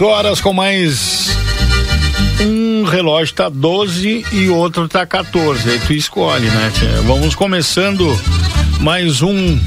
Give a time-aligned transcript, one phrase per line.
[0.00, 1.36] Horas com mais
[2.40, 5.68] um relógio tá 12 e outro tá 14.
[5.70, 6.72] Aí tu escolhe, né?
[7.04, 8.18] Vamos começando
[8.80, 9.58] mais um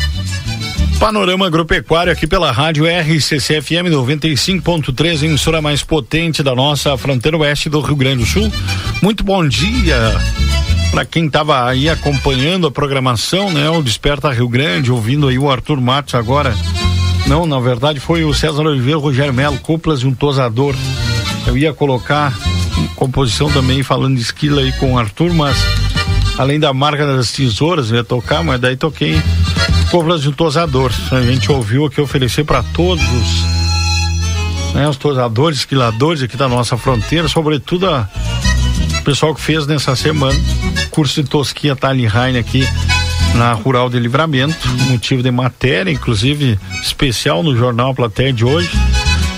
[1.00, 7.80] Panorama Agropecuário aqui pela rádio RCCFM 95.3, emissora mais potente da nossa fronteira oeste do
[7.80, 8.52] Rio Grande do Sul.
[9.02, 10.16] Muito bom dia
[10.92, 13.70] para quem estava aí acompanhando a programação, né?
[13.70, 16.54] O Desperta Rio Grande, ouvindo aí o Arthur Matos agora
[17.28, 20.76] não, na verdade foi o César Oliveira, Rogério Melo, cúpulas e um tosador.
[21.48, 22.34] Eu ia colocar
[22.96, 25.58] composição também falando de esquila aí com o Arthur, mas
[26.38, 29.22] além da marca das tesouras, eu ia tocar, mas daí toquei
[29.90, 30.92] cúpulas e um tosador.
[31.12, 36.78] A gente ouviu aqui oferecer para todos os, né, os tosadores, esquiladores aqui da nossa
[36.78, 38.10] fronteira, sobretudo a,
[39.00, 40.40] o pessoal que fez nessa semana
[40.92, 42.66] curso de tosquia Tali Raine aqui
[43.36, 48.72] na Rural de Livramento, motivo de matéria, inclusive especial no jornal Platéia de hoje.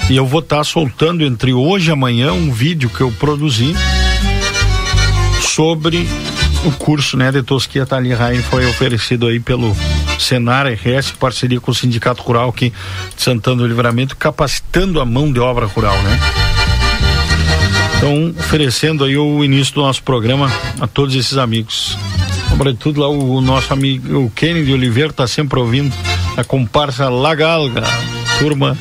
[0.10, 3.76] E eu vou estar tá soltando entre hoje e amanhã um vídeo que eu produzi
[5.42, 6.08] sobre
[6.66, 9.76] o curso né, de Tosquia Tali Rain foi oferecido aí pelo
[10.20, 12.74] Senar RS, parceria com o Sindicato Rural aqui
[13.16, 16.20] de Santana do Livramento, capacitando a mão de obra rural, né?
[17.98, 21.98] Então, oferecendo aí o início do nosso programa a todos esses amigos.
[22.50, 25.96] Sobretudo lá o, o nosso amigo o Kennedy Oliveira está sempre ouvindo
[26.36, 27.84] a comparsa Lagalga,
[28.40, 28.78] turma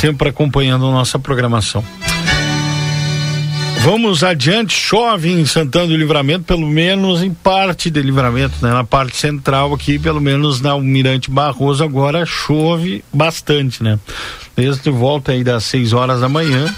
[0.00, 1.84] sempre acompanhando a nossa programação.
[3.80, 8.72] Vamos adiante, chove em Santana do Livramento, pelo menos em parte de Livramento, né?
[8.72, 13.98] Na parte central aqui, pelo menos na Almirante Barroso, agora chove bastante, né?
[14.56, 16.74] Desde volta aí das 6 horas da manhã,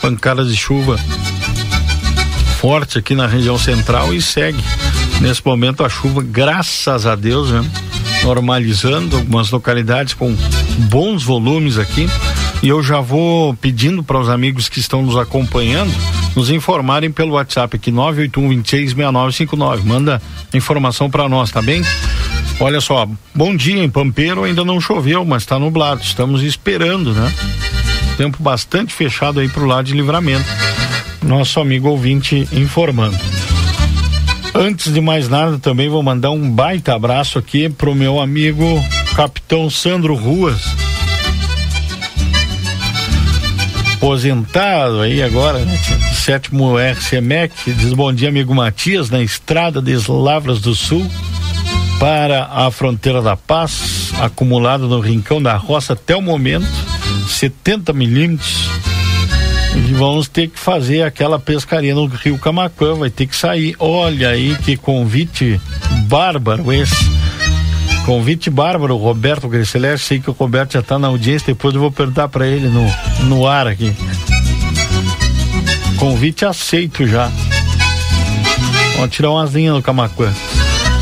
[0.00, 0.98] pancadas de chuva
[2.56, 4.58] forte aqui na região central e segue
[5.20, 7.64] Nesse momento a chuva, graças a Deus, né?
[8.22, 10.34] normalizando algumas localidades com
[10.90, 12.08] bons volumes aqui.
[12.62, 15.92] E eu já vou pedindo para os amigos que estão nos acompanhando
[16.36, 20.20] nos informarem pelo WhatsApp aqui 981 Manda
[20.52, 21.82] informação para nós, tá bem?
[22.60, 26.02] Olha só, bom dia em Pampeiro, ainda não choveu, mas está nublado.
[26.02, 27.32] Estamos esperando, né?
[28.18, 30.44] Tempo bastante fechado aí pro lado de livramento.
[31.22, 33.16] Nosso amigo ouvinte informando.
[34.58, 38.64] Antes de mais nada, também vou mandar um baita abraço aqui pro meu amigo
[39.14, 40.62] Capitão Sandro Ruas.
[43.96, 45.78] Aposentado aí agora, né?
[46.14, 51.06] sétimo RCMEC, diz bom dia, amigo Matias, na estrada de Lavras do Sul
[52.00, 56.66] para a fronteira da paz, acumulado no rincão da roça até o momento,
[57.28, 58.70] 70 milímetros
[59.88, 63.76] e vamos ter que fazer aquela pescaria no Rio Camacuã, vai ter que sair.
[63.78, 65.60] Olha aí que convite
[66.08, 67.08] bárbaro esse.
[68.04, 70.06] Convite bárbaro, Roberto Greceleste.
[70.06, 72.84] Sei que o Roberto já está na audiência, depois eu vou perguntar para ele no,
[73.24, 73.92] no ar aqui.
[75.98, 77.30] Convite aceito já.
[78.96, 80.32] Vamos tirar umas linhas no Camacuã.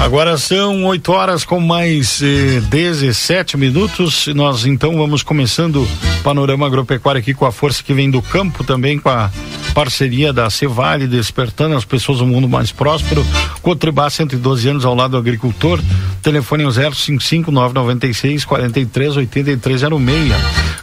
[0.01, 4.27] Agora são 8 horas com mais eh, 17 minutos.
[4.29, 8.63] Nós então vamos começando o panorama agropecuário aqui com a força que vem do campo,
[8.65, 9.31] também com a
[9.75, 13.27] parceria da Cevale, despertando as pessoas do mundo mais próspero.
[13.63, 15.81] Cotribá, 112 anos ao lado do agricultor.
[16.23, 20.33] Telefone 055 996 43 8306.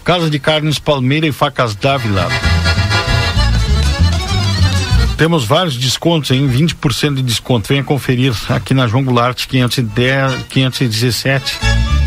[0.03, 2.27] Casa de Carnes Palmeira e Facas Dávila.
[5.17, 7.67] Temos vários descontos em 20% de desconto.
[7.67, 11.59] Venha conferir aqui na João Goulart 510, 517,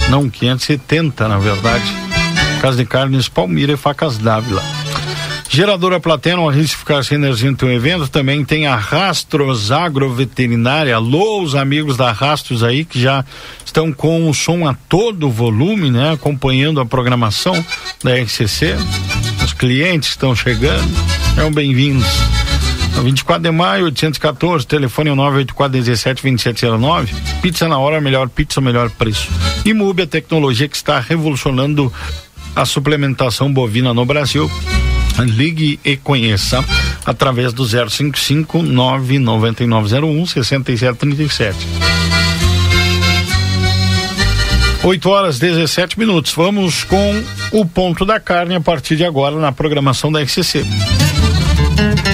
[0.08, 1.84] não 570 na verdade.
[2.60, 4.62] Casa de Carnes Palmira e Facas Dávila.
[5.54, 8.08] Geradora Platina, um risco ficar sem energia no teu evento.
[8.08, 10.96] Também tem a Rastros Agroveterinária.
[10.96, 13.24] Alô, os amigos da Rastros aí que já
[13.64, 16.12] estão com o som a todo volume, né?
[16.12, 17.54] Acompanhando a programação
[18.02, 18.74] da RCC.
[19.44, 20.92] Os clientes estão chegando.
[21.36, 22.08] Sejam bem-vindos.
[23.02, 27.08] 24 de maio, 814, telefone 984-17-2709.
[27.42, 29.28] Pizza na hora, melhor pizza, melhor preço.
[29.64, 31.92] E Mubi, a tecnologia que está revolucionando
[32.54, 34.50] a suplementação bovina no Brasil.
[35.18, 36.64] Ligue e conheça
[37.06, 41.66] através do 055 99901 6737.
[44.82, 46.32] 8 horas 17 minutos.
[46.32, 50.64] Vamos com o ponto da carne a partir de agora na programação da RCC.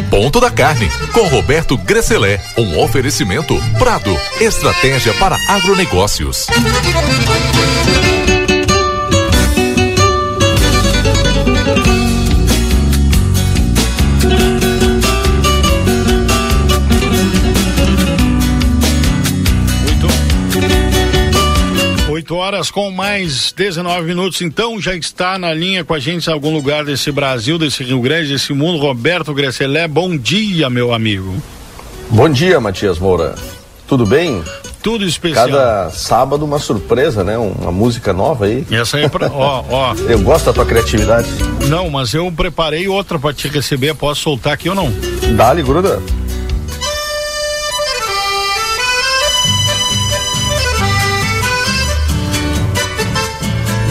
[0.02, 2.40] Ponto da Carne, com Roberto Gresselé.
[2.56, 6.46] Um oferecimento Prado, estratégia para agronegócios.
[22.36, 24.40] Horas com mais 19 minutos.
[24.42, 28.00] Então já está na linha com a gente em algum lugar desse Brasil, desse Rio
[28.00, 28.78] Grande, desse mundo.
[28.78, 31.34] Roberto Gresselé, bom dia, meu amigo.
[32.10, 33.34] Bom dia, Matias Moura.
[33.86, 34.42] Tudo bem?
[34.82, 35.48] Tudo especial.
[35.48, 37.36] Cada sábado uma surpresa, né?
[37.36, 38.64] Uma música nova aí.
[38.70, 39.94] Essa aí é pra, ó, ó.
[40.08, 41.28] Eu gosto da tua criatividade.
[41.68, 43.94] Não, mas eu preparei outra para te receber.
[43.94, 44.90] Posso soltar aqui ou não?
[45.36, 46.00] Dá-lhe, gruda.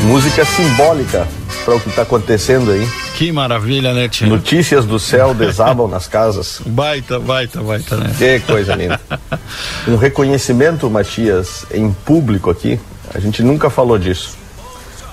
[0.09, 1.27] Música simbólica
[1.63, 2.83] para o que está acontecendo aí.
[3.13, 4.25] Que maravilha, né, Tia?
[4.25, 6.59] Notícias do céu desabam nas casas.
[6.65, 8.11] Baita, baita, baita, né?
[8.17, 8.99] Que coisa linda.
[9.87, 12.79] um reconhecimento, Matias, em público aqui.
[13.13, 14.35] A gente nunca falou disso.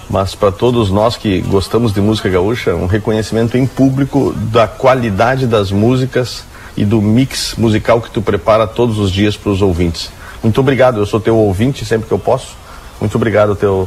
[0.08, 5.46] Mas para todos nós que gostamos de música gaúcha, um reconhecimento em público da qualidade
[5.46, 6.42] das músicas
[6.74, 10.10] e do mix musical que tu prepara todos os dias para os ouvintes.
[10.42, 12.56] Muito obrigado, eu sou teu ouvinte sempre que eu posso.
[12.98, 13.86] Muito obrigado teu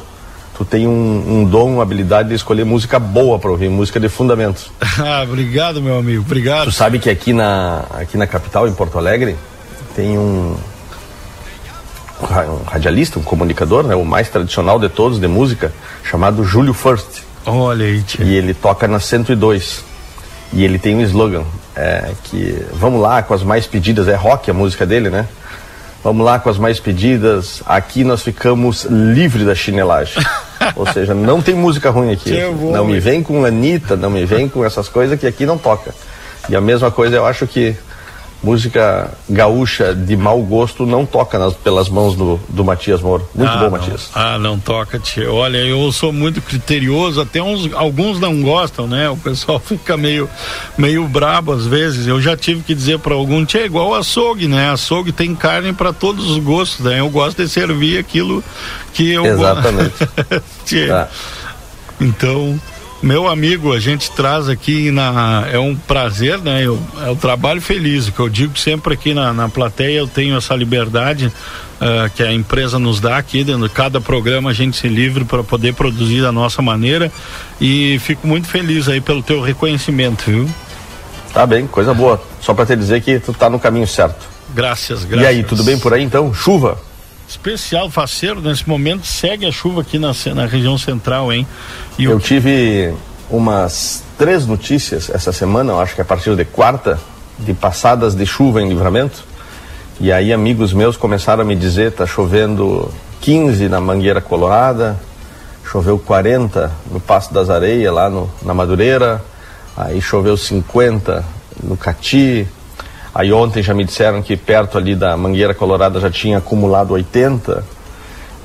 [0.60, 4.10] tu tem um, um dom, uma habilidade de escolher música boa para ouvir, música de
[4.10, 4.70] fundamentos.
[5.00, 6.66] ah, obrigado, meu amigo, obrigado.
[6.66, 9.38] Tu sabe que aqui na, aqui na capital, em Porto Alegre,
[9.96, 10.58] tem um,
[12.22, 15.72] um radialista, um comunicador, né, o mais tradicional de todos de música,
[16.04, 17.22] chamado Júlio First.
[17.46, 18.26] Olha aí, tia.
[18.26, 19.86] E ele toca na 102.
[20.52, 24.52] E ele tem um slogan, é, que vamos lá com as mais pedidas, é rock
[24.52, 25.26] a música dele, né?
[26.04, 27.64] Vamos lá com as mais pedidas.
[27.66, 30.22] Aqui nós ficamos livre da chinelagem.
[30.76, 32.30] Ou seja, não tem música ruim aqui.
[32.72, 35.94] não me vem com Anitta, não me vem com essas coisas que aqui não toca.
[36.50, 37.76] E a mesma coisa eu acho que
[38.42, 43.28] música gaúcha de mau gosto não toca nas, pelas mãos do, do Matias Moro.
[43.36, 43.72] Muito ah, bom, não.
[43.72, 44.10] Matias.
[44.16, 45.32] Ah, não toca, tia.
[45.32, 49.10] Olha, eu sou muito criterioso, até uns, alguns não gostam, né?
[49.10, 50.30] O pessoal fica meio,
[50.78, 52.08] meio brabo às vezes.
[52.08, 54.72] Eu já tive que dizer para algum, tia, é igual açougue, né?
[54.72, 57.00] Açougue tem carne para todos os gostos, né?
[57.00, 58.44] Eu gosto de servir aquilo
[58.94, 59.96] que eu Exatamente.
[60.66, 60.96] tia.
[60.96, 61.08] Ah.
[62.00, 62.60] Então,
[63.02, 65.48] meu amigo, a gente traz aqui na.
[65.52, 66.66] É um prazer, né?
[66.66, 68.08] Eu, é o trabalho feliz.
[68.08, 72.22] O que eu digo sempre aqui na, na plateia, eu tenho essa liberdade uh, que
[72.22, 73.44] a empresa nos dá aqui.
[73.44, 77.10] Dentro de cada programa a gente se livre para poder produzir da nossa maneira.
[77.60, 80.50] E fico muito feliz aí pelo teu reconhecimento, viu?
[81.34, 82.22] Tá bem, coisa boa.
[82.42, 84.28] Só para te dizer que tu tá no caminho certo.
[84.54, 85.26] Graças, graças.
[85.26, 86.34] E aí, tudo bem por aí então?
[86.34, 86.89] Chuva?
[87.30, 91.48] Especial faceiro nesse momento segue a chuva aqui na, na região central, hein?
[91.98, 92.20] E eu o...
[92.20, 92.94] tive
[93.30, 97.00] umas três notícias essa semana, eu acho que a partir de quarta,
[97.38, 99.24] de passadas de chuva em livramento.
[100.00, 105.00] E aí amigos meus começaram a me dizer, tá chovendo 15 na Mangueira Colorada,
[105.64, 109.24] choveu 40 no Passo das Areias, lá no, na Madureira,
[109.78, 111.24] aí choveu 50
[111.64, 112.48] no Cati,
[113.20, 117.66] Aí ontem já me disseram que perto ali da Mangueira Colorada já tinha acumulado 80.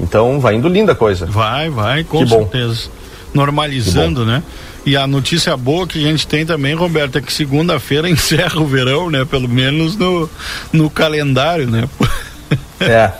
[0.01, 1.27] Então vai indo linda a coisa.
[1.27, 2.87] Vai, vai, com que certeza.
[2.87, 2.91] Bom.
[3.35, 4.43] Normalizando, né?
[4.85, 8.67] E a notícia boa que a gente tem também, Roberto, é que segunda-feira encerra o
[8.67, 9.25] verão, né?
[9.25, 10.29] Pelo menos no,
[10.73, 11.89] no calendário, né?
[12.81, 13.13] é,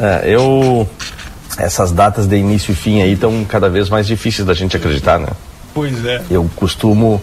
[0.00, 0.88] é, eu.
[1.58, 5.18] Essas datas de início e fim aí estão cada vez mais difíceis da gente acreditar,
[5.18, 5.28] né?
[5.74, 6.22] Pois é.
[6.30, 7.22] Eu costumo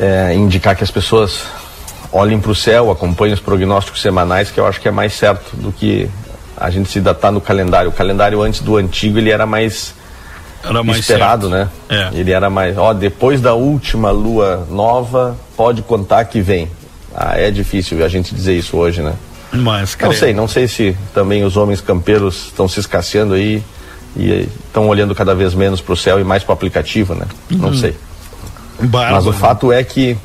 [0.00, 1.42] é, indicar que as pessoas
[2.12, 5.56] olhem para o céu, acompanhem os prognósticos semanais, que eu acho que é mais certo
[5.56, 6.08] do que
[6.56, 7.90] a gente se datar no calendário.
[7.90, 9.94] O calendário antes do antigo ele era mais,
[10.64, 11.70] era mais esperado, certo.
[11.88, 12.10] né?
[12.14, 12.18] É.
[12.18, 16.70] Ele era mais, ó, depois da última lua nova, pode contar que vem.
[17.14, 19.14] Ah, é difícil a gente dizer isso hoje, né?
[19.52, 23.62] Mas, não sei, não sei se também os homens campeiros estão se escasseando aí
[24.16, 27.26] e estão olhando cada vez menos para o céu e mais para o aplicativo, né?
[27.50, 27.58] Uhum.
[27.58, 27.94] Não sei.
[28.80, 29.14] Bárbaro.
[29.14, 30.16] Mas o fato é que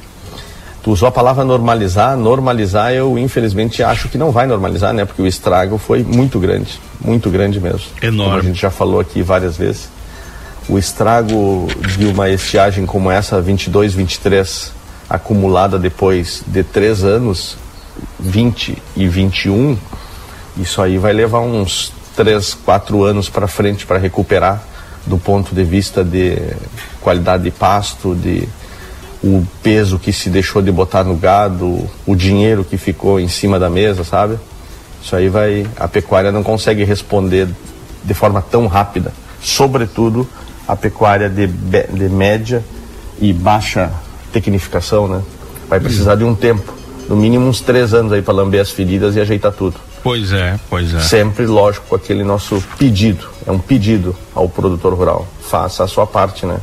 [0.84, 2.18] Tu usou a palavra normalizar.
[2.18, 5.06] Normalizar, eu infelizmente acho que não vai normalizar, né?
[5.06, 7.88] Porque o estrago foi muito grande, muito grande mesmo.
[8.02, 8.32] Enorme.
[8.32, 9.90] Como a gente já falou aqui várias vezes.
[10.68, 14.72] O estrago de uma estiagem como essa, 22, 23,
[15.10, 17.58] acumulada depois de três anos,
[18.20, 19.78] 20 e 21,
[20.58, 24.64] isso aí vai levar uns três, quatro anos para frente para recuperar
[25.06, 26.38] do ponto de vista de
[27.02, 28.48] qualidade de pasto, de
[29.24, 33.60] o peso que se deixou de botar no gado, o dinheiro que ficou em cima
[33.60, 34.38] da mesa, sabe?
[35.04, 35.66] Isso aí vai.
[35.78, 37.48] A pecuária não consegue responder
[38.04, 39.14] de forma tão rápida.
[39.42, 40.28] Sobretudo
[40.68, 42.64] a pecuária de, de média
[43.20, 43.92] e baixa
[44.32, 45.22] tecnificação, né?
[45.68, 46.74] Vai precisar de um tempo,
[47.08, 49.76] no mínimo uns três anos aí para lamber as feridas e ajeitar tudo.
[50.04, 51.00] Pois é, pois é.
[51.00, 53.28] Sempre, lógico, com aquele nosso pedido.
[53.46, 55.28] É um pedido ao produtor rural.
[55.42, 56.58] Faça a sua parte, né?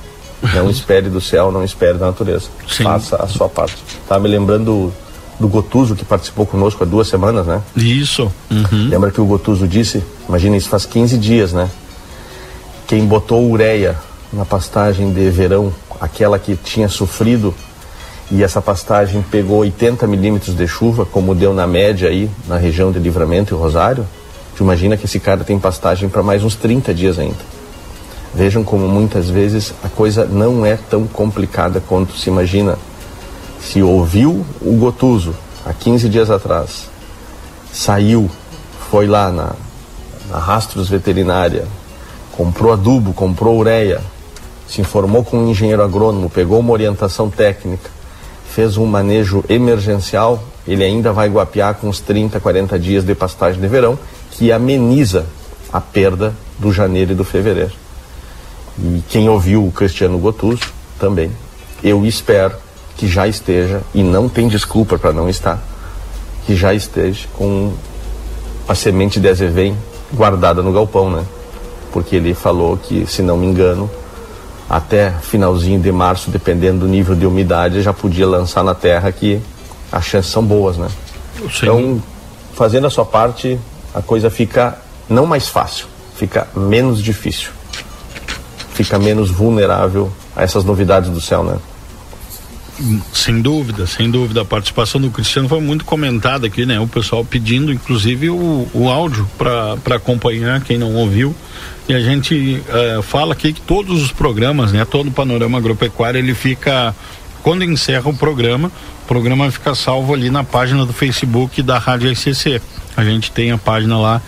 [0.54, 2.49] Não espere do céu, não espere da natureza.
[2.68, 2.85] Sim.
[2.85, 3.76] Faça a sua parte.
[4.09, 4.92] Tá me lembrando
[5.38, 7.62] do Gotuso, que participou conosco há duas semanas, né?
[7.76, 8.30] Isso.
[8.50, 8.88] Uhum.
[8.88, 10.02] Lembra que o Gotuso disse?
[10.28, 11.68] Imagina, isso faz 15 dias, né?
[12.87, 13.97] Quem botou ureia
[14.33, 17.54] na pastagem de verão, aquela que tinha sofrido,
[18.30, 22.92] e essa pastagem pegou 80 milímetros de chuva, como deu na média aí na região
[22.92, 24.07] de Livramento e Rosário,
[24.57, 27.58] tu imagina que esse cara tem pastagem para mais uns 30 dias ainda.
[28.38, 32.78] Vejam como muitas vezes a coisa não é tão complicada quanto se imagina
[33.61, 35.35] se ouviu o Gotuso
[35.66, 36.88] há 15 dias atrás,
[37.73, 38.30] saiu,
[38.92, 39.54] foi lá na,
[40.30, 41.66] na Rastros Veterinária,
[42.30, 44.00] comprou adubo, comprou ureia,
[44.68, 47.90] se informou com um engenheiro agrônomo, pegou uma orientação técnica,
[48.49, 53.61] fez um manejo emergencial, ele ainda vai guapear com uns 30, 40 dias de pastagem
[53.61, 53.99] de verão,
[54.30, 55.26] que ameniza
[55.73, 57.88] a perda do janeiro e do fevereiro.
[58.82, 60.62] E quem ouviu o Cristiano Gotuso
[60.99, 61.30] também,
[61.82, 62.54] eu espero
[62.97, 65.62] que já esteja, e não tem desculpa para não estar,
[66.47, 67.73] que já esteja com
[68.66, 69.76] a semente de azevém
[70.12, 71.25] guardada no galpão, né?
[71.92, 73.88] Porque ele falou que, se não me engano,
[74.68, 79.40] até finalzinho de março, dependendo do nível de umidade, já podia lançar na terra que
[79.90, 80.88] as chances são boas, né?
[81.38, 81.47] Sim.
[81.62, 82.02] Então,
[82.54, 83.58] fazendo a sua parte,
[83.94, 84.76] a coisa fica
[85.08, 87.50] não mais fácil, fica menos difícil,
[88.78, 91.56] fica menos vulnerável a essas novidades do céu, né?
[93.12, 94.42] Sem dúvida, sem dúvida.
[94.42, 96.78] A participação do Cristiano foi muito comentada aqui, né?
[96.78, 101.35] O pessoal pedindo, inclusive, o, o áudio para acompanhar, quem não ouviu.
[101.88, 104.85] E a gente uh, fala aqui que todos os programas, né?
[104.85, 106.94] Todo o panorama agropecuário, ele fica.
[107.42, 108.70] Quando encerra o programa,
[109.04, 112.62] o programa fica salvo ali na página do Facebook da Rádio SCC.
[112.97, 114.23] A gente tem a página lá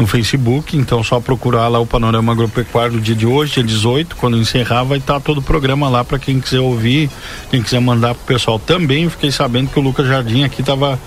[0.00, 4.16] no Facebook, então só procurar lá o Panorama Agropecuário do dia de hoje, dia 18,
[4.16, 7.10] quando encerrar vai estar tá todo o programa lá para quem quiser ouvir,
[7.50, 9.10] quem quiser mandar pro pessoal também.
[9.10, 10.98] Fiquei sabendo que o Lucas Jardim aqui estava uh,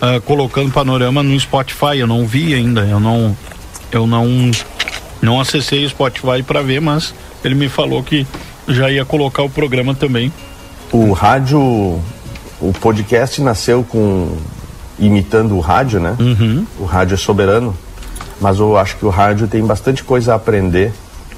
[0.00, 3.36] ah, colocando Panorama no Spotify, eu não vi ainda, eu não
[3.90, 4.50] eu não
[5.20, 7.12] não acessei o Spotify para ver, mas
[7.44, 8.24] ele me falou que
[8.68, 10.32] já ia colocar o programa também.
[10.92, 14.36] O rádio, o podcast nasceu com
[14.98, 16.16] imitando o rádio, né?
[16.18, 16.64] Uhum.
[16.78, 17.76] O rádio é soberano
[18.40, 20.92] mas eu acho que o rádio tem bastante coisa a aprender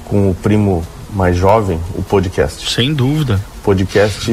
[0.05, 2.69] com o primo mais jovem, o podcast.
[2.71, 3.39] Sem dúvida.
[3.59, 4.25] O podcast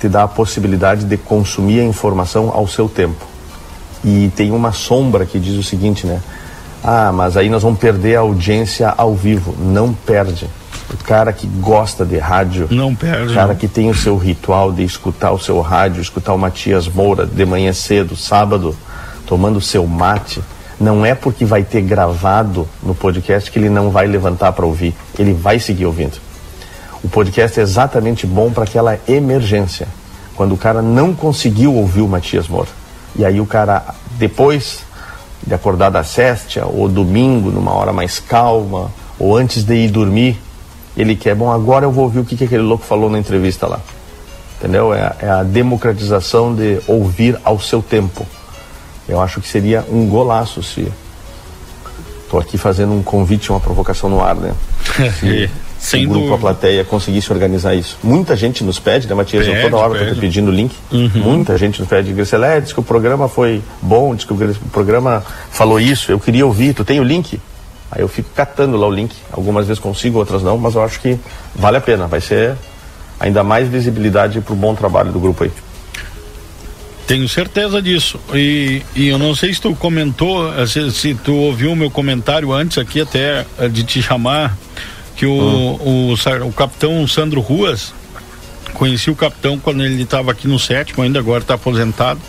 [0.00, 3.24] te dá a possibilidade de consumir a informação ao seu tempo.
[4.04, 6.20] E tem uma sombra que diz o seguinte, né?
[6.82, 9.54] Ah, mas aí nós vamos perder a audiência ao vivo.
[9.58, 10.46] Não perde.
[10.92, 13.32] O cara que gosta de rádio, não perde.
[13.32, 16.86] O cara que tem o seu ritual de escutar o seu rádio, escutar o Matias
[16.86, 18.76] Moura de manhã cedo, sábado,
[19.26, 20.40] tomando o seu mate,
[20.78, 24.94] não é porque vai ter gravado no podcast que ele não vai levantar para ouvir.
[25.18, 26.18] Ele vai seguir ouvindo.
[27.02, 29.86] O podcast é exatamente bom para aquela emergência,
[30.34, 32.68] quando o cara não conseguiu ouvir o Matias Moura.
[33.14, 33.82] E aí o cara,
[34.18, 34.80] depois
[35.46, 40.38] de acordar da céstia, ou domingo, numa hora mais calma, ou antes de ir dormir,
[40.96, 43.66] ele quer, bom, agora eu vou ouvir o que, que aquele louco falou na entrevista
[43.66, 43.80] lá.
[44.58, 44.92] Entendeu?
[44.92, 48.26] É, é a democratização de ouvir ao seu tempo.
[49.08, 50.90] Eu acho que seria um golaço se.
[52.24, 54.52] Estou aqui fazendo um convite, uma provocação no ar, né?
[55.78, 57.98] Se, Sem o grupo, a plateia conseguisse organizar isso.
[58.02, 59.46] Muita gente nos pede, né, Matias?
[59.46, 60.74] Pede, toda hora estou pedindo link.
[60.90, 61.10] Uhum.
[61.14, 62.12] Muita gente nos pede.
[62.12, 66.46] Griselé, diz que o programa foi bom, diz que o programa falou isso, eu queria
[66.46, 67.38] ouvir, tu tem o link?
[67.90, 69.14] Aí eu fico catando lá o link.
[69.30, 71.18] Algumas vezes consigo, outras não, mas eu acho que
[71.54, 72.06] vale a pena.
[72.06, 72.56] Vai ser
[73.20, 75.52] ainda mais visibilidade para o bom trabalho do grupo aí.
[77.06, 78.18] Tenho certeza disso.
[78.34, 81.90] E, e eu não sei se tu comentou, eh, se, se tu ouviu o meu
[81.90, 84.56] comentário antes aqui até eh, de te chamar,
[85.14, 86.12] que o, hum.
[86.12, 87.94] o, o, capitão Sandro Ruas,
[88.74, 92.20] conheci o capitão quando ele estava aqui no sétimo, ainda agora está aposentado,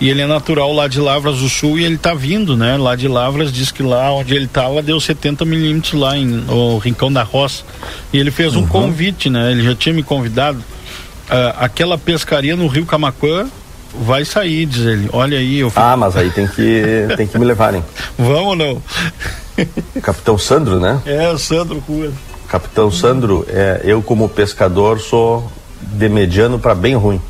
[0.00, 2.76] e ele é natural lá de Lavras do Sul e ele está vindo, né?
[2.76, 6.76] Lá de Lavras, diz que lá onde ele estava deu 70 milímetros lá em o
[6.78, 7.62] Rincão da Roça.
[8.12, 8.66] E ele fez um uhum.
[8.66, 9.52] convite, né?
[9.52, 10.62] Ele já tinha me convidado
[11.56, 13.48] aquela pescaria no Rio Camacuã
[14.00, 15.08] vai sair, diz ele.
[15.12, 16.82] Olha aí, eu Ah, mas aí tem que
[17.16, 17.84] tem que me levarem.
[18.18, 18.82] Vamos ou não?
[20.02, 21.00] Capitão Sandro, né?
[21.06, 22.12] É, Sandro Rua.
[22.48, 27.20] Capitão Sandro, é, eu como pescador sou de mediano para bem ruim.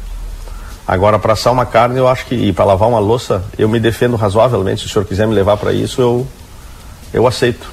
[0.87, 2.35] Agora, para assar uma carne, eu acho que.
[2.35, 4.83] E para lavar uma louça, eu me defendo razoavelmente.
[4.83, 6.27] Se o senhor quiser me levar para isso, eu,
[7.13, 7.67] eu aceito.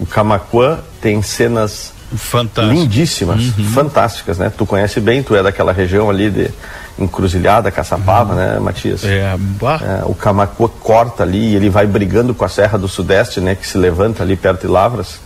[0.00, 2.74] O Camacuã tem cenas Fantástico.
[2.74, 3.64] lindíssimas, uhum.
[3.66, 4.52] fantásticas, né?
[4.56, 6.50] Tu conhece bem, tu é daquela região ali de
[6.98, 8.38] Encruzilhada, Caçapava, uhum.
[8.38, 9.04] né, Matias?
[9.04, 13.40] É, é, o Camacuã corta ali e ele vai brigando com a Serra do Sudeste,
[13.40, 13.54] né?
[13.54, 15.18] Que se levanta ali perto de Lavras.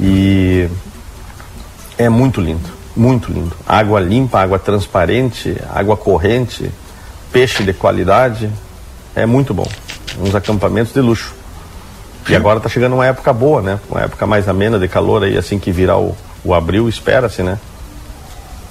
[0.00, 0.68] E
[1.98, 3.56] é muito lindo muito lindo.
[3.66, 6.70] Água limpa, água transparente, água corrente,
[7.32, 8.50] peixe de qualidade.
[9.14, 9.66] É muito bom.
[10.18, 11.34] Uns acampamentos de luxo.
[12.28, 13.80] E agora está chegando uma época boa, né?
[13.88, 17.58] Uma época mais amena de calor aí, assim que virar o, o abril, espera-se, né?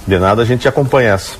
[0.06, 1.32] De nada a gente acompanha essa.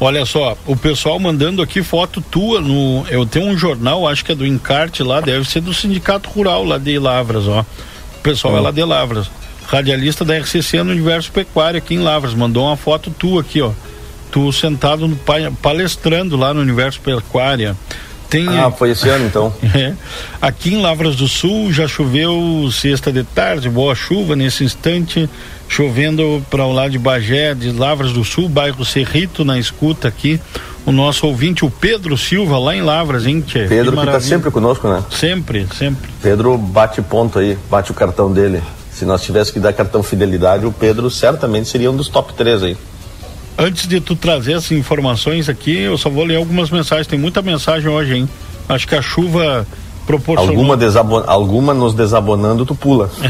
[0.00, 3.04] Olha só, o pessoal mandando aqui foto tua no.
[3.08, 6.64] Eu tenho um jornal, acho que é do Encarte lá, deve ser do Sindicato Rural
[6.64, 7.60] lá de Lavras, ó.
[7.60, 9.28] O pessoal é lá de Lavras
[9.68, 12.32] radialista da RCC no Universo Pecuário aqui em Lavras.
[12.32, 13.70] Mandou uma foto tua aqui, ó.
[14.32, 15.16] Tu sentado no
[15.62, 17.76] palestrando lá no Universo Pecuária.
[18.28, 19.52] Tem, ah, foi esse ano então.
[19.74, 19.94] É.
[20.40, 25.28] Aqui em Lavras do Sul já choveu sexta de tarde, boa chuva nesse instante,
[25.68, 30.40] chovendo para o lado de Bagé, de Lavras do Sul, bairro Cerrito, na escuta aqui.
[30.86, 33.66] O nosso ouvinte, o Pedro Silva, lá em Lavras, hein, tchê?
[33.66, 35.04] Pedro que, que tá sempre conosco, né?
[35.10, 36.08] Sempre, sempre.
[36.22, 38.62] Pedro bate ponto aí, bate o cartão dele.
[38.90, 42.62] Se nós tivéssemos que dar cartão fidelidade, o Pedro certamente seria um dos top 3
[42.62, 42.76] aí.
[43.58, 47.08] Antes de tu trazer essas informações aqui, eu só vou ler algumas mensagens.
[47.08, 48.28] Tem muita mensagem hoje, hein?
[48.68, 49.66] Acho que a chuva
[50.06, 50.54] proporcionou.
[50.54, 51.24] Alguma, desabon...
[51.26, 53.10] Alguma nos desabonando, tu pula.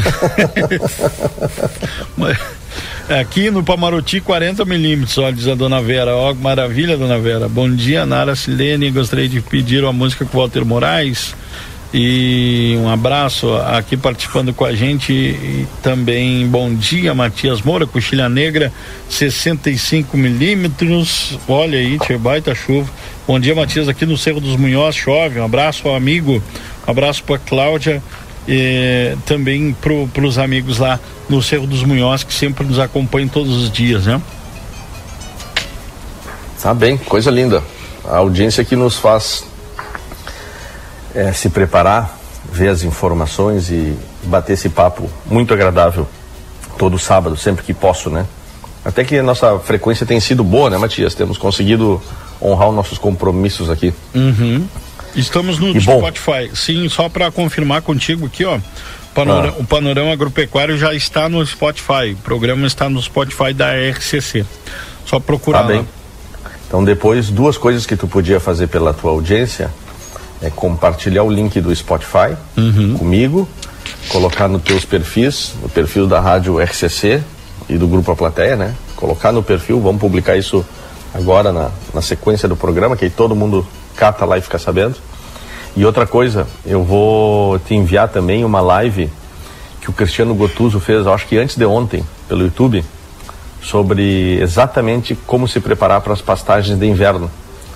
[3.09, 6.15] Aqui no Pamaruti, 40 milímetros, olha, diz a dona Vera.
[6.15, 7.49] Ó, maravilha, dona Vera.
[7.49, 8.91] Bom dia, Nara Silene.
[8.91, 11.33] Gostaria de pedir uma música com Walter Moraes.
[11.91, 18.71] E um abraço aqui participando com a gente também bom dia, Matias Moura, Coxilha Negra,
[19.09, 21.39] 65 milímetros.
[21.47, 22.87] Olha aí, tia baita chuva.
[23.27, 25.39] Bom dia, Matias, aqui no Cerro dos Munhoz, chove.
[25.39, 26.43] Um abraço ao amigo,
[26.87, 28.03] um abraço para Cláudia
[28.47, 33.55] e também para os amigos lá no Cerro dos Munhoz que sempre nos acompanham todos
[33.63, 34.21] os dias, né?
[36.61, 37.63] Tá bem, coisa linda.
[38.05, 39.48] A audiência que nos faz
[41.15, 42.17] é, se preparar,
[42.51, 46.07] ver as informações e bater esse papo muito agradável
[46.77, 48.25] todo sábado, sempre que posso, né?
[48.83, 51.13] Até que a nossa frequência tem sido boa, né, Matias?
[51.13, 52.01] Temos conseguido
[52.41, 53.93] honrar os nossos compromissos aqui.
[54.15, 54.65] Uhum.
[55.15, 56.47] Estamos no e Spotify.
[56.47, 56.55] Bom.
[56.55, 58.57] Sim, só para confirmar contigo aqui, ó.
[59.13, 59.61] Panorama, ah.
[59.61, 62.13] O Panorama Agropecuário já está no Spotify.
[62.13, 64.45] O programa está no Spotify da RCC.
[65.05, 65.63] Só procurar.
[65.63, 65.87] Tá bem.
[66.67, 69.71] Então, depois, duas coisas que tu podia fazer pela tua audiência
[70.41, 72.97] é compartilhar o link do Spotify uhum.
[72.97, 73.47] comigo,
[74.09, 77.21] colocar nos teus perfis, no perfil da rádio RCC
[77.67, 78.73] e do Grupo A Plateia, né?
[78.95, 80.65] Colocar no perfil, vamos publicar isso
[81.13, 84.95] agora na, na sequência do programa, que aí todo mundo cata lá e fica sabendo.
[85.75, 89.09] E outra coisa, eu vou te enviar também uma live
[89.81, 92.83] que o Cristiano Gotuso fez, acho que antes de ontem, pelo YouTube,
[93.61, 97.29] sobre exatamente como se preparar para as pastagens de inverno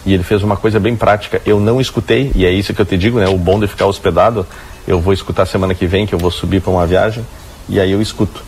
[0.06, 1.42] e ele fez uma coisa bem prática.
[1.46, 3.28] Eu não escutei, e é isso que eu te digo, né?
[3.28, 4.46] O bom de ficar hospedado,
[4.88, 7.26] eu vou escutar semana que vem, que eu vou subir para uma viagem,
[7.70, 8.44] e aí eu escuto.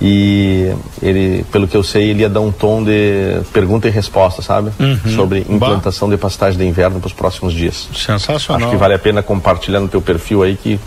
[0.00, 4.42] E ele, pelo que eu sei, ele ia dar um tom de pergunta e resposta,
[4.42, 4.70] sabe?
[4.78, 5.14] Uhum.
[5.14, 6.16] Sobre implantação bah.
[6.16, 7.88] de pastagem de inverno para os próximos dias.
[7.94, 8.66] Sensacional.
[8.66, 10.80] Acho que vale a pena compartilhar no teu perfil aí, que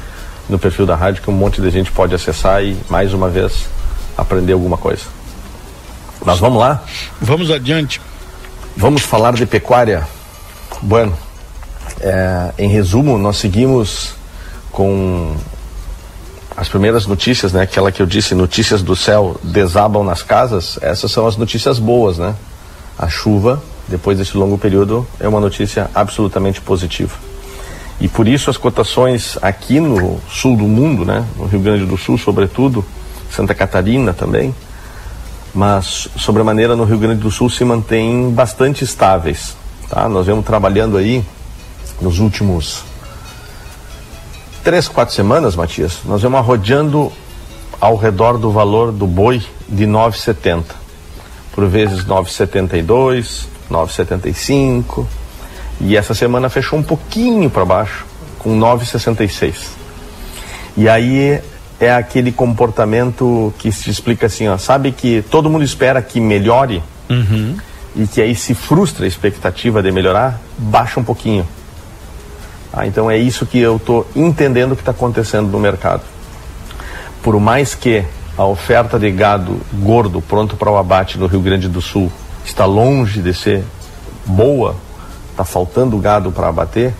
[0.49, 3.67] no perfil da rádio, que um monte de gente pode acessar e, mais uma vez,
[4.17, 5.03] aprender alguma coisa.
[6.25, 6.83] Nós vamos lá?
[7.21, 8.01] Vamos adiante.
[8.79, 10.07] Vamos falar de pecuária.
[10.83, 11.11] Bueno,
[11.99, 14.13] é, em resumo, nós seguimos
[14.71, 15.35] com
[16.55, 17.63] as primeiras notícias, né?
[17.63, 20.77] Aquela que eu disse, notícias do céu desabam nas casas.
[20.79, 22.35] Essas são as notícias boas, né?
[22.99, 27.15] A chuva, depois desse longo período, é uma notícia absolutamente positiva.
[27.99, 31.25] E por isso as cotações aqui no sul do mundo, né?
[31.35, 32.85] No Rio Grande do Sul, sobretudo,
[33.31, 34.53] Santa Catarina também,
[35.53, 39.55] mas sobre a maneira no Rio Grande do Sul se mantêm bastante estáveis.
[39.89, 40.07] Tá?
[40.07, 41.23] Nós vemos trabalhando aí
[42.01, 42.83] nos últimos
[44.63, 47.09] três, quatro semanas, Matias, nós vemos rodeando
[47.79, 50.63] ao redor do valor do boi de 9,70.
[51.53, 55.05] Por vezes 9,72, 9,75.
[55.79, 58.05] E essa semana fechou um pouquinho para baixo,
[58.39, 59.55] com 9,66.
[60.75, 61.41] E aí
[61.79, 66.81] é aquele comportamento que se explica assim, ó, sabe que todo mundo espera que melhore
[67.09, 67.57] Uhum.
[67.95, 71.47] E que aí se frustra a expectativa de melhorar, baixa um pouquinho.
[72.71, 76.03] Ah, então é isso que eu estou entendendo que está acontecendo no mercado.
[77.23, 78.03] Por mais que
[78.37, 82.11] a oferta de gado gordo pronto para o abate no Rio Grande do Sul
[82.45, 83.63] está longe de ser
[84.25, 84.75] boa,
[85.31, 86.93] está faltando gado para abater,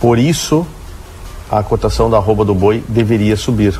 [0.00, 0.66] por isso
[1.48, 3.78] a cotação da arroba do boi deveria subir.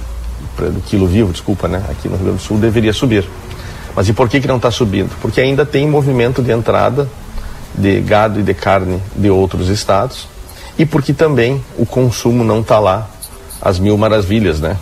[0.56, 1.82] Do quilo vivo, desculpa, né?
[1.90, 3.28] Aqui no Rio Grande do Sul deveria subir.
[3.94, 5.10] Mas e por que, que não está subindo?
[5.20, 7.08] Porque ainda tem movimento de entrada
[7.76, 10.28] de gado e de carne de outros estados
[10.78, 13.08] e porque também o consumo não está lá
[13.60, 14.76] às mil maravilhas, né?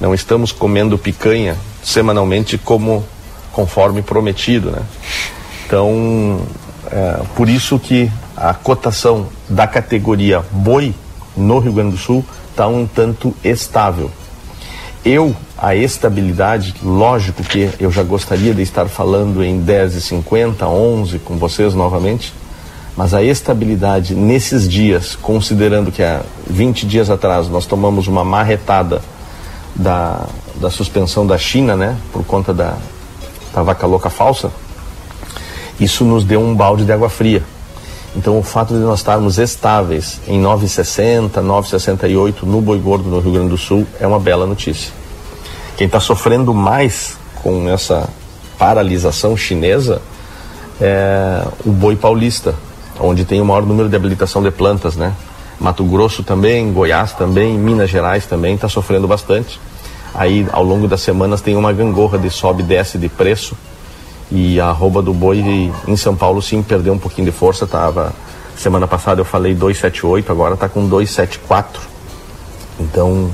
[0.00, 3.04] Não estamos comendo picanha semanalmente como
[3.52, 4.82] conforme prometido, né?
[5.66, 6.40] Então,
[6.90, 10.94] é, por isso que a cotação da categoria boi
[11.36, 14.10] no Rio Grande do Sul está um tanto estável.
[15.08, 21.36] Eu, a estabilidade, lógico que eu já gostaria de estar falando em 10,50, 11 com
[21.36, 22.34] vocês novamente,
[22.96, 29.00] mas a estabilidade nesses dias, considerando que há 20 dias atrás nós tomamos uma marretada
[29.76, 32.76] da, da suspensão da China, né, por conta da,
[33.54, 34.50] da vaca louca falsa,
[35.78, 37.44] isso nos deu um balde de água fria.
[38.16, 43.32] Então, o fato de nós estarmos estáveis em 9,60, 9,68 no boi gordo no Rio
[43.32, 44.90] Grande do Sul é uma bela notícia.
[45.76, 48.08] Quem está sofrendo mais com essa
[48.58, 50.00] paralisação chinesa
[50.80, 52.54] é o boi paulista,
[52.98, 55.12] onde tem o maior número de habilitação de plantas, né?
[55.60, 59.60] Mato Grosso também, Goiás também, Minas Gerais também está sofrendo bastante.
[60.14, 63.54] Aí ao longo das semanas tem uma gangorra de sobe e desce de preço
[64.30, 65.38] e a arroba do boi
[65.86, 68.12] em São Paulo sim perdeu um pouquinho de força, tava
[68.56, 71.82] semana passada eu falei 278, agora está com 274.
[72.80, 73.30] Então,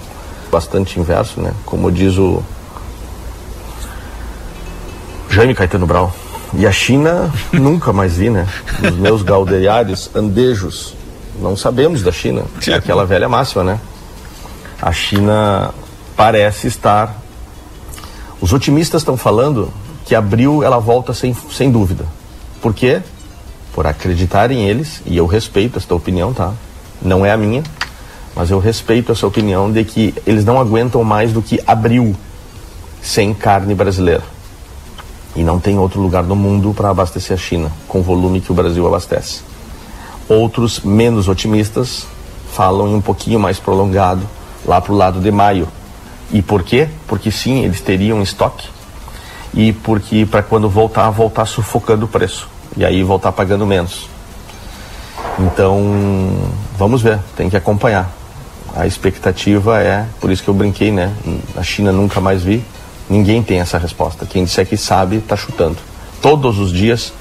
[0.51, 1.53] bastante inverso, né?
[1.65, 2.43] Como diz o
[5.31, 6.15] Jaime Caetano Brau,
[6.55, 8.47] e a China nunca mais vi, né?
[8.83, 10.95] Os meus galdeiares, andejos,
[11.41, 12.45] não sabemos da China.
[12.67, 13.81] É aquela velha máxima, né?
[14.81, 15.73] A China
[16.17, 17.17] parece estar.
[18.41, 19.73] Os otimistas estão falando
[20.05, 22.05] que abril ela volta sem, sem dúvida.
[22.61, 23.01] Por quê?
[23.73, 26.53] Por acreditarem eles, e eu respeito esta opinião, tá?
[27.01, 27.63] Não é a minha,
[28.35, 32.15] mas eu respeito essa opinião de que eles não aguentam mais do que abril
[33.03, 34.23] sem carne brasileira.
[35.35, 38.53] E não tem outro lugar no mundo para abastecer a China com o volume que
[38.53, 39.41] o Brasil abastece.
[40.29, 42.07] Outros, menos otimistas,
[42.53, 44.23] falam em um pouquinho mais prolongado,
[44.65, 45.67] lá para o lado de maio.
[46.31, 46.89] E por quê?
[47.07, 48.69] Porque sim, eles teriam estoque.
[49.55, 52.49] E porque para quando voltar, voltar sufocando o preço.
[52.77, 54.09] E aí voltar pagando menos.
[55.39, 55.81] Então,
[56.79, 58.11] vamos ver, tem que acompanhar.
[58.75, 61.13] A expectativa é, por isso que eu brinquei, né?
[61.57, 62.65] A China nunca mais vi
[63.13, 64.25] Ninguém tem essa resposta.
[64.25, 65.77] Quem disser que sabe, está chutando.
[66.23, 67.13] Todos os dias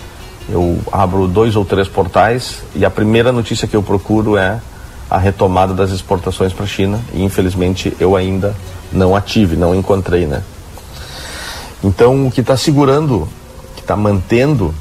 [0.49, 4.61] eu abro dois ou três portais e a primeira notícia que eu procuro é
[5.09, 8.55] a retomada das exportações para a China e infelizmente eu ainda
[8.91, 10.41] não a tive, não encontrei, né?
[11.83, 13.27] Então o que está segurando,
[13.75, 14.73] que está mantendo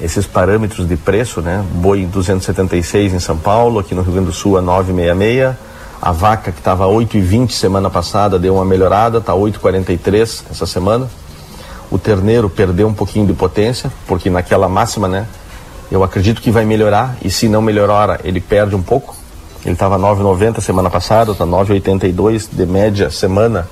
[0.00, 1.64] esses parâmetros de preço, né?
[1.74, 5.70] Boi 276 em São Paulo, aqui no Rio Grande do Sul a 966
[6.00, 11.06] a vaca que estava 8,20 semana passada deu uma melhorada, está 8,43 essa semana.
[11.90, 15.26] O terneiro perdeu um pouquinho de potência, porque naquela máxima, né?
[15.90, 19.14] Eu acredito que vai melhorar e se não melhorar, ele perde um pouco.
[19.62, 23.68] Ele estava 9,90 semana passada, está 9,82 de média semana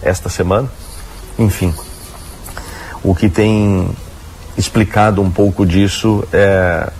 [0.00, 0.70] esta semana.
[1.38, 1.74] Enfim,
[3.02, 3.88] o que tem
[4.56, 6.90] explicado um pouco disso é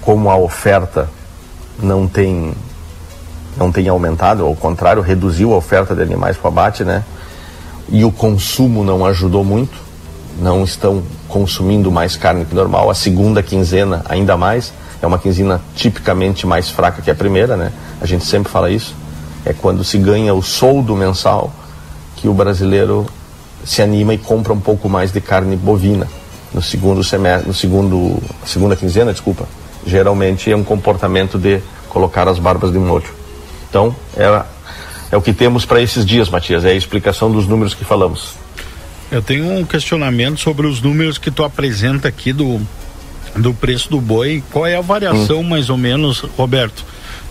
[0.00, 1.10] como a oferta
[1.82, 2.54] não tem
[3.56, 7.04] não tem aumentado, ao contrário, reduziu a oferta de animais para abate, né?
[7.88, 9.76] E o consumo não ajudou muito,
[10.40, 12.88] não estão consumindo mais carne que normal.
[12.88, 17.72] A segunda quinzena, ainda mais, é uma quinzena tipicamente mais fraca que a primeira, né?
[18.00, 18.94] A gente sempre fala isso.
[19.44, 21.52] É quando se ganha o soldo mensal
[22.16, 23.06] que o brasileiro
[23.64, 26.06] se anima e compra um pouco mais de carne bovina
[26.52, 29.46] no segundo semestre, no segundo, segunda quinzena, desculpa.
[29.86, 33.08] Geralmente é um comportamento de colocar as barbas de molho.
[33.68, 34.42] Então, é,
[35.12, 38.34] é o que temos para esses dias, Matias, é a explicação dos números que falamos.
[39.10, 42.60] Eu tenho um questionamento sobre os números que tu apresenta aqui do,
[43.36, 44.42] do preço do boi.
[44.52, 45.44] Qual é a variação, hum.
[45.44, 46.84] mais ou menos, Roberto,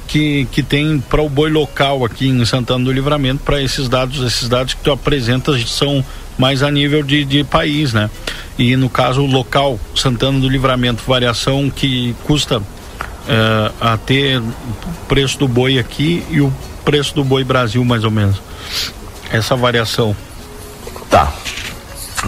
[0.10, 4.26] que, que tem para o boi local aqui em Santana do Livramento, para esses dados,
[4.26, 6.04] esses dados que tu apresentas são
[6.36, 8.10] mais a nível de, de país, né?
[8.58, 12.64] E no caso local, Santana do Livramento, variação que custa uh,
[13.80, 14.44] a ter o
[15.08, 16.52] preço do boi aqui e o
[16.84, 18.42] preço do boi Brasil, mais ou menos.
[19.32, 20.16] Essa variação.
[21.08, 21.32] Tá.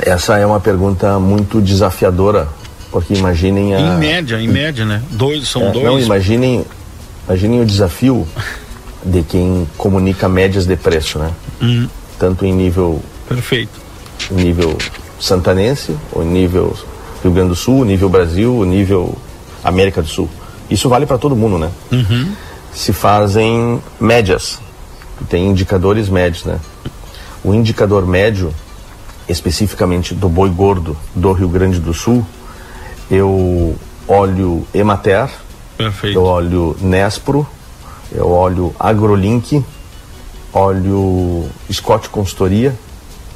[0.04, 2.48] Essa é uma pergunta muito desafiadora,
[2.91, 3.80] porque imaginem a...
[3.80, 5.02] Em média, em média, né?
[5.10, 5.86] Dois, são é, dois.
[5.86, 6.63] Não, imaginem,
[7.32, 8.28] imaginem o desafio
[9.06, 11.32] de quem comunica médias de preço, né?
[11.62, 11.88] Uhum.
[12.20, 13.02] Tanto em nível...
[13.28, 13.80] Perfeito.
[14.30, 14.78] Nível
[15.17, 16.76] santanense, ou nível
[17.24, 19.17] Rio Grande do Sul, nível Brasil, nível
[19.63, 20.30] América do Sul.
[20.70, 21.72] Isso vale para todo mundo, né?
[21.91, 22.34] Uhum.
[22.74, 24.60] Se fazem médias,
[25.30, 26.60] tem indicadores médios, né?
[27.44, 28.54] O indicador médio,
[29.28, 32.26] especificamente do boi gordo do Rio Grande do Sul,
[33.10, 35.30] eu olho Emater,
[35.84, 36.17] Perfeito.
[36.17, 37.48] eu olho Nespro,
[38.12, 39.63] eu olho AgroLink,
[40.54, 42.74] olho Scott Consultoria,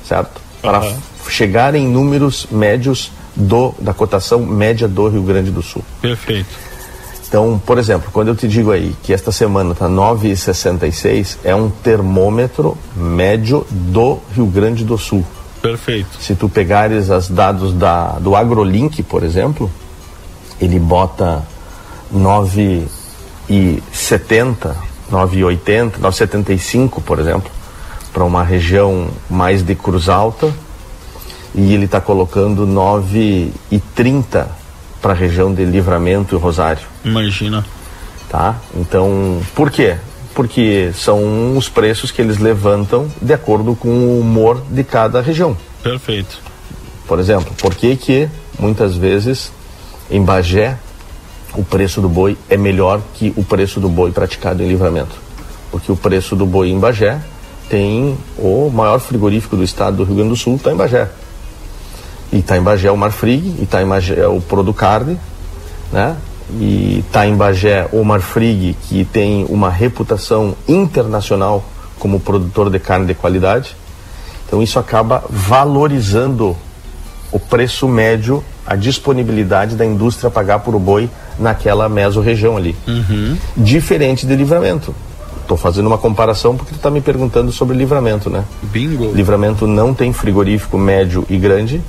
[0.08, 0.42] certo?
[0.62, 0.98] Para Uhum.
[1.30, 5.84] chegar em números médios do, da cotação média do Rio Grande do Sul.
[6.02, 6.50] Perfeito.
[7.28, 11.70] Então, por exemplo, quando eu te digo aí que esta semana está 9,66, é um
[11.70, 15.26] termômetro médio do Rio Grande do Sul.
[15.62, 16.18] Perfeito.
[16.22, 19.70] Se tu pegares os dados da, do AgroLink, por exemplo,
[20.62, 21.44] ele bota
[22.14, 24.76] 9,70,
[25.12, 27.52] 9,80, 9,75, por exemplo,
[28.14, 30.52] para uma região mais de Cruz Alta,
[31.54, 34.48] e ele está colocando 9,30
[35.02, 37.66] para a região de Livramento e Rosário Imagina.
[38.30, 38.56] tá?
[38.76, 39.96] Então, por quê?
[40.34, 45.56] Porque são os preços que eles levantam de acordo com o humor de cada região.
[45.82, 46.40] Perfeito.
[47.08, 48.28] Por exemplo, por que que
[48.60, 49.52] muitas vezes
[50.10, 50.78] em Bagé
[51.58, 55.16] o preço do boi é melhor que o preço do boi praticado em Livramento?
[55.72, 57.20] Porque o preço do boi em Bagé
[57.70, 61.10] tem o maior frigorífico do estado do Rio Grande do Sul, está em Bagé.
[62.32, 65.18] E está em Bagé o Marfrig, e está em Bagé o Producarne,
[65.92, 66.16] né?
[66.52, 71.64] E está em Bagé o Marfrig, que tem uma reputação internacional
[71.98, 73.76] como produtor de carne de qualidade.
[74.48, 76.56] Então isso acaba valorizando
[77.32, 82.76] o preço médio, a disponibilidade da indústria pagar por o boi naquela mesorregião ali.
[83.56, 84.94] Diferente de livramento.
[85.42, 88.44] Estou fazendo uma comparação porque tu está me perguntando sobre livramento, né?
[88.64, 89.12] Bingo.
[89.14, 91.84] Livramento não tem frigorífico médio e grande,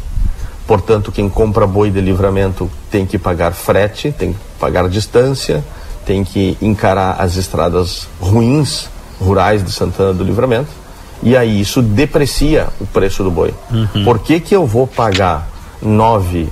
[0.66, 5.64] portanto, quem compra boi de livramento tem que pagar frete, tem que pagar distância,
[6.04, 10.68] tem que encarar as estradas ruins rurais de Santana do Livramento,
[11.22, 13.54] e aí isso deprecia o preço do boi.
[14.04, 15.48] Por que, que eu vou pagar
[15.82, 16.46] R$ 9,70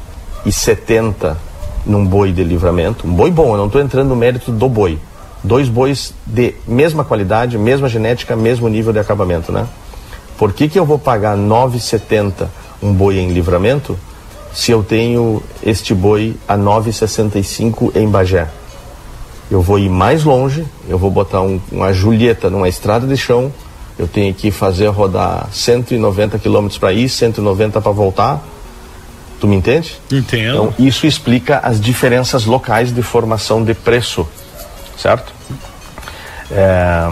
[1.87, 3.07] num boi de livramento?
[3.07, 4.99] Um boi bom, eu não estou entrando no mérito do boi.
[5.43, 9.67] Dois bois de mesma qualidade, mesma genética, mesmo nível de acabamento, né?
[10.39, 12.47] Por que, que eu vou pagar 9,70
[12.83, 13.99] um boi em livramento
[14.53, 18.49] se eu tenho este boi a 9,65 em Bagé?
[19.51, 23.53] Eu vou ir mais longe, eu vou botar um- uma Julieta numa estrada de chão,
[23.99, 28.43] eu tenho que fazer rodar 190 km para ir, 190 para voltar.
[29.41, 29.97] Tu me entende?
[30.11, 30.73] Entendo.
[30.73, 34.29] Então, isso explica as diferenças locais de formação de preço,
[34.97, 35.33] certo?
[36.51, 37.11] É,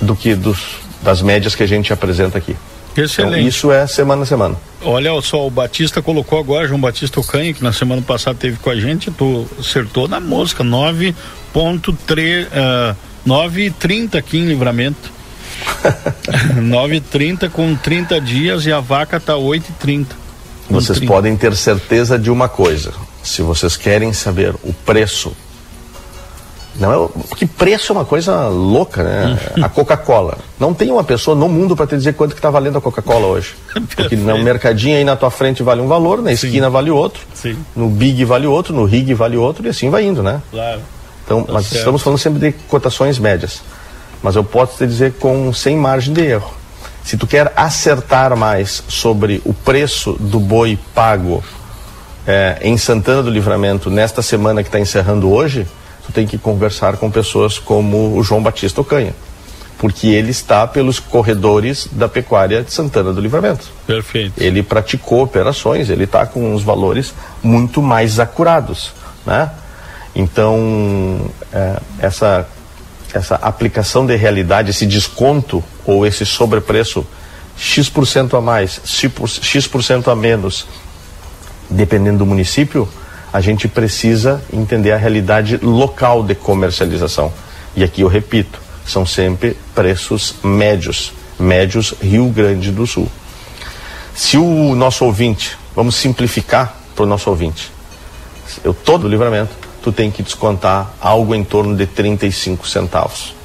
[0.00, 2.56] do que dos, das médias que a gente apresenta aqui.
[2.92, 3.46] Então, Excelente.
[3.46, 4.56] isso é semana a semana.
[4.82, 8.70] Olha só, o Batista colocou agora, João Batista Ocanha, que na semana passada teve com
[8.70, 15.12] a gente, tu acertou na mosca, 9.3, uh, 9,30 aqui em livramento.
[16.56, 20.06] 9,30 com 30 dias e a vaca tá 8,30.
[20.68, 21.12] Vocês 30.
[21.12, 25.32] podem ter certeza de uma coisa: se vocês querem saber o preço,
[26.78, 29.38] não é o- porque preço é uma coisa louca, né?
[29.62, 30.36] A Coca-Cola.
[30.60, 33.26] Não tem uma pessoa no mundo para te dizer quanto que está valendo a Coca-Cola
[33.26, 33.54] hoje.
[33.96, 37.56] Porque no mercadinho aí na tua frente vale um valor, na esquina vale outro, Sim.
[37.74, 40.42] no Big vale outro, no Rig vale outro e assim vai indo, né?
[40.50, 40.80] Claro.
[41.24, 41.78] Então, Tá mas certo.
[41.78, 43.62] estamos falando sempre de cotações médias.
[44.22, 46.52] Mas eu posso te dizer com sem margem de erro.
[47.06, 51.40] Se tu quer acertar mais sobre o preço do boi pago
[52.26, 55.68] eh, em Santana do Livramento nesta semana que está encerrando hoje,
[56.04, 59.14] tu tem que conversar com pessoas como o João Batista Ocanha.
[59.78, 63.70] Porque ele está pelos corredores da pecuária de Santana do Livramento.
[63.86, 64.42] Perfeito.
[64.42, 68.92] Ele praticou operações, ele está com uns valores muito mais acurados,
[69.24, 69.48] né?
[70.12, 72.48] Então, é, essa,
[73.14, 77.06] essa aplicação de realidade, esse desconto ou esse sobrepreço,
[77.56, 80.66] X% a mais, X% a menos,
[81.70, 82.88] dependendo do município,
[83.32, 87.32] a gente precisa entender a realidade local de comercialização.
[87.74, 93.10] E aqui eu repito, são sempre preços médios, médios Rio Grande do Sul.
[94.14, 97.70] Se o nosso ouvinte, vamos simplificar para o nosso ouvinte,
[98.64, 99.50] eu todo livramento,
[99.82, 103.35] tu tem que descontar algo em torno de 35 centavos.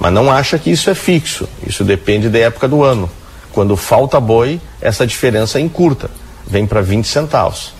[0.00, 3.08] Mas não acha que isso é fixo, isso depende da época do ano.
[3.52, 6.10] Quando falta boi, essa diferença encurta.
[6.46, 7.74] vem para 20 centavos.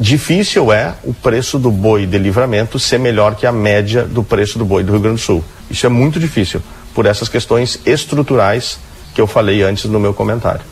[0.00, 4.58] Difícil é o preço do boi de livramento ser melhor que a média do preço
[4.58, 5.44] do boi do Rio Grande do Sul.
[5.70, 6.60] Isso é muito difícil,
[6.94, 8.80] por essas questões estruturais
[9.14, 10.62] que eu falei antes no meu comentário.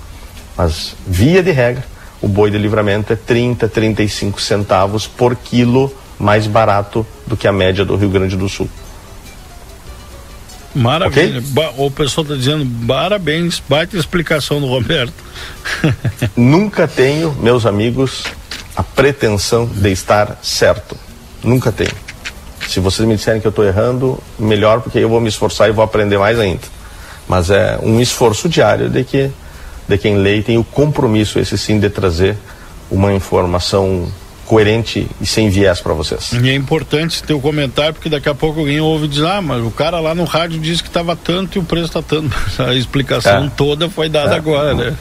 [0.56, 1.84] Mas, via de regra,
[2.20, 7.52] o boi de livramento é 30, 35 centavos por quilo mais barato do que a
[7.52, 8.68] média do Rio Grande do Sul.
[10.74, 11.40] Maravilha.
[11.40, 11.84] Okay?
[11.84, 15.14] O pessoal está dizendo parabéns, baita explicação do Roberto.
[16.36, 18.24] Nunca tenho, meus amigos,
[18.76, 20.96] a pretensão de estar certo.
[21.42, 21.90] Nunca tenho.
[22.68, 25.72] Se vocês me disserem que eu estou errando, melhor, porque eu vou me esforçar e
[25.72, 26.62] vou aprender mais ainda.
[27.26, 29.30] Mas é um esforço diário de que
[29.90, 32.36] de quem lê e tem o compromisso, esse sim, de trazer
[32.88, 34.08] uma informação
[34.50, 36.32] coerente e sem viés para vocês.
[36.32, 39.64] E é importante ter o comentário, porque daqui a pouco alguém ouve dizer, ah, mas
[39.64, 42.36] o cara lá no rádio disse que estava tanto e o preço está tanto.
[42.58, 43.50] A explicação é.
[43.56, 44.36] toda foi dada é.
[44.36, 44.96] agora, né?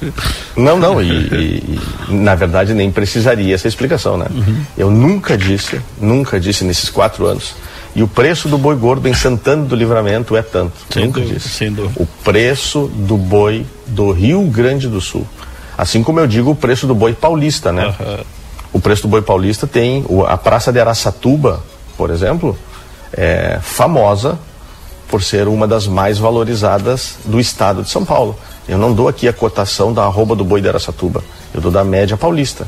[0.55, 4.27] Não, não, e, e, e, na verdade nem precisaria essa explicação, né?
[4.29, 4.61] Uhum.
[4.77, 7.55] Eu nunca disse, nunca disse nesses quatro anos,
[7.95, 10.73] e o preço do boi gordo em Santana do Livramento é tanto.
[10.91, 11.49] Sem nunca dúvida, disse.
[11.49, 11.99] Sem dúvida.
[11.99, 15.27] O preço do boi do Rio Grande do Sul.
[15.75, 17.95] Assim como eu digo o preço do boi paulista, né?
[17.99, 18.38] Uhum
[18.71, 21.63] o preço do boi paulista tem a Praça de Araçatuba,
[21.97, 22.57] por exemplo,
[23.11, 24.37] é famosa
[25.09, 28.35] por ser uma das mais valorizadas do estado de São Paulo.
[28.67, 31.83] Eu não dou aqui a cotação da arroba do boi de Araçatuba, eu dou da
[31.83, 32.67] média paulista.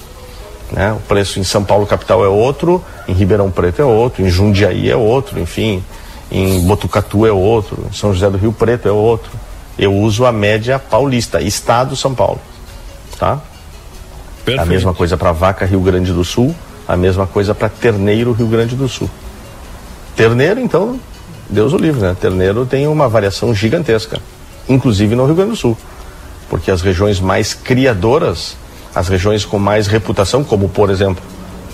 [0.72, 0.92] Né?
[0.94, 4.90] O preço em São Paulo capital é outro, em Ribeirão Preto é outro, em Jundiaí
[4.90, 5.84] é outro, enfim,
[6.32, 9.32] em Botucatu é outro, em São José do Rio Preto é outro.
[9.78, 12.40] Eu uso a média paulista, estado São Paulo,
[13.20, 13.40] tá?
[14.43, 14.62] Perfeito.
[14.62, 16.56] A mesma coisa para vaca Rio Grande do Sul,
[16.88, 19.10] a mesma coisa para terneiro Rio Grande do Sul.
[20.15, 20.99] Terneiro, então,
[21.49, 22.15] Deus o livre, né?
[22.19, 24.19] Terneiro tem uma variação gigantesca,
[24.67, 25.77] inclusive no Rio Grande do Sul,
[26.49, 28.58] porque as regiões mais criadoras,
[28.93, 31.23] as regiões com mais reputação, como por exemplo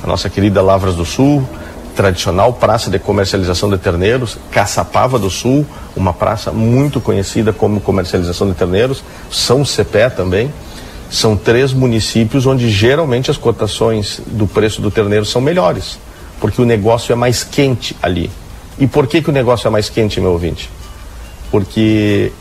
[0.04, 1.48] a nossa querida Lavras do Sul,
[1.96, 8.48] tradicional praça de comercialização de terneiros, Caçapava do Sul, uma praça muito conhecida como comercialização
[8.48, 10.52] de terneiros, São Cepé também
[11.10, 15.98] são três municípios onde geralmente as cotações do preço do terneiro são melhores,
[16.40, 18.30] porque o negócio é mais quente ali.
[18.78, 20.70] E por que, que o negócio é mais quente, meu ouvinte?
[21.50, 22.32] Porque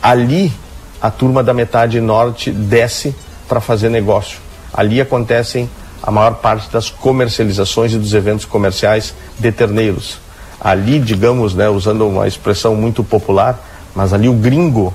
[0.00, 0.52] ali
[1.00, 3.14] a turma da metade norte desce
[3.48, 4.38] para fazer negócio.
[4.72, 5.68] Ali acontecem
[6.02, 10.18] a maior parte das comercializações e dos eventos comerciais de terneiros.
[10.60, 13.60] Ali, digamos, né, usando uma expressão muito popular,
[13.94, 14.94] mas ali o gringo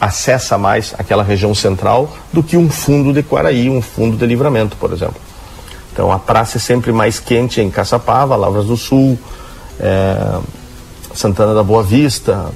[0.00, 4.76] acessa mais aquela região central do que um fundo de Quaraí, um fundo de livramento,
[4.76, 5.20] por exemplo.
[5.92, 9.18] Então a praça é sempre mais quente em Caçapava, Lavras do Sul,
[9.78, 10.38] é,
[11.14, 12.46] Santana da Boa Vista,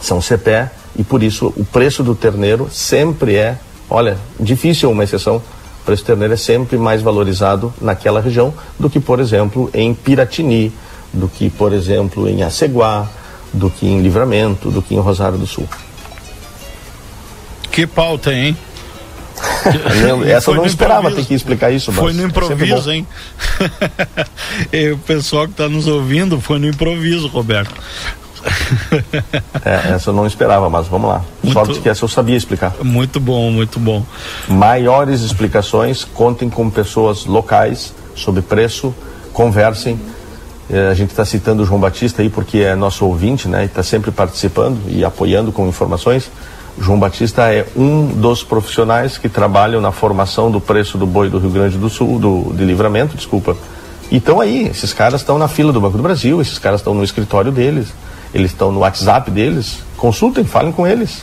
[0.00, 3.58] São Cepé, e por isso o preço do terneiro sempre é,
[3.90, 8.88] olha, difícil uma exceção, o preço do terneiro é sempre mais valorizado naquela região do
[8.88, 10.72] que, por exemplo, em Piratini,
[11.12, 13.06] do que, por exemplo, em Aceguá,
[13.52, 15.68] do que em Livramento, do que em Rosário do Sul.
[17.74, 18.56] Que pauta, hein?
[20.30, 21.90] Essa eu não esperava ter que explicar isso.
[21.90, 23.04] Foi no é improviso, hein?
[24.72, 27.74] e o pessoal que está nos ouvindo foi no improviso, Roberto.
[29.64, 31.24] é, essa eu não esperava, mas vamos lá.
[31.42, 32.74] Muito, Sorte que essa eu sabia explicar.
[32.80, 34.06] Muito bom, muito bom.
[34.48, 38.94] Maiores explicações, contem com pessoas locais sobre preço,
[39.32, 39.98] conversem.
[40.70, 43.64] É, a gente está citando o João Batista aí porque é nosso ouvinte, né?
[43.64, 46.30] Está sempre participando e apoiando com informações.
[46.78, 51.38] João Batista é um dos profissionais que trabalham na formação do preço do boi do
[51.38, 53.56] Rio Grande do Sul, do, de livramento, desculpa.
[54.10, 56.92] E estão aí, esses caras estão na fila do Banco do Brasil, esses caras estão
[56.92, 57.88] no escritório deles,
[58.34, 59.78] eles estão no WhatsApp deles.
[59.96, 61.22] Consultem, falem com eles.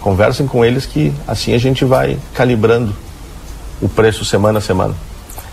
[0.00, 2.94] Conversem com eles que assim a gente vai calibrando
[3.82, 4.94] o preço semana a semana.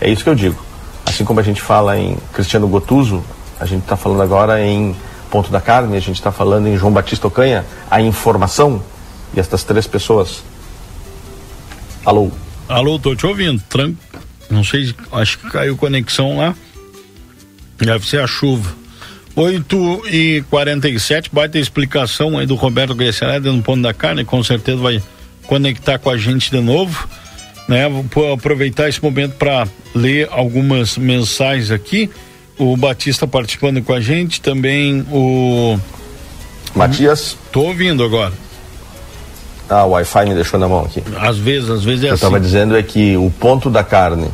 [0.00, 0.56] É isso que eu digo.
[1.04, 3.24] Assim como a gente fala em Cristiano Gotuso,
[3.58, 4.94] a gente está falando agora em
[5.30, 8.80] Ponto da Carne, a gente está falando em João Batista Ocanha, a informação
[9.34, 10.42] e estas três pessoas.
[12.04, 12.30] Alô?
[12.68, 13.62] Alô, tô te ouvindo.
[13.68, 13.92] Tran...
[14.48, 16.54] Não sei, acho que caiu conexão lá.
[17.78, 18.74] Deve ser a chuva.
[19.34, 24.78] 8 e 47 baita explicação aí do Roberto Gressereda no Ponto da Carne, com certeza
[24.78, 25.02] vai
[25.46, 27.06] conectar com a gente de novo.
[27.68, 27.86] Né?
[27.88, 32.08] Vou aproveitar esse momento para ler algumas mensagens aqui.
[32.56, 35.78] O Batista participando com a gente, também o.
[36.74, 37.36] Matias?
[37.52, 38.32] Tô ouvindo agora.
[39.68, 41.02] Ah, o Wi-Fi me deixou na mão aqui.
[41.18, 42.24] Às vezes, às vezes é eu assim.
[42.24, 44.30] Eu estava dizendo é que o ponto da carne,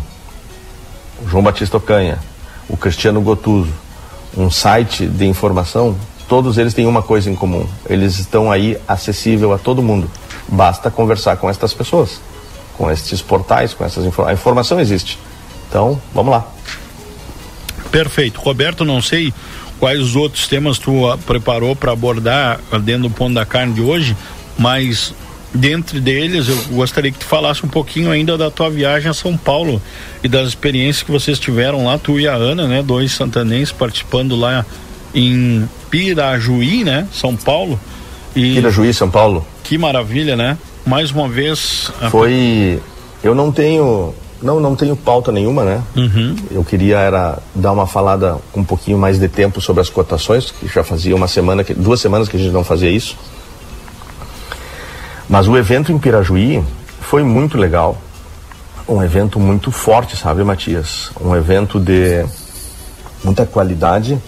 [1.24, 2.18] o João Batista Ocanha,
[2.68, 3.72] o Cristiano Gotuso,
[4.37, 5.97] um site de informação,
[6.28, 7.66] todos eles têm uma coisa em comum.
[7.89, 10.11] Eles estão aí acessível a todo mundo.
[10.49, 12.20] Basta conversar com estas pessoas.
[12.76, 14.30] com esses portais, com essas informações.
[14.30, 15.18] A informação existe.
[15.68, 16.47] Então, vamos lá.
[17.91, 18.41] Perfeito.
[18.41, 19.33] Roberto, não sei
[19.78, 23.83] quais os outros temas tu uh, preparou para abordar dentro do ponto da carne de
[23.83, 24.16] hoje,
[24.59, 25.14] mas
[25.55, 29.36] dentre deles eu gostaria que tu falasse um pouquinho ainda da tua viagem a São
[29.36, 29.82] Paulo
[30.22, 34.34] e das experiências que vocês tiveram lá, tu e a Ana, né, dois santanenses participando
[34.34, 34.64] lá
[35.14, 37.78] em Pirajuí, né, São Paulo.
[38.34, 39.46] E Pirajuí, São Paulo.
[39.62, 40.57] Que maravilha, né?
[40.86, 41.92] Mais uma vez.
[42.11, 42.80] Foi.
[43.22, 45.82] Eu não tenho não, não tenho pauta nenhuma, né?
[45.96, 46.34] Uhum.
[46.50, 50.50] Eu queria era dar uma falada com um pouquinho mais de tempo sobre as cotações,
[50.50, 53.16] que já fazia uma semana, que, duas semanas que a gente não fazia isso.
[55.29, 56.62] Mas o evento em Pirajuí
[57.01, 57.97] foi muito legal.
[58.89, 61.11] Um evento muito forte, sabe, Matias?
[61.20, 62.25] Um evento de
[63.23, 64.18] muita qualidade.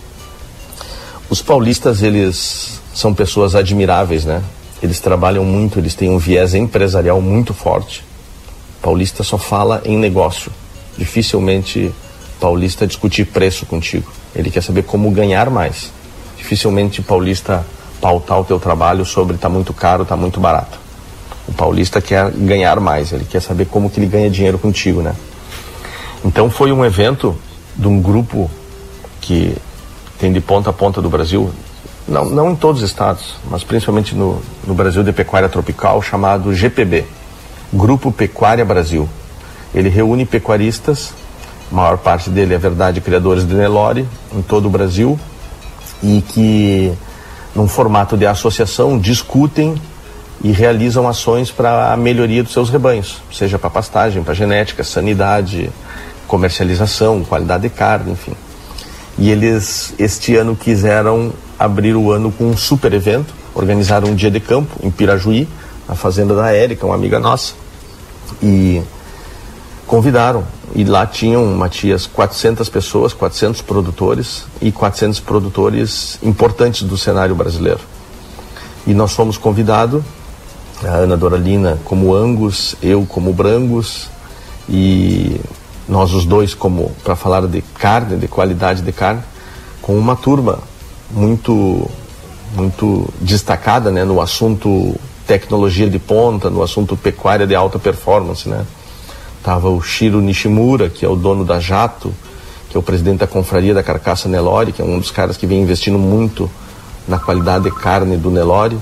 [1.28, 4.42] Os paulistas, eles são pessoas admiráveis, né?
[4.82, 8.04] Eles trabalham muito, eles têm um viés empresarial muito forte
[8.84, 10.52] Paulista só fala em negócio.
[10.98, 11.90] Dificilmente
[12.38, 14.12] paulista discutir preço contigo.
[14.36, 15.90] Ele quer saber como ganhar mais.
[16.36, 17.64] Dificilmente paulista
[17.98, 20.78] pautar o teu trabalho sobre tá muito caro, tá muito barato.
[21.46, 25.14] O paulista quer ganhar mais, ele quer saber como que ele ganha dinheiro contigo, né?
[26.24, 27.36] Então foi um evento
[27.76, 28.50] de um grupo
[29.20, 29.54] que
[30.18, 31.50] tem de ponta a ponta do Brasil,
[32.06, 36.54] não, não em todos os estados, mas principalmente no, no Brasil de pecuária tropical, chamado
[36.54, 37.04] GPB,
[37.72, 39.08] Grupo Pecuária Brasil.
[39.74, 41.12] Ele reúne pecuaristas,
[41.72, 45.18] a maior parte dele é verdade, criadores de Nelore, em todo o Brasil,
[46.02, 46.92] e que,
[47.54, 49.74] num formato de associação, discutem
[50.44, 55.70] e realizam ações para a melhoria dos seus rebanhos, seja para pastagem, para genética, sanidade,
[56.28, 58.34] comercialização, qualidade de carne, enfim.
[59.16, 64.30] E eles, este ano, quiseram abrir o ano com um super evento, organizaram um dia
[64.30, 65.48] de campo em Pirajuí,
[65.88, 67.54] na fazenda da Érica, uma amiga nossa,
[68.42, 68.82] e
[69.86, 70.44] convidaram.
[70.74, 77.80] E lá tinham, Matias, 400 pessoas, 400 produtores e 400 produtores importantes do cenário brasileiro.
[78.86, 80.02] E nós fomos convidados,
[80.82, 84.08] a Ana Doralina como Angus, eu como Brangus,
[84.68, 85.40] e
[85.88, 89.22] nós os dois como para falar de carne, de qualidade de carne,
[89.80, 90.58] com uma turma
[91.10, 91.88] muito
[92.54, 94.94] muito destacada né, no assunto
[95.26, 98.64] tecnologia de ponta, no assunto pecuária de alta performance, né?
[99.42, 102.14] Tava o Shiro Nishimura, que é o dono da Jato,
[102.70, 105.46] que é o presidente da confraria da carcaça Nelore, que é um dos caras que
[105.46, 106.50] vem investindo muito
[107.06, 108.78] na qualidade de carne do Nelore.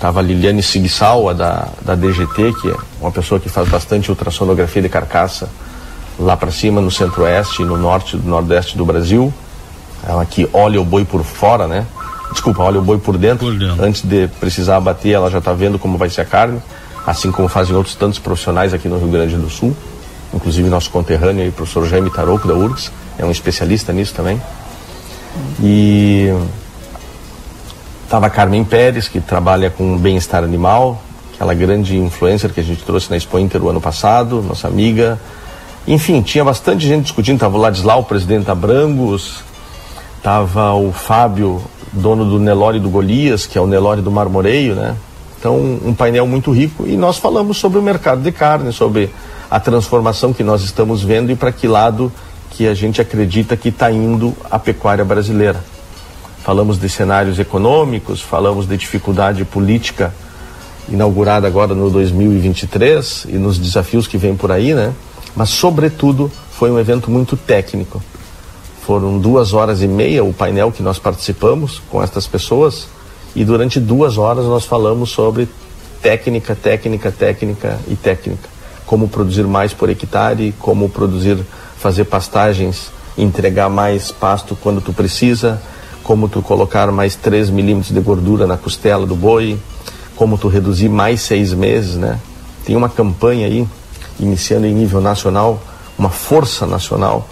[0.00, 4.80] Tava a Liliane Sigsawa, da, da DGT, que é uma pessoa que faz bastante ultrassonografia
[4.80, 5.50] de carcaça
[6.18, 9.32] lá para cima, no centro-oeste e no norte do nordeste do Brasil.
[10.08, 11.86] Ela que olha o boi por fora, né?
[12.32, 13.84] Desculpa, olha o boi por dentro, por dentro.
[13.84, 16.62] Antes de precisar abater, ela já está vendo como vai ser a carne,
[17.06, 19.76] assim como fazem outros tantos profissionais aqui no Rio Grande do Sul.
[20.32, 24.40] Inclusive nosso conterrâneo aí, o professor Jaime Tarouco da URGS, é um especialista nisso também.
[25.62, 26.32] E
[28.10, 31.00] estava a Carmen Pérez, que trabalha com bem-estar animal,
[31.32, 35.16] aquela grande influencer que a gente trouxe na Expo Inter o ano passado, nossa amiga.
[35.86, 39.44] Enfim, tinha bastante gente discutindo, estava o Ladislau, presidente da Brangos,
[40.16, 44.96] estava o Fábio, dono do Nelore do Golias, que é o Nelore do Marmoreio, né?
[45.38, 49.14] Então, um painel muito rico e nós falamos sobre o mercado de carne, sobre
[49.48, 52.10] a transformação que nós estamos vendo e para que lado
[52.50, 55.62] que a gente acredita que está indo a pecuária brasileira.
[56.44, 60.14] Falamos de cenários econômicos, falamos de dificuldade política
[60.88, 64.92] inaugurada agora no 2023 e nos desafios que vêm por aí, né?
[65.36, 68.02] Mas, sobretudo, foi um evento muito técnico
[68.90, 72.88] foram duas horas e meia o painel que nós participamos com estas pessoas
[73.36, 75.48] e durante duas horas nós falamos sobre
[76.02, 78.48] técnica, técnica, técnica e técnica.
[78.84, 81.38] Como produzir mais por hectare, como produzir,
[81.78, 85.62] fazer pastagens, entregar mais pasto quando tu precisa,
[86.10, 89.56] como tu colocar mais 3 milímetros de gordura na costela do boi,
[90.16, 92.18] como tu reduzir mais seis meses, né?
[92.64, 93.64] Tem uma campanha aí,
[94.18, 95.62] iniciando em nível nacional,
[95.96, 97.28] uma força nacional,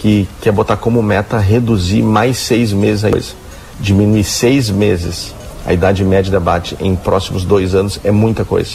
[0.00, 3.36] que quer botar como meta reduzir mais seis meses,
[3.78, 5.32] diminuir seis meses
[5.64, 8.72] a idade média de abate em próximos dois anos é muita coisa.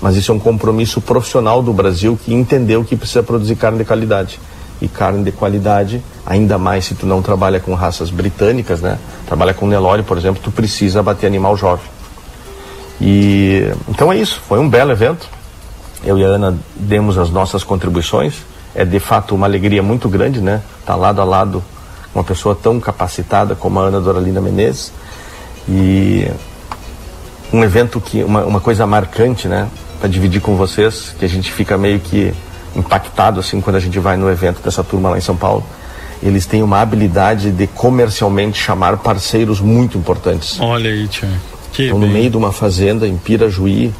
[0.00, 3.84] Mas isso é um compromisso profissional do Brasil que entendeu que precisa produzir carne de
[3.84, 4.38] qualidade.
[4.82, 8.98] E carne de qualidade, ainda mais se tu não trabalha com raças britânicas, né?
[9.26, 11.86] Trabalha com Nelore, por exemplo, tu precisa abater animal jovem.
[13.00, 15.28] E então é isso, foi um belo evento.
[16.04, 18.34] Eu e a Ana demos as nossas contribuições
[18.74, 20.60] é de fato uma alegria muito grande, né?
[20.84, 21.62] Tá lado a lado
[22.12, 24.92] uma pessoa tão capacitada como a Ana Doralina Menezes
[25.68, 26.28] e
[27.52, 29.68] um evento que uma, uma coisa marcante, né?
[30.08, 32.34] dividir com vocês, que a gente fica meio que
[32.74, 35.64] impactado assim quando a gente vai no evento dessa turma lá em São Paulo.
[36.22, 40.60] Eles têm uma habilidade de comercialmente chamar parceiros muito importantes.
[40.60, 41.08] Olha aí.
[41.72, 43.92] Que então, no meio de uma fazenda em Pirajuí,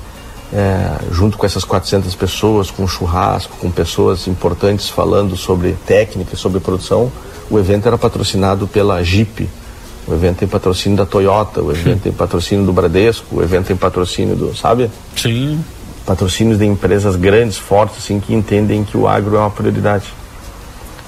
[0.53, 6.61] é, junto com essas 400 pessoas, com churrasco, com pessoas importantes falando sobre técnica, sobre
[6.61, 7.11] produção,
[7.51, 9.49] o evento era patrocinado pela Jeep,
[10.07, 13.77] o evento tem patrocínio da Toyota, o evento tem patrocínio do Bradesco, o evento tem
[13.77, 14.91] patrocínio do, sabe?
[15.17, 15.65] Sim.
[16.07, 20.13] Patrocínios de empresas grandes, fortes, assim, que entendem que o agro é uma prioridade.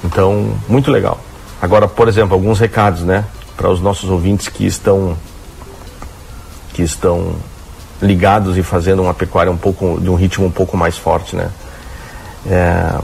[0.04, 1.18] Então, muito legal.
[1.60, 3.24] Agora, por exemplo, alguns recados, né,
[3.56, 5.16] para os nossos ouvintes que estão
[6.72, 7.36] que estão
[8.02, 11.48] ligados e fazendo uma pecuária um pouco de um ritmo um pouco mais forte, né?
[12.46, 12.98] É,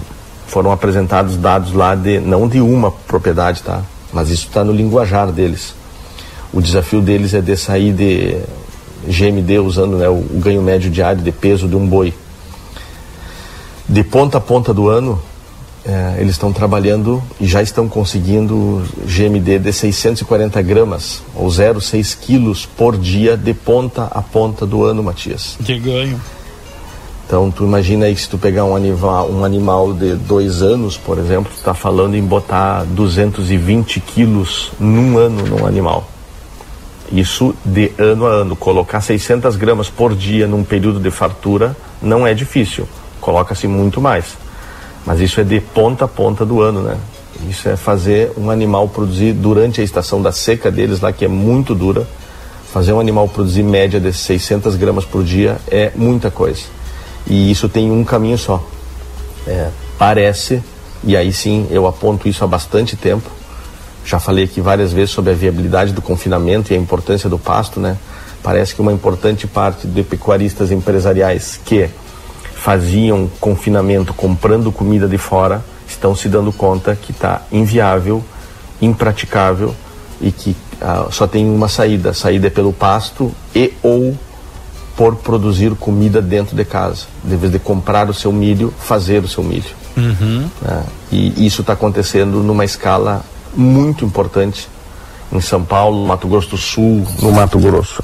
[0.49, 3.83] foram apresentados dados lá de não de uma propriedade, tá?
[4.13, 5.75] Mas isso está no linguajar deles.
[6.53, 8.43] O desafio deles é de sair de
[9.07, 12.15] GMD usando né, o, ganho médio diário de peso de um boi.
[13.89, 15.21] De ponta a ponta do ano,
[15.85, 22.67] é, eles estão trabalhando e já estão conseguindo GMD de 640 gramas, ou 0,6 quilos
[22.67, 25.57] por dia, de ponta a ponta do ano, Matias.
[25.65, 26.21] Que ganho.
[27.27, 30.97] Então, tu imagina aí que se tu pegar um animal, um animal de dois anos,
[30.97, 36.09] por exemplo, tu está falando em botar 220 quilos num ano num animal.
[37.13, 38.55] Isso de ano a ano.
[38.55, 42.89] Colocar 600 gramas por dia num período de fartura não é difícil.
[43.21, 44.37] Coloca-se muito mais.
[45.05, 46.97] Mas isso é de ponta a ponta do ano, né?
[47.49, 51.29] Isso é fazer um animal produzir durante a estação da seca deles lá, que é
[51.29, 52.07] muito dura.
[52.73, 56.63] Fazer um animal produzir média de 600 gramas por dia é muita coisa.
[57.27, 58.63] E isso tem um caminho só.
[59.47, 60.63] É, parece,
[61.03, 63.40] e aí sim eu aponto isso há bastante tempo.
[64.05, 67.79] Já falei aqui várias vezes sobre a viabilidade do confinamento e a importância do pasto,
[67.81, 67.97] né?
[68.43, 71.89] Parece que uma importante parte de pecuaristas empresariais que
[72.55, 78.25] faziam confinamento comprando comida de fora estão se dando conta que está inviável,
[78.81, 79.75] impraticável
[80.21, 82.11] e que ah, só tem uma saída.
[82.11, 84.17] A saída é pelo pasto e ou
[84.97, 87.07] por produzir comida dentro de casa.
[87.25, 89.75] De vez de comprar o seu milho, fazer o seu milho.
[89.97, 90.49] Uhum.
[90.61, 90.85] Né?
[91.11, 93.25] E isso está acontecendo numa escala
[93.55, 94.69] muito importante
[95.33, 98.03] em São Paulo, Mato Grosso do Sul, no Mato Grosso.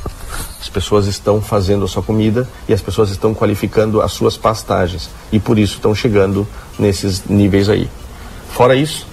[0.61, 5.09] As pessoas estão fazendo a sua comida e as pessoas estão qualificando as suas pastagens
[5.33, 6.47] e por isso estão chegando
[6.79, 7.89] nesses níveis aí.
[8.51, 9.07] Fora isso,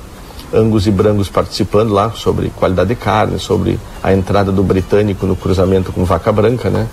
[0.53, 5.35] Angus e Brangos participando lá sobre qualidade de carne, sobre a entrada do britânico no
[5.35, 6.87] cruzamento com vaca branca, né?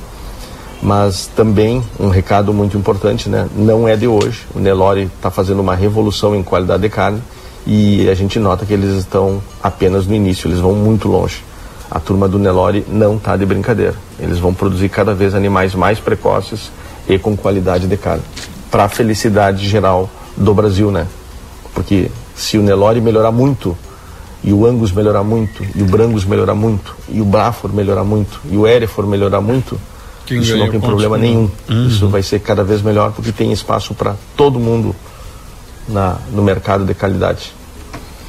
[0.82, 3.46] Mas também um recado muito importante, né?
[3.54, 4.46] Não é de hoje.
[4.54, 7.22] O Nelore está fazendo uma revolução em qualidade de carne
[7.66, 11.42] e a gente nota que eles estão apenas no início, eles vão muito longe
[11.90, 13.96] a turma do Nelore não está de brincadeira.
[14.18, 16.70] Eles vão produzir cada vez animais mais precoces
[17.08, 18.22] e com qualidade de carne.
[18.70, 21.08] Para a felicidade geral do Brasil, né?
[21.74, 23.76] Porque se o Nelore melhorar muito,
[24.44, 28.40] e o Angus melhorar muito, e o Brangus melhorar muito, e o Brafor melhorar muito,
[28.48, 29.78] e o Erefor melhorar muito,
[30.24, 31.50] Quem isso não tem problema nenhum.
[31.68, 31.86] Uhum.
[31.88, 34.94] Isso vai ser cada vez melhor porque tem espaço para todo mundo
[35.90, 37.52] na, no mercado de qualidade.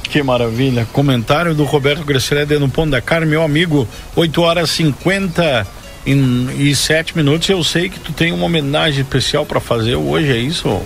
[0.04, 0.86] Que maravilha.
[0.92, 5.66] Comentário do Roberto Gresselede no Ponto da Carne, meu amigo, 8 horas 50
[6.04, 7.48] e 7 minutos.
[7.48, 10.80] Eu sei que tu tem uma homenagem especial para fazer hoje, é isso?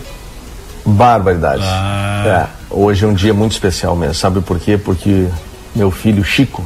[0.84, 1.62] Barbaridade.
[1.64, 2.48] Ah.
[2.48, 4.14] É, hoje é um dia muito especial mesmo.
[4.14, 4.78] Sabe por quê?
[4.78, 5.26] Porque
[5.74, 6.64] meu filho Chico,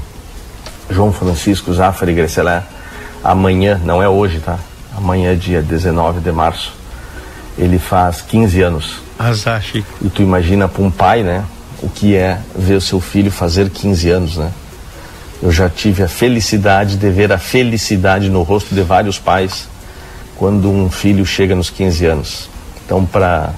[0.90, 2.62] João Francisco Zafari Gresselé,
[3.24, 4.58] amanhã, não é hoje, tá?
[4.94, 6.74] Amanhã, dia 19 de março,
[7.60, 9.02] ele faz 15 anos.
[9.18, 9.88] Azar, Chico.
[10.02, 11.44] E tu imagina para um pai, né?
[11.82, 14.50] o que é ver o seu filho fazer 15 anos, né?
[15.42, 19.68] Eu já tive a felicidade de ver a felicidade no rosto de vários pais
[20.36, 22.50] quando um filho chega nos 15 anos.
[22.84, 23.50] Então, para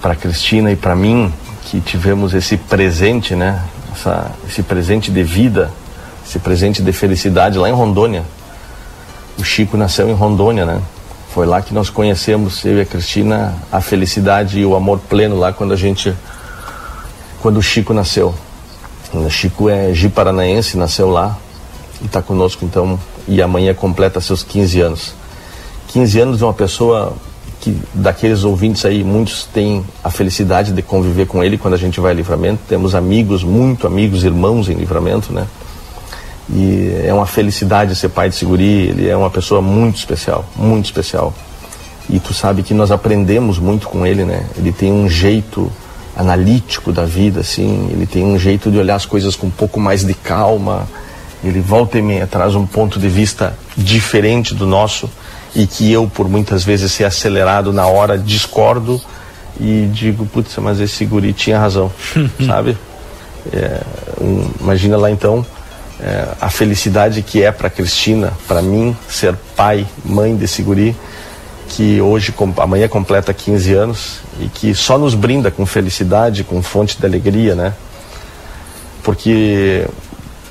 [0.00, 1.32] para Cristina e para mim,
[1.64, 3.62] que tivemos esse presente, né?
[3.94, 5.70] Essa, esse presente de vida,
[6.26, 8.24] esse presente de felicidade lá em Rondônia.
[9.38, 10.80] O Chico nasceu em Rondônia, né?
[11.32, 15.38] Foi lá que nós conhecemos, eu e a Cristina, a felicidade e o amor pleno
[15.38, 16.14] lá quando a gente
[17.40, 18.34] quando o Chico nasceu.
[19.14, 21.38] O Chico é Gi Paranaense, nasceu lá
[22.02, 25.14] e está conosco então, e amanhã completa seus 15 anos.
[25.88, 27.14] 15 anos de uma pessoa
[27.62, 31.98] que, daqueles ouvintes aí, muitos têm a felicidade de conviver com ele quando a gente
[31.98, 32.60] vai a livramento.
[32.68, 35.46] Temos amigos, muito amigos, irmãos em livramento, né?
[36.54, 40.84] E é uma felicidade ser pai de Seguri, ele é uma pessoa muito especial, muito
[40.84, 41.32] especial.
[42.10, 44.44] E tu sabe que nós aprendemos muito com ele, né?
[44.56, 45.72] Ele tem um jeito
[46.14, 47.88] analítico da vida, assim.
[47.90, 50.86] Ele tem um jeito de olhar as coisas com um pouco mais de calma.
[51.42, 55.08] Ele volta e meia traz um ponto de vista diferente do nosso.
[55.54, 58.98] e que eu, por muitas vezes ser acelerado na hora, discordo
[59.60, 61.92] e digo, putz, mas esse guri tinha razão,
[62.46, 62.76] sabe?
[63.52, 63.82] É,
[64.18, 65.44] um, imagina lá então
[66.02, 70.96] é, a felicidade que é para Cristina, para mim, ser pai, mãe desse guri,
[71.68, 76.98] que hoje, amanhã completa 15 anos e que só nos brinda com felicidade, com fonte
[76.98, 77.72] de alegria, né?
[79.02, 79.86] Porque,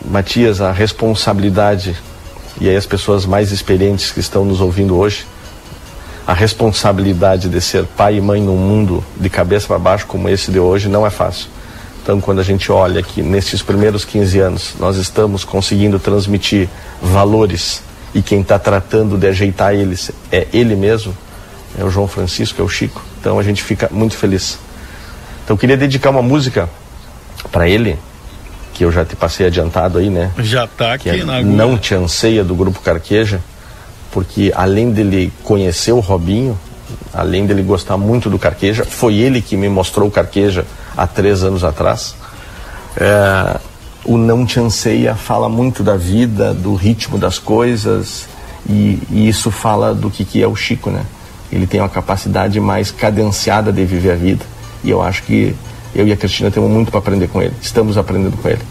[0.10, 1.96] Matias, a responsabilidade,
[2.60, 5.26] e aí as pessoas mais experientes que estão nos ouvindo hoje,
[6.26, 10.50] a responsabilidade de ser pai e mãe num mundo de cabeça para baixo como esse
[10.50, 11.48] de hoje não é fácil.
[12.04, 16.68] Então, quando a gente olha que nesses primeiros 15 anos nós estamos conseguindo transmitir
[17.02, 17.84] valores
[18.14, 21.16] e quem está tratando de ajeitar eles é ele mesmo,
[21.78, 23.02] é o João Francisco, é o Chico.
[23.20, 24.58] Então a gente fica muito feliz.
[25.44, 26.68] Então eu queria dedicar uma música
[27.52, 27.98] para ele,
[28.74, 30.32] que eu já te passei adiantado aí, né?
[30.40, 33.40] Já tá aqui é na Não Te Anseia, do Grupo Carqueja,
[34.12, 36.60] porque além dele conhecer o Robinho,
[37.14, 41.44] além dele gostar muito do Carqueja, foi ele que me mostrou o Carqueja há três
[41.44, 42.16] anos atrás.
[42.98, 43.60] É,
[44.04, 48.28] o Não Te Anseia fala muito da vida, do ritmo das coisas,
[48.68, 51.04] e, e isso fala do que, que é o Chico, né?
[51.52, 54.46] Ele tem uma capacidade mais cadenciada de viver a vida,
[54.84, 55.56] e eu acho que
[55.94, 58.62] eu e a Cristina temos muito para aprender com ele, estamos aprendendo com ele.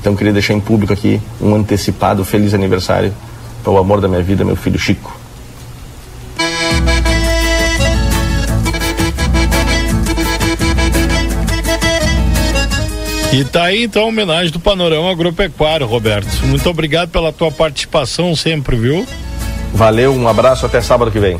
[0.00, 3.14] Então queria deixar em público aqui um antecipado feliz aniversário
[3.62, 5.23] para o amor da minha vida, meu filho Chico.
[13.34, 16.46] E tá aí então a homenagem do Panorama Agropecuário, Roberto.
[16.46, 19.04] Muito obrigado pela tua participação sempre, viu?
[19.72, 21.36] Valeu, um abraço, até sábado que vem.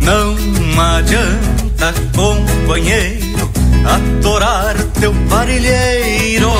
[0.00, 0.36] Não
[0.80, 3.50] adianta, companheiro,
[3.84, 6.52] atorar teu parilheiro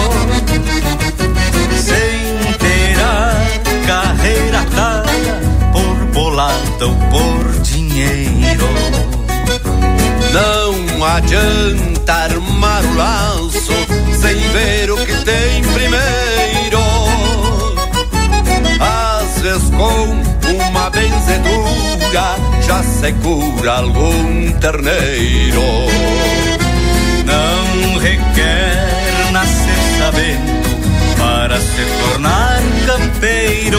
[1.77, 5.41] sem ter a carreira atada
[5.73, 9.14] por bolada ou por dinheiro.
[10.35, 10.75] Não
[11.05, 13.73] adianta armar o laço
[14.21, 16.81] sem ver o que tem primeiro.
[18.81, 20.11] Às vezes com
[20.51, 22.35] uma benzedura
[22.67, 25.63] já se cura algum terneiro.
[27.25, 30.65] Não requer nascer sabendo
[31.17, 33.79] para se tornar campeiro.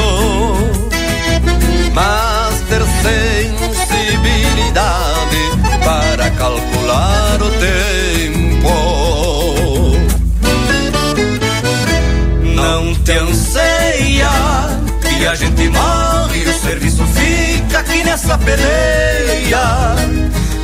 [1.94, 5.05] Mas ter sensibilidade
[6.46, 8.74] calcular o tempo.
[12.54, 14.30] Não te anseia
[15.02, 19.96] que a gente morre e o serviço fica aqui nessa peleia.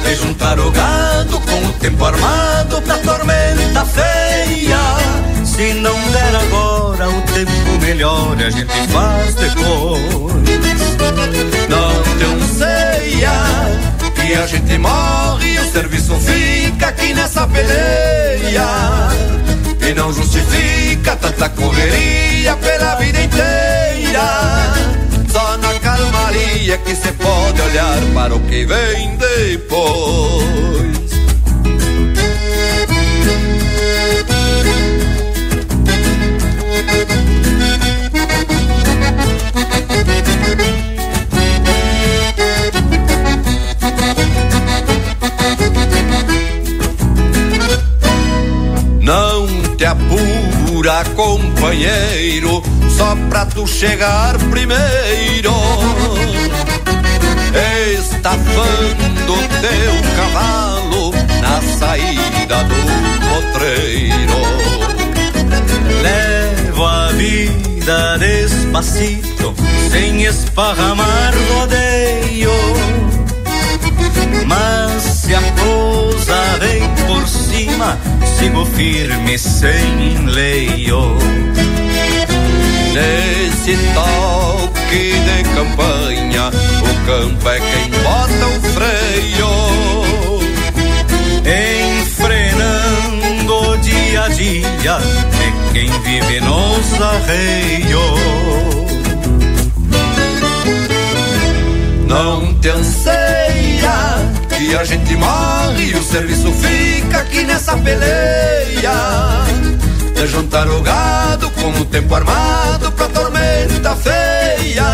[0.03, 4.77] De juntar o gado com o tempo armado pra tormenta feia.
[5.43, 10.01] Se não der agora o tempo melhor, a gente faz depois.
[11.69, 13.91] Não te anseia
[14.31, 18.65] que a gente morre e o serviço fica aqui nessa peleia.
[19.85, 24.21] E não justifica tanta correria pela vida inteira.
[25.29, 31.20] Só na calmaria que se pode olhar para o que vem depois.
[49.91, 52.63] Apura, companheiro,
[52.97, 55.53] só pra tu chegar primeiro.
[57.99, 61.11] Estafando teu cavalo
[61.41, 62.75] na saída do
[63.51, 64.39] potreiro.
[66.01, 69.53] Levo a vida despacito,
[69.91, 72.51] sem esparramar rodeio.
[74.47, 77.97] Mas se a prosa vem por cima,
[78.37, 81.15] sigo firme sem enleio.
[82.93, 86.49] Nesse toque de campanha,
[86.81, 89.51] o campo é quem bota o freio.
[92.01, 94.99] Enfrenando dia a dia,
[95.39, 98.19] é quem vive nos arreios.
[102.05, 104.30] Não te anseia
[104.61, 108.91] que a gente morre e o serviço fica aqui nessa peleia.
[110.13, 114.85] De juntar o gado com o tempo armado pra tormenta feia.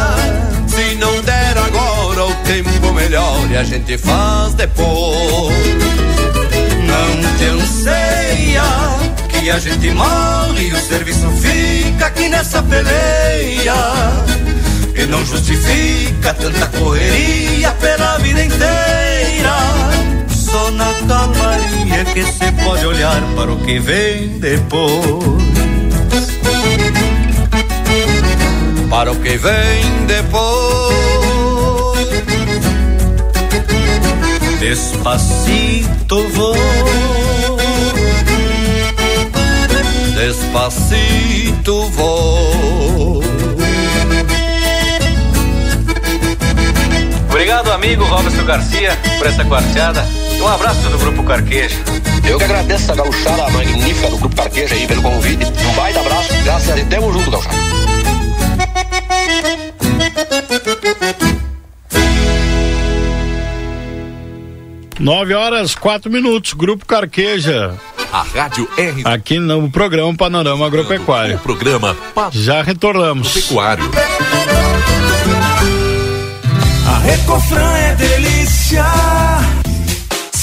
[0.68, 5.54] Se não der agora o tempo melhor e a gente faz depois.
[6.88, 8.64] Não te anseia
[9.28, 13.76] que a gente morre e o serviço fica aqui nessa peleia.
[14.98, 19.56] E não justifica tanta correria pela vida inteira.
[20.28, 24.98] Só na calmaria que se pode olhar para o que vem depois.
[28.90, 30.98] Para o que vem depois.
[34.60, 36.56] Despacito vou
[40.16, 43.27] Despacito vou
[47.38, 50.04] Obrigado, amigo Robson Garcia, por essa quarteada.
[50.42, 51.78] Um abraço do Grupo Carqueja.
[52.28, 55.46] Eu que agradeço essa gauchada magnífica do Grupo Carqueja aí pelo convite.
[55.46, 56.34] Um baita abraço.
[56.44, 56.88] Graças a Deus.
[56.90, 57.56] Tamo junto, gauchada.
[65.00, 67.76] Nove horas, quatro minutos, Grupo Carqueja.
[68.12, 69.04] A Rádio R.
[69.06, 71.36] Aqui no programa Panorama Agropecuário.
[71.36, 73.32] O programa pa Já retornamos.
[73.32, 73.88] Pecuário.
[77.08, 79.27] A Recofran é delícia.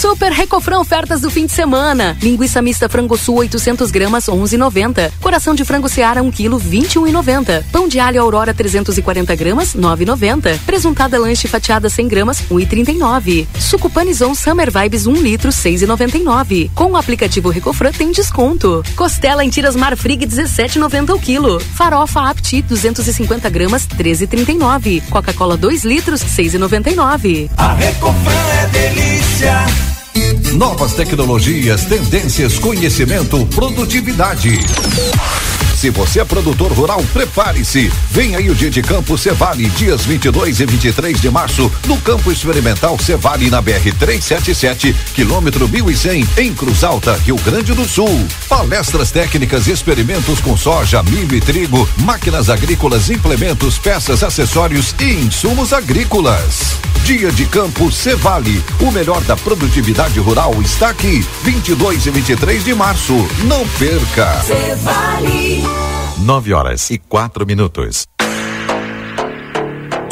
[0.04, 2.14] Super Recofrão ofertas do fim de semana.
[2.20, 5.10] Linguiça mista frango sul 800 gramas 11,90.
[5.18, 7.64] Coração de frango seara 1 kg 21,90.
[7.72, 10.58] Pão de alho Aurora 340 gramas 9,90.
[10.66, 13.46] Presuntada lanche fatiada 100 gramas 1,39.
[13.58, 13.90] Suco
[14.36, 16.70] Summer Vibes 1 litro 6,99.
[16.74, 18.84] Com o aplicativo Recofran tem desconto.
[18.94, 21.58] Costela em tiras Marfrig 17,90 o quilo.
[21.58, 25.02] Farofa Apti 250 gramas 13,39.
[25.08, 27.48] Coca-Cola 2 litros 6,99.
[27.56, 29.93] A Recofran é delícia.
[30.54, 34.58] Novas tecnologias, tendências, conhecimento, produtividade.
[35.84, 37.92] Se você é produtor rural, prepare-se.
[38.10, 42.32] Vem aí o dia de campo Cevale, dias 22 e 23 de março, no campo
[42.32, 48.26] experimental Cevale na BR 377, quilômetro 1100, em Cruz Alta, Rio Grande do Sul.
[48.48, 55.74] Palestras técnicas, experimentos com soja, milho e trigo, máquinas agrícolas, implementos, peças, acessórios e insumos
[55.74, 56.78] agrícolas.
[57.04, 62.74] Dia de campo Cevale, o melhor da produtividade rural está aqui, 22 e 23 de
[62.74, 63.14] março.
[63.44, 64.40] Não perca.
[64.40, 65.73] Cevale.
[66.18, 68.06] 9 horas e quatro minutos.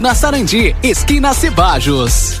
[0.00, 2.40] na Sarandi, esquina Cebajos.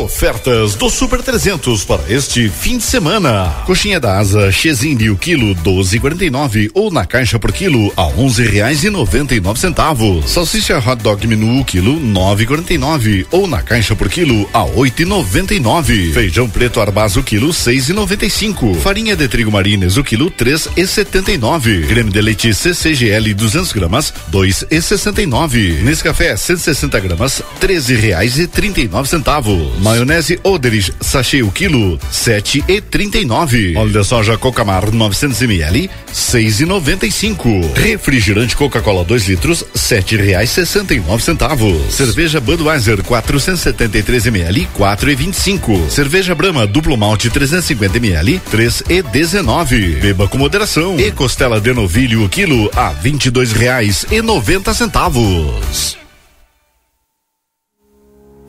[0.00, 3.54] Ofertas do Super 300 para este fim de semana.
[3.66, 8.82] Coxinha da asa Chezinho o quilo 12,49 ou na caixa por quilo a 11 reais
[8.82, 10.30] e 99 centavos.
[10.30, 16.14] Salsicha hot dog menu quilo 9,49 ou na caixa por quilo a 8,99.
[16.14, 18.76] Feijão preto arbazo quilo 6,95.
[18.76, 21.88] Farinha de trigo marines o quilo 3,79.
[21.88, 25.82] Creme de leite CCGL 200 gramas 2,69.
[25.82, 29.78] Nescafé 160 gramas 13 reais e 39 centavos.
[29.90, 33.76] Maionese Oderich sachê o quilo sete e trinta e nove.
[33.76, 37.48] Óleo de soja Cocamar 900 ml seis e noventa e cinco.
[37.74, 41.92] Refrigerante Coca-Cola 2 litros sete reais sessenta e nove centavos.
[41.92, 45.90] Cerveja Budweiser 473 ml quatro e vinte e cinco.
[45.90, 49.96] Cerveja Brahma duplo malte 350 ml três e dezenove.
[49.96, 51.00] Beba com moderação.
[51.00, 55.99] E costela de novilho o quilo a vinte e dois reais e noventa centavos.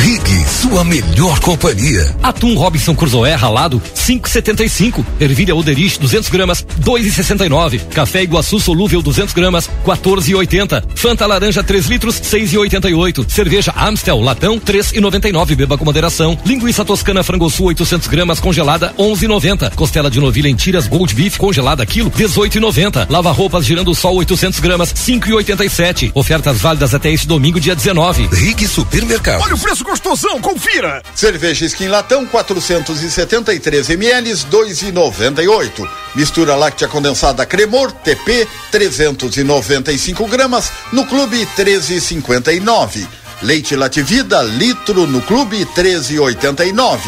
[0.00, 2.16] Rig, sua melhor companhia.
[2.22, 5.04] Atum Robinson Cruzoé ralado, 5,75.
[5.20, 7.80] Ervilha Oderich, 200 gramas, 2,69.
[7.88, 10.82] Café Iguaçu solúvel, 200 gramas, 14,80.
[10.94, 13.28] Fanta laranja, 3 litros, 6,88.
[13.28, 15.54] Cerveja Amstel, latão, 3,99.
[15.54, 16.38] Beba com moderação.
[16.46, 19.74] Linguiça toscana frangosul, 800 gramas, congelada, 11,90.
[19.74, 23.06] Costela de novilha em tiras Gold Beef, congelada, quilo, 18,90.
[23.10, 26.10] Lava roupas girando sol, 800 gramas, 5,87.
[26.14, 28.28] Ofertas válidas até este domingo, dia 19.
[28.32, 29.42] Rig Supermercado.
[29.42, 31.02] Olha o preço gostosão, confira.
[31.16, 35.88] Cerveja Skin Latão 473 ml 2,98.
[36.14, 43.04] Mistura láctea condensada Cremor TP 395 gramas no Clube 13,59.
[43.42, 47.00] Leite Lativida litro no Clube 13,89.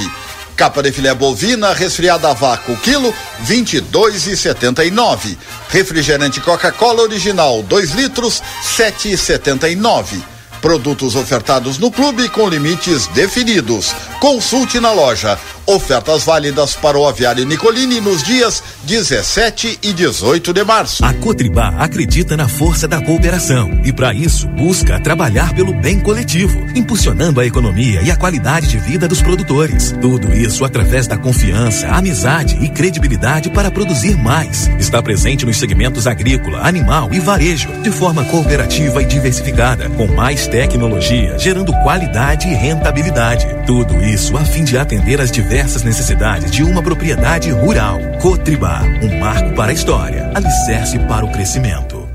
[0.57, 3.15] Capa de filé bovina resfriada a vácuo quilo
[3.47, 5.37] 22,79.
[5.71, 8.43] Refrigerante Coca-Cola original 2 litros
[8.77, 10.33] 7,79.
[10.63, 13.93] Produtos ofertados no clube com limites definidos.
[14.21, 15.37] Consulte na loja.
[15.65, 21.05] Ofertas válidas para o aviário Nicolini nos dias 17 e 18 de março.
[21.05, 26.59] A Cotribá acredita na força da cooperação e, para isso, busca trabalhar pelo bem coletivo,
[26.75, 29.95] impulsionando a economia e a qualidade de vida dos produtores.
[30.01, 34.69] Tudo isso através da confiança, amizade e credibilidade para produzir mais.
[34.81, 40.49] Está presente nos segmentos agrícola, animal e varejo, de forma cooperativa e diversificada, com mais
[40.49, 43.47] tecnologia, gerando qualidade e rentabilidade.
[43.65, 45.52] Tudo isso a fim de atender às diversas
[45.83, 47.99] necessidades de uma propriedade rural.
[48.21, 52.09] Cotribá, um marco para a história, alicerce para o crescimento.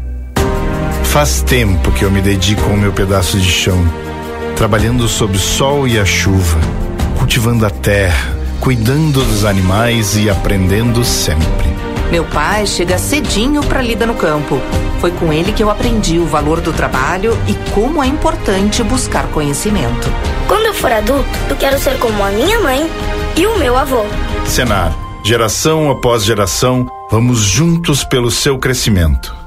[1.03, 3.77] Faz tempo que eu me dedico ao meu pedaço de chão,
[4.55, 6.59] trabalhando sob o sol e a chuva,
[7.19, 11.76] cultivando a terra, cuidando dos animais e aprendendo sempre.
[12.11, 14.61] Meu pai chega cedinho para lida no campo.
[14.99, 19.27] Foi com ele que eu aprendi o valor do trabalho e como é importante buscar
[19.27, 20.07] conhecimento.
[20.47, 22.89] Quando eu for adulto, eu quero ser como a minha mãe
[23.35, 24.05] e o meu avô.
[24.45, 29.46] Senar, geração após geração, vamos juntos pelo seu crescimento.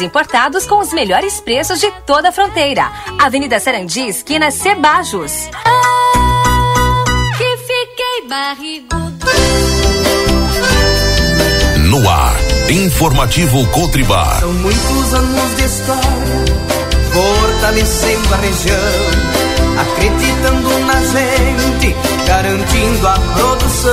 [0.00, 2.90] importados com os melhores preços de toda a fronteira.
[3.18, 5.48] Avenida Sarandi, esquina Cebajos.
[5.64, 9.26] Ah, que fiquei barrigudo.
[11.88, 12.36] No ar,
[12.70, 14.40] informativo Cotribá.
[14.40, 16.02] São muitos anos de história,
[17.12, 18.76] fortalecendo a região,
[19.80, 21.96] acreditando na gente,
[22.26, 23.92] garantindo a produção.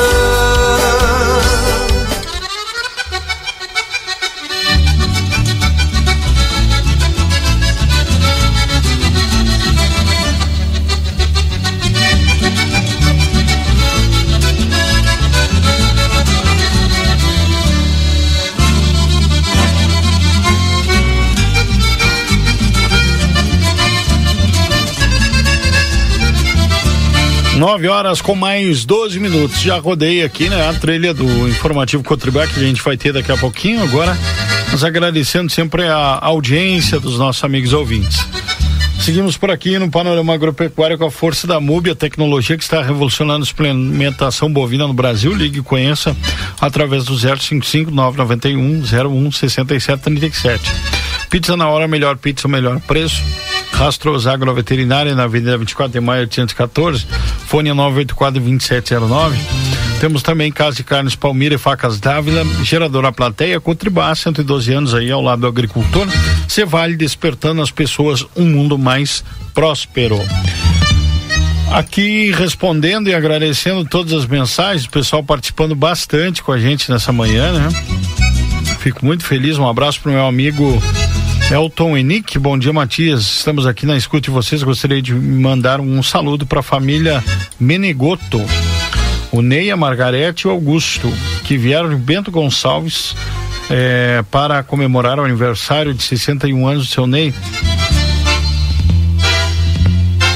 [27.62, 29.62] Nove horas com mais 12 minutos.
[29.62, 30.68] Já rodei aqui, né?
[30.68, 33.84] A trilha do informativo Cotribá que a gente vai ter daqui a pouquinho.
[33.84, 34.18] Agora,
[34.72, 38.26] nós agradecendo sempre a audiência dos nossos amigos ouvintes.
[39.00, 42.82] Seguimos por aqui no Panorama Agropecuário com a força da MUB, a tecnologia que está
[42.82, 45.32] revolucionando a suplementação bovina no Brasil.
[45.32, 46.18] Ligue e conheça
[46.60, 50.72] através do 055 991 01 67 37.
[51.32, 53.24] Pizza na hora, melhor pizza, melhor preço.
[53.72, 57.08] Rastros Agroveterinária na Avenida 24 de Maio 814,
[57.48, 59.40] fone 984 2709.
[60.02, 65.10] Temos também Casa de Carnes Palmira e Facas Dávila, Geradora Plateia, Cotribá, 112 anos aí
[65.10, 66.06] ao lado do agricultor.
[66.50, 69.24] Cevale despertando as pessoas um mundo mais
[69.54, 70.20] próspero.
[71.72, 77.14] Aqui respondendo e agradecendo todas as mensagens, o pessoal participando bastante com a gente nessa
[77.14, 77.70] manhã, né?
[78.80, 79.58] Fico muito feliz.
[79.58, 80.82] Um abraço para o meu amigo
[81.52, 86.02] Elton Enick, bom dia Matias, estamos aqui na escuta de vocês, gostaria de mandar um
[86.02, 87.22] saludo para a família
[87.60, 88.42] Menegoto,
[89.34, 91.12] o Ney, a Margarete e o Augusto,
[91.44, 93.14] que vieram de Bento Gonçalves
[93.70, 97.34] é, para comemorar o aniversário de 61 anos do seu Ney.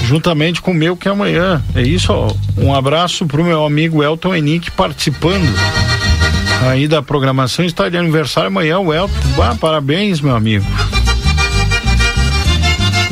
[0.03, 1.63] juntamente com o meu que é amanhã.
[1.73, 2.29] É isso, ó.
[2.57, 5.47] Um abraço pro meu amigo Elton Henrique participando
[6.69, 7.63] aí da programação.
[7.63, 9.13] Está de aniversário amanhã, o Elton.
[9.41, 10.65] Ah, parabéns, meu amigo.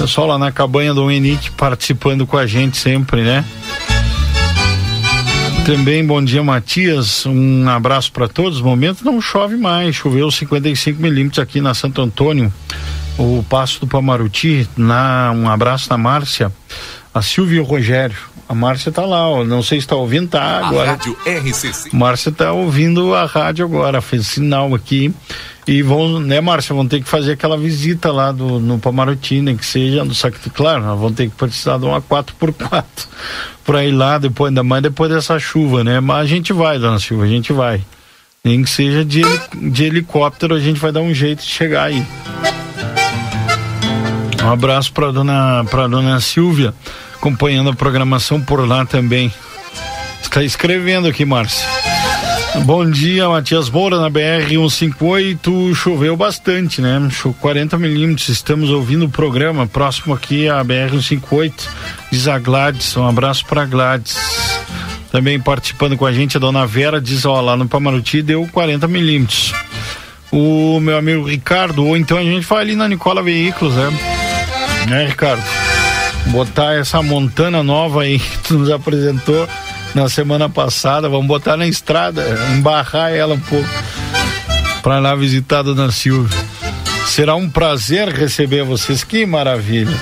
[0.04, 3.46] Pessoal lá na cabanha do Henrique participando com a gente sempre, né?
[5.66, 7.26] Também bom dia, Matias.
[7.26, 8.60] Um abraço para todos.
[8.60, 9.96] Momento não chove mais.
[9.96, 12.52] Choveu 55 milímetros aqui na Santo Antônio,
[13.18, 14.68] o Passo do Pamaruti.
[14.76, 16.52] Na, um abraço na Márcia,
[17.14, 18.18] a Silvia e o Rogério.
[18.50, 19.46] A Márcia tá lá, ó.
[19.46, 20.90] Não sei se tá ouvindo, tá agora.
[20.90, 21.92] A Rádio RCC.
[21.94, 25.14] Márcia tá ouvindo a rádio agora, fez sinal aqui.
[25.66, 29.56] E vão, né, Márcia, vão ter que fazer aquela visita lá do, no Pamaruti, né,
[29.56, 32.84] que seja, só que, claro, nós vamos ter que precisar de uma 4x4
[33.64, 37.00] para ir lá, depois, ainda mais depois dessa chuva, né, mas a gente vai, dona
[37.00, 37.82] Silva, a gente vai.
[38.44, 39.22] Nem que seja de,
[39.56, 42.06] de helicóptero, a gente vai dar um jeito de chegar aí.
[44.44, 46.74] Um abraço para dona, pra dona Silvia,
[47.16, 49.34] acompanhando a programação por lá também.
[50.22, 51.66] Está escrevendo aqui, Márcia.
[52.62, 55.74] Bom dia, Matias Moura, na BR 158.
[55.74, 57.00] Choveu bastante, né?
[57.42, 58.30] 40 milímetros.
[58.30, 59.66] Estamos ouvindo o programa.
[59.66, 61.70] Próximo aqui a BR 158.
[62.12, 62.96] Diz a Gladys.
[62.96, 64.16] Um abraço para Gladys.
[65.12, 68.88] Também participando com a gente a dona Vera diz: ó, lá no Pamaruti deu 40
[68.88, 69.52] milímetros.
[70.32, 73.92] O meu amigo Ricardo, ou então a gente vai ali na Nicola Veículos, né?
[74.88, 75.44] Né, Ricardo?
[76.28, 79.48] Botar essa montana nova aí que tu nos apresentou
[79.94, 82.24] na semana passada, vamos botar na estrada,
[82.56, 83.70] embarrar ela um pouco
[84.82, 86.38] para lá visitar a dona Silvia.
[87.06, 89.96] Será um prazer receber vocês, que maravilha.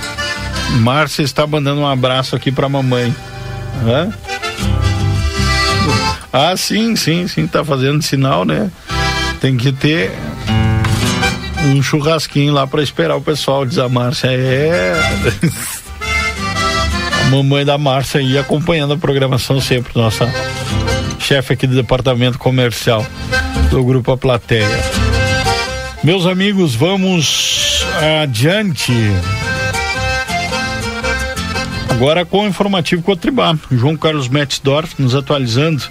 [0.80, 3.14] Márcia está mandando um abraço aqui para mamãe.
[3.86, 4.10] Hã?
[6.32, 8.72] Ah, sim, sim, sim, tá fazendo sinal, né?
[9.42, 10.12] Tem que ter
[11.66, 14.30] um churrasquinho lá para esperar o pessoal, diz a Márcia.
[14.32, 14.94] É.
[17.32, 20.30] mamãe da Márcia aí acompanhando a programação sempre, nossa
[21.18, 23.06] chefe aqui do departamento comercial
[23.70, 24.68] do Grupo A Plateia.
[26.04, 27.86] Meus amigos, vamos
[28.22, 28.92] adiante.
[31.90, 33.56] Agora com o informativo Cotribá.
[33.72, 35.84] João Carlos Metzdorf nos atualizando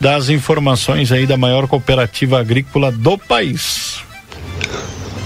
[0.00, 4.05] das informações aí da maior cooperativa agrícola do país.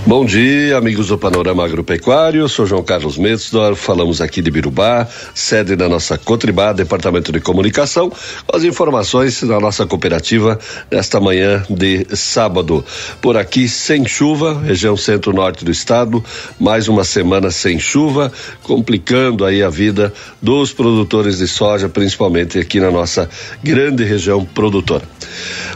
[0.07, 2.49] Bom dia, amigos do Panorama Agropecuário.
[2.49, 3.81] Sou João Carlos Metzdorf.
[3.81, 8.11] Falamos aqui de Birubá, sede da nossa Cotribá, Departamento de Comunicação.
[8.53, 10.59] As informações da nossa cooperativa
[10.91, 12.85] nesta manhã de sábado.
[13.21, 16.25] Por aqui, sem chuva, região centro-norte do estado.
[16.59, 18.33] Mais uma semana sem chuva,
[18.63, 23.29] complicando aí a vida dos produtores de soja, principalmente aqui na nossa
[23.63, 25.05] grande região produtora.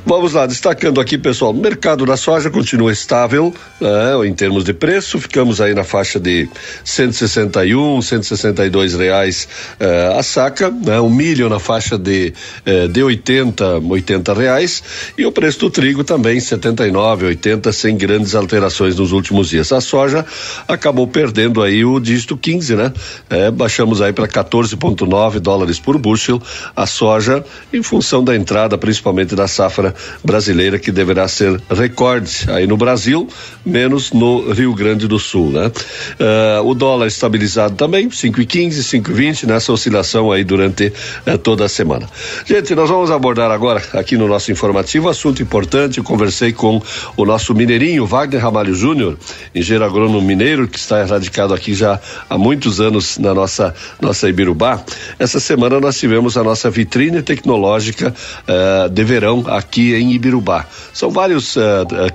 [0.04, 4.23] Vamos lá, destacando aqui, pessoal, o mercado da soja continua estável, né?
[4.26, 6.48] Em termos de preço, ficamos aí na faixa de
[6.84, 9.48] 161, 162 reais
[9.80, 10.98] uh, a saca, né?
[11.00, 12.32] o milho na faixa de
[12.66, 14.82] uh, de 80, 80 reais
[15.16, 19.72] e o preço do trigo também 79, 80, sem grandes alterações nos últimos dias.
[19.72, 20.24] A soja
[20.66, 22.92] acabou perdendo aí o dígito 15, né?
[23.28, 26.40] É, baixamos aí para 14,9 dólares por bushel
[26.74, 32.66] a soja em função da entrada, principalmente da safra brasileira que deverá ser recorde aí
[32.66, 33.28] no Brasil,
[33.64, 35.66] menos no Rio Grande do Sul, né?
[35.66, 40.92] Uh, o dólar estabilizado também, 5,15, 5,20 nessa oscilação aí durante
[41.26, 42.08] uh, toda a semana.
[42.44, 46.00] Gente, nós vamos abordar agora aqui no nosso informativo assunto importante.
[46.02, 46.80] Conversei com
[47.16, 49.18] o nosso mineirinho Wagner Ramalho Júnior,
[49.54, 54.84] engenheiro agrônomo mineiro que está radicado aqui já há muitos anos na nossa nossa Ibirubá.
[55.18, 58.14] Essa semana nós tivemos a nossa vitrine tecnológica
[58.48, 60.66] uh, de verão aqui em Ibirubá.
[60.92, 61.56] São vários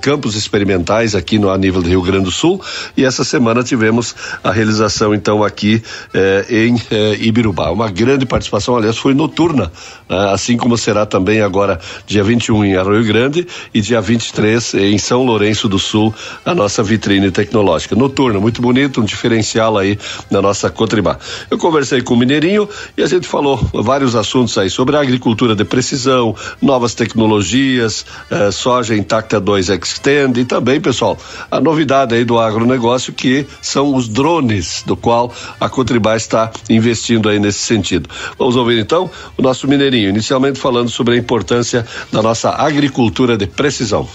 [0.01, 2.61] campos experimentais aqui no a nível do Rio Grande do Sul
[2.95, 5.82] e essa semana tivemos a realização então aqui
[6.13, 7.71] eh, em eh, Ibirubá.
[7.71, 9.71] Uma grande participação, aliás, foi noturna,
[10.09, 10.30] né?
[10.32, 15.23] assim como será também agora dia 21 em Arroio Grande e dia 23 em São
[15.23, 16.13] Lourenço do Sul,
[16.45, 17.95] a nossa vitrine tecnológica.
[17.95, 19.97] Noturna, muito bonito, um diferencial aí
[20.30, 21.17] na nossa Cotribá.
[21.49, 22.67] Eu conversei com o Mineirinho
[22.97, 28.51] e a gente falou vários assuntos aí sobre a agricultura de precisão, novas tecnologias, eh,
[28.51, 31.17] soja intacta 2 Extend e também, pessoal,
[31.49, 37.30] a novidade aí do agronegócio que são os drones, do qual a Cotribá está investindo
[37.30, 38.09] aí nesse sentido.
[38.38, 43.45] Vamos ouvir então o nosso Mineirinho, inicialmente falando sobre a importância da nossa agricultura de
[43.45, 44.07] precisão.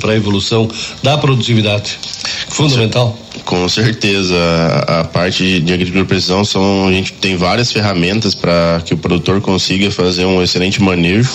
[0.00, 0.68] Para a evolução
[1.02, 1.98] da produtividade.
[2.48, 3.16] Fundamental.
[3.44, 4.36] Com certeza,
[4.86, 8.96] a parte de agricultura de precisão são a gente tem várias ferramentas para que o
[8.96, 11.30] produtor consiga fazer um excelente manejo,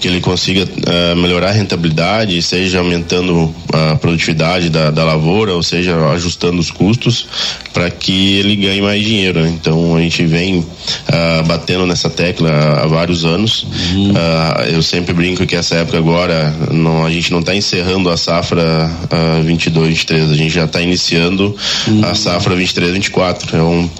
[0.00, 5.62] que ele consiga uh, melhorar a rentabilidade, seja aumentando a produtividade da, da lavoura, ou
[5.62, 7.26] seja ajustando os custos
[7.72, 9.40] para que ele ganhe mais dinheiro.
[9.40, 9.48] né?
[9.48, 10.66] Então a gente vem
[11.06, 12.50] ah, batendo nessa tecla
[12.82, 13.66] há vários anos.
[14.16, 18.16] Ah, eu sempre brinco que essa época agora não, a gente não está encerrando a
[18.16, 21.27] safra ah, 22, 23, a gente já está iniciando
[22.02, 23.56] a safra 23, 24.
[23.56, 23.90] É um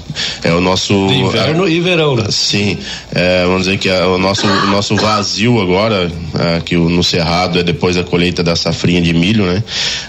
[0.42, 2.24] é o nosso Inverno e verão, né?
[2.30, 2.78] Sim,
[3.14, 7.58] é, vamos dizer que é o nosso o nosso vazio agora, é, que no cerrado
[7.58, 9.62] é depois da colheita da safrinha de milho, né?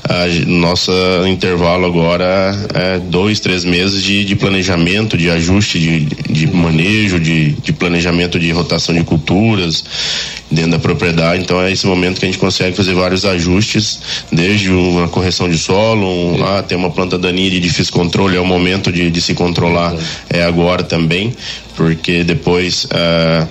[0.03, 0.91] A nosso
[1.27, 5.99] intervalo agora é dois, três meses de, de planejamento, de ajuste de,
[6.29, 9.83] de manejo, de, de planejamento de rotação de culturas
[10.51, 11.41] dentro da propriedade.
[11.41, 13.99] Então é esse momento que a gente consegue fazer vários ajustes,
[14.31, 18.39] desde uma correção de solo, um, ah, tem uma planta daninha de difícil controle, é
[18.39, 19.95] o momento de, de se controlar,
[20.29, 21.35] é agora também,
[21.75, 23.47] porque depois ah,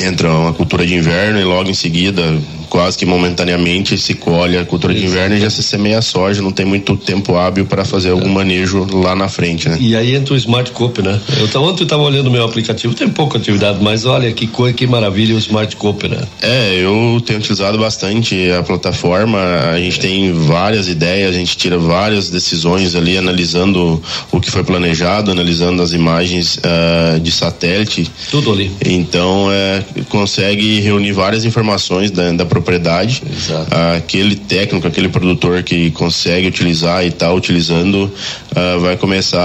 [0.00, 2.22] entra uma cultura de inverno e logo em seguida,
[2.70, 6.40] quase que momentaneamente, se colhe a cultura de inverno e já se semeia a soja,
[6.40, 9.76] não tem muito tempo hábil para fazer algum manejo lá na frente, né?
[9.80, 11.20] E aí entra o Smart Cope, né?
[11.38, 14.46] Eu tava, ontem eu estava olhando o meu aplicativo, tem pouca atividade, mas olha que
[14.46, 16.18] coisa, que maravilha o Smart Cope, né?
[16.40, 19.38] É, eu tenho utilizado bastante a plataforma.
[19.72, 24.00] A gente tem várias ideias, a gente tira várias decisões ali, analisando
[24.30, 28.10] o que foi planejado, analisando as imagens ah, de satélite.
[28.30, 28.70] Tudo ali.
[28.84, 33.22] Então, é, consegue reunir várias informações da, da propriedade.
[33.70, 38.12] Ah, aquele técnico, aquele produtor que consegue utilizar e está utilizando,
[38.54, 39.40] ah, vai começar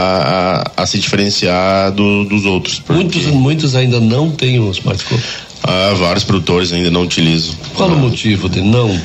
[0.78, 2.82] a, a se diferenciar do- dos outros.
[2.90, 5.24] Muitos, muitos ainda não têm o Smart Cope.
[5.64, 7.56] Ah, vários produtores ainda não utilizam.
[7.74, 9.00] Qual o motivo de não?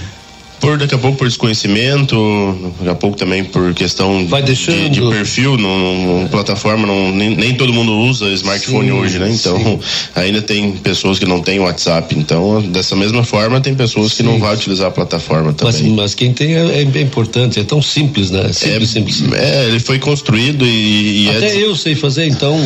[0.61, 5.57] Por daqui a pouco por desconhecimento, daqui a pouco também por questão de, de perfil,
[5.57, 9.31] não, plataforma, não, nem, nem todo mundo usa smartphone Sim, hoje, né?
[9.31, 9.81] Então
[10.15, 12.15] ainda tem pessoas que não têm WhatsApp.
[12.19, 15.93] Então, dessa mesma forma, tem pessoas que não vão utilizar a plataforma Mas, também.
[15.93, 18.53] mas quem tem é, é importante, é tão simples, né?
[18.53, 19.41] Simples, simples, simples.
[19.41, 22.59] É, ele foi construído e, e é Até eu sei fazer, então.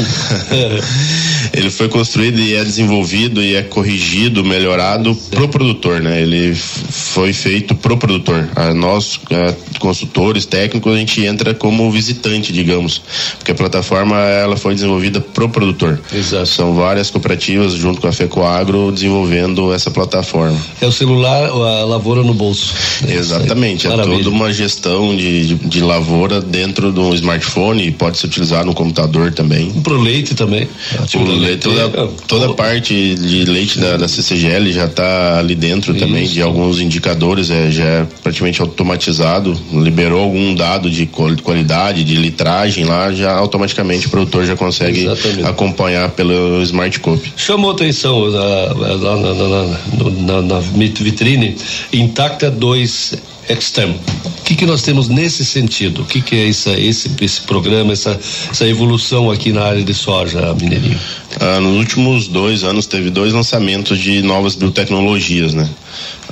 [1.53, 6.23] ele foi construído e é desenvolvido e é corrigido, melhorado pro produtor, né?
[6.23, 8.49] Ele foi feito pro produtor.
[8.57, 13.03] A nós, eh, consultores, técnicos, a gente entra como visitante, digamos,
[13.37, 16.01] porque a plataforma ela foi desenvolvida pro produtor.
[16.11, 16.47] Exato.
[16.47, 20.59] São várias cooperativas junto com a FECOAGro desenvolvendo essa plataforma.
[20.81, 22.73] É o celular, a lavoura no bolso.
[23.07, 24.17] Exatamente, é Maravilha.
[24.17, 28.65] toda uma gestão de, de, de lavoura dentro de um smartphone e pode se utilizar
[28.65, 29.71] no computador também.
[29.83, 30.67] Pro leite também.
[31.15, 35.93] O leite, toda, toda a parte de leite da, da CCGL já está ali dentro
[35.93, 42.05] também, de alguns indicadores, é, já é praticamente automatizado, liberou algum dado de qual- qualidade,
[42.05, 45.07] de litragem lá, já automaticamente o produtor já consegue
[45.45, 47.33] acompanhar pelo Smart Copy.
[47.37, 51.57] Chamou atenção lá na, na, na, na- vitrine
[51.93, 53.15] Intacta 2
[53.49, 53.95] Extreme.
[54.39, 56.01] O que, que nós temos nesse sentido?
[56.03, 58.19] O que, que é essa, esse, esse programa, essa,
[58.51, 60.99] essa evolução aqui na área de soja, Mineirinho?
[61.41, 65.69] Ah, nos últimos dois anos teve dois lançamentos de novas biotecnologias, né?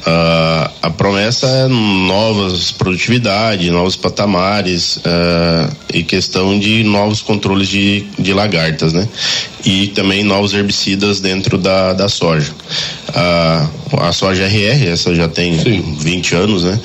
[0.04, 8.04] Ah, a promessa é novas produtividade, novos patamares ah, e questão de novos controles de,
[8.18, 9.08] de lagartas, né?
[9.64, 12.52] E também novos herbicidas dentro da, da soja.
[13.14, 13.68] Ah,
[14.00, 15.56] a soja RR, essa já tem
[15.98, 16.80] 20 anos, né?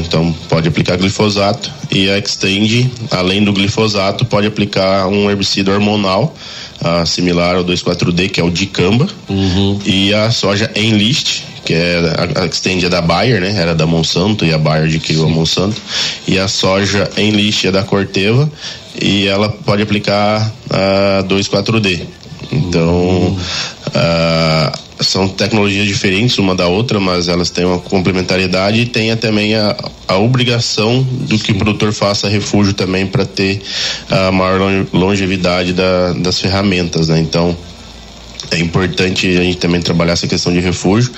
[0.00, 6.34] Então pode aplicar glifosato e a Extend, além do glifosato, pode aplicar um herbicida hormonal
[7.04, 9.06] similar ao 24D, que é o dicamba,
[9.84, 11.98] e a soja Enlist, que é
[12.40, 13.54] a, Extend é da Bayer, né?
[13.58, 15.80] Era da Monsanto e a Bayer adquiriu a Monsanto.
[16.26, 18.50] E a soja Enlist é da Corteva
[19.00, 22.02] e ela pode aplicar a 24D.
[22.52, 23.36] Então,
[23.92, 29.54] ah, são tecnologias diferentes uma da outra, mas elas têm uma complementariedade e tem também
[29.56, 29.76] a,
[30.06, 33.60] a obrigação do que o produtor faça refúgio também para ter
[34.08, 37.18] a maior lon- longevidade da- das ferramentas, né?
[37.18, 37.56] Então,
[38.50, 41.12] é importante a gente também trabalhar essa questão de refúgio.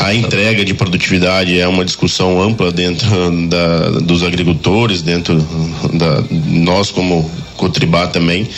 [0.00, 3.08] A entrega de produtividade é uma discussão ampla dentro
[3.48, 5.36] da, dos agricultores, dentro
[5.92, 8.48] da nós como Cotribá também.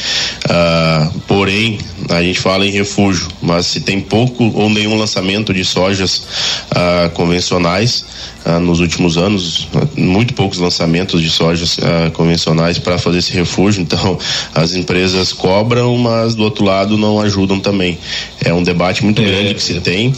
[0.48, 1.78] Ah, porém,
[2.10, 6.22] a gente fala em refúgio, mas se tem pouco ou nenhum lançamento de sojas
[6.70, 8.04] ah, convencionais
[8.44, 11.78] ah, nos últimos anos, muito poucos lançamentos de sojas
[12.12, 13.82] convencionais para fazer esse refúgio.
[13.82, 14.18] Então,
[14.54, 17.98] as empresas cobram, mas do outro lado não ajudam também.
[18.44, 20.12] É um debate muito grande que se tem.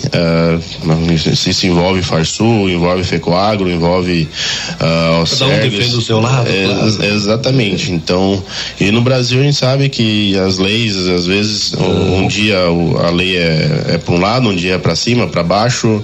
[1.36, 4.28] se isso envolve Farsul, envolve Fecoagro, envolve
[4.80, 7.04] ah, Cada um defende o seu lado, É, claro.
[7.04, 7.92] Exatamente.
[7.92, 8.42] Então,
[8.80, 13.10] e no Brasil a gente sabe que as leis, às vezes, um, um dia a
[13.10, 16.02] lei é, é para um lado, um dia é para cima, para baixo.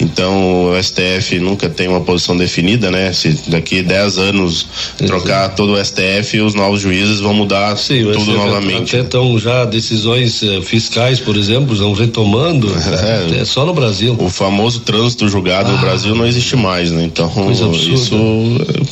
[0.00, 3.12] Então o STF nunca tem uma posição definida, né?
[3.12, 4.66] Se daqui 10 anos
[5.06, 8.96] trocar todo o STF, os novos juízes vão mudar Sim, tudo é, novamente.
[8.96, 12.70] Até estão já decisões eh, fiscais, por exemplo, estão retomando.
[13.00, 14.16] É, só no Brasil.
[14.18, 17.04] O famoso trânsito julgado no Brasil não existe mais, né?
[17.04, 18.16] Então, isso.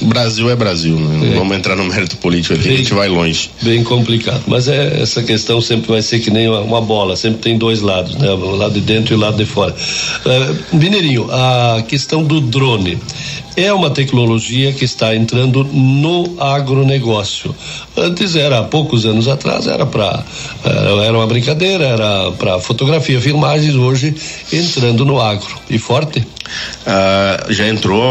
[0.02, 1.28] Brasil é Brasil, né?
[1.28, 3.51] Não vamos entrar no mérito político aqui, a gente vai longe.
[3.62, 4.43] Bem complicado.
[4.47, 7.80] Mas é, essa questão sempre vai ser que nem uma, uma bola, sempre tem dois
[7.80, 8.30] lados, né?
[8.30, 9.74] O lado de dentro e o lado de fora.
[10.24, 12.98] É, Mineirinho, a questão do drone
[13.56, 17.54] é uma tecnologia que está entrando no agronegócio.
[17.96, 20.24] Antes era, há poucos anos atrás, era para
[20.64, 24.14] era, era uma brincadeira, era para fotografia, filmagens, hoje
[24.52, 25.58] entrando no agro.
[25.68, 26.26] E forte?
[26.86, 28.02] Ah, já entrou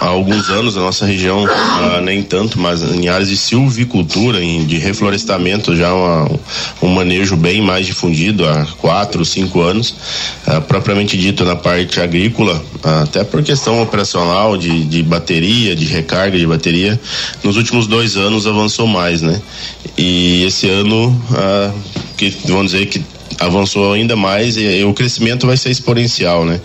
[0.00, 4.64] há alguns anos na nossa região, ah, nem tanto, mas em áreas de silvicultura, em,
[4.64, 6.30] de reflorestamento, já uma,
[6.82, 9.94] um manejo bem mais difundido há quatro, cinco anos.
[10.46, 12.60] Ah, propriamente dito na parte agrícola,
[13.02, 17.00] até por questão operacional de, de bateria, de recarga de bateria,
[17.42, 19.40] nos últimos dois anos avançou mais, né?
[19.96, 21.72] E esse ano, ah,
[22.16, 23.02] que vamos dizer que
[23.38, 26.60] avançou ainda mais e, e o crescimento vai ser exponencial, né?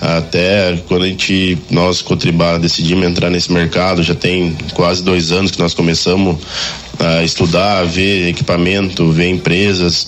[0.00, 5.50] Até quando a gente, nós, Cotribá, decidimos entrar nesse mercado, já tem quase dois anos
[5.50, 6.36] que nós começamos
[7.02, 10.06] a estudar, ver equipamento, ver empresas,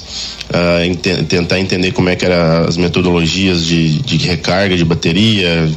[0.53, 5.69] a ente- tentar entender como é que eram as metodologias de, de recarga de bateria,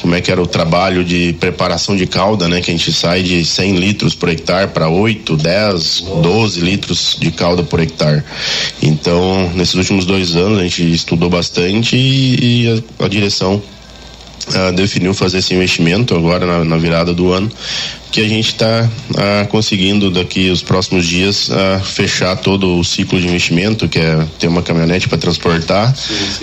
[0.00, 2.60] como é que era o trabalho de preparação de calda, né?
[2.60, 7.30] Que a gente sai de 100 litros por hectare para 8, 10, 12 litros de
[7.30, 8.22] calda por hectare.
[8.82, 13.62] Então, nesses últimos dois anos a gente estudou bastante e, e a, a direção
[14.54, 17.50] ah, definiu fazer esse investimento agora na, na virada do ano
[18.10, 18.88] que a gente está
[19.50, 24.48] conseguindo daqui os próximos dias ah, fechar todo o ciclo de investimento que é ter
[24.48, 25.94] uma caminhonete para transportar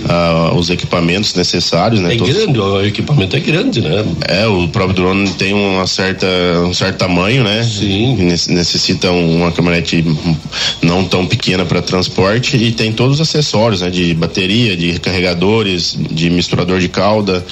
[0.08, 4.04] ah, os equipamentos necessários né É Todos- grande, o equipamento é grande, né?
[4.28, 6.26] é, o próprio drone tem uma certa,
[6.64, 7.62] um certo tamanho, né?
[7.64, 8.16] Sim.
[8.16, 10.04] Necessita uma caminhonete
[10.82, 13.90] não tão pequena para transporte e tem todos os acessórios, né?
[13.90, 17.44] De bateria, de carregadores, de misturador de calda.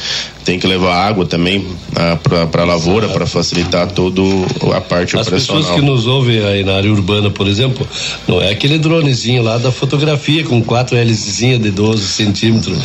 [0.45, 1.65] Tem que levar água também
[1.97, 2.19] ah,
[2.51, 5.63] para a lavoura para facilitar toda a parte As operacional.
[5.63, 7.87] pessoas que nos ouvem aí na área urbana, por exemplo,
[8.27, 12.79] não é aquele dronezinho lá da fotografia com quatro hélicezinhas de 12 centímetros.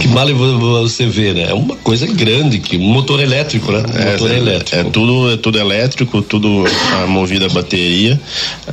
[0.00, 1.46] Que mal você vê, né?
[1.50, 3.78] É uma coisa grande, que um motor elétrico, né?
[3.86, 4.76] Um É, motor é, elétrico.
[4.76, 8.20] é tudo, é tudo elétrico, tudo ah, movido a bateria.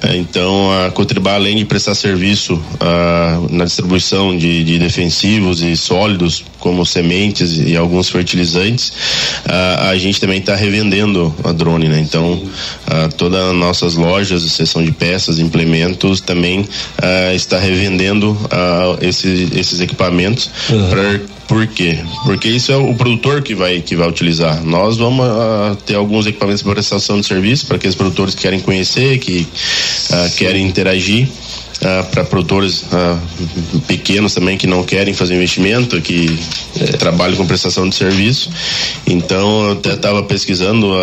[0.01, 5.75] É, então a Cotribá, além de prestar serviço ah, na distribuição de, de defensivos e
[5.75, 8.91] sólidos, como sementes e alguns fertilizantes,
[9.47, 11.99] ah, a gente também está revendendo a drone, né?
[11.99, 12.41] Então
[13.17, 16.65] todas as nossas lojas, seção de peças, implementos, também
[17.01, 20.49] ah, está revendendo ah, esse- esses equipamentos
[20.89, 21.08] pra-
[21.47, 21.97] por quê?
[22.23, 24.63] Porque isso é o produtor que vai, que vai utilizar.
[24.63, 28.59] Nós vamos ah, ter alguns equipamentos para prestação de serviço para aqueles produtores que querem
[28.59, 29.47] conhecer, que
[30.11, 31.27] ah, querem interagir.
[32.11, 33.17] para produtores ah,
[33.87, 36.37] pequenos também que não querem fazer investimento, que
[36.79, 38.51] eh, trabalham com prestação de serviço.
[39.07, 40.93] Então, eu até estava pesquisando.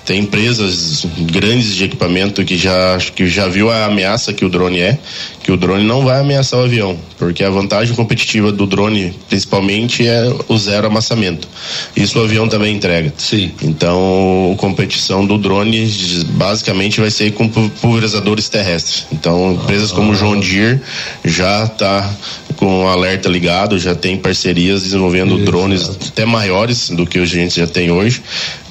[0.00, 4.48] Ah, tem empresas grandes de equipamento que já que já viu a ameaça que o
[4.48, 4.98] drone é,
[5.42, 10.06] que o drone não vai ameaçar o avião, porque a vantagem competitiva do drone, principalmente,
[10.06, 11.48] é o zero amassamento.
[11.96, 13.12] Isso o avião também entrega.
[13.16, 13.52] Sim.
[13.62, 15.86] Então, a competição do drone
[16.30, 19.06] basicamente vai ser com pu- pulverizadores terrestres.
[19.12, 20.80] Então, empresas como John Deere
[21.24, 22.10] já está
[22.56, 27.32] com o alerta ligado, já tem parcerias desenvolvendo drones até maiores do que os a
[27.32, 28.22] gente já tem hoje.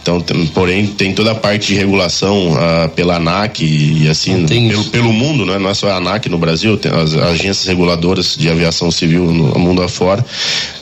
[0.02, 4.46] Então, tem- porém, tem toda a parte de regulação ah, pela ANAC e, e assim,
[4.70, 5.58] pelo, pelo mundo, né?
[5.60, 9.60] não é só a ANAC no Brasil, tem as agências reguladoras de aviação civil no
[9.60, 10.26] mundo afora,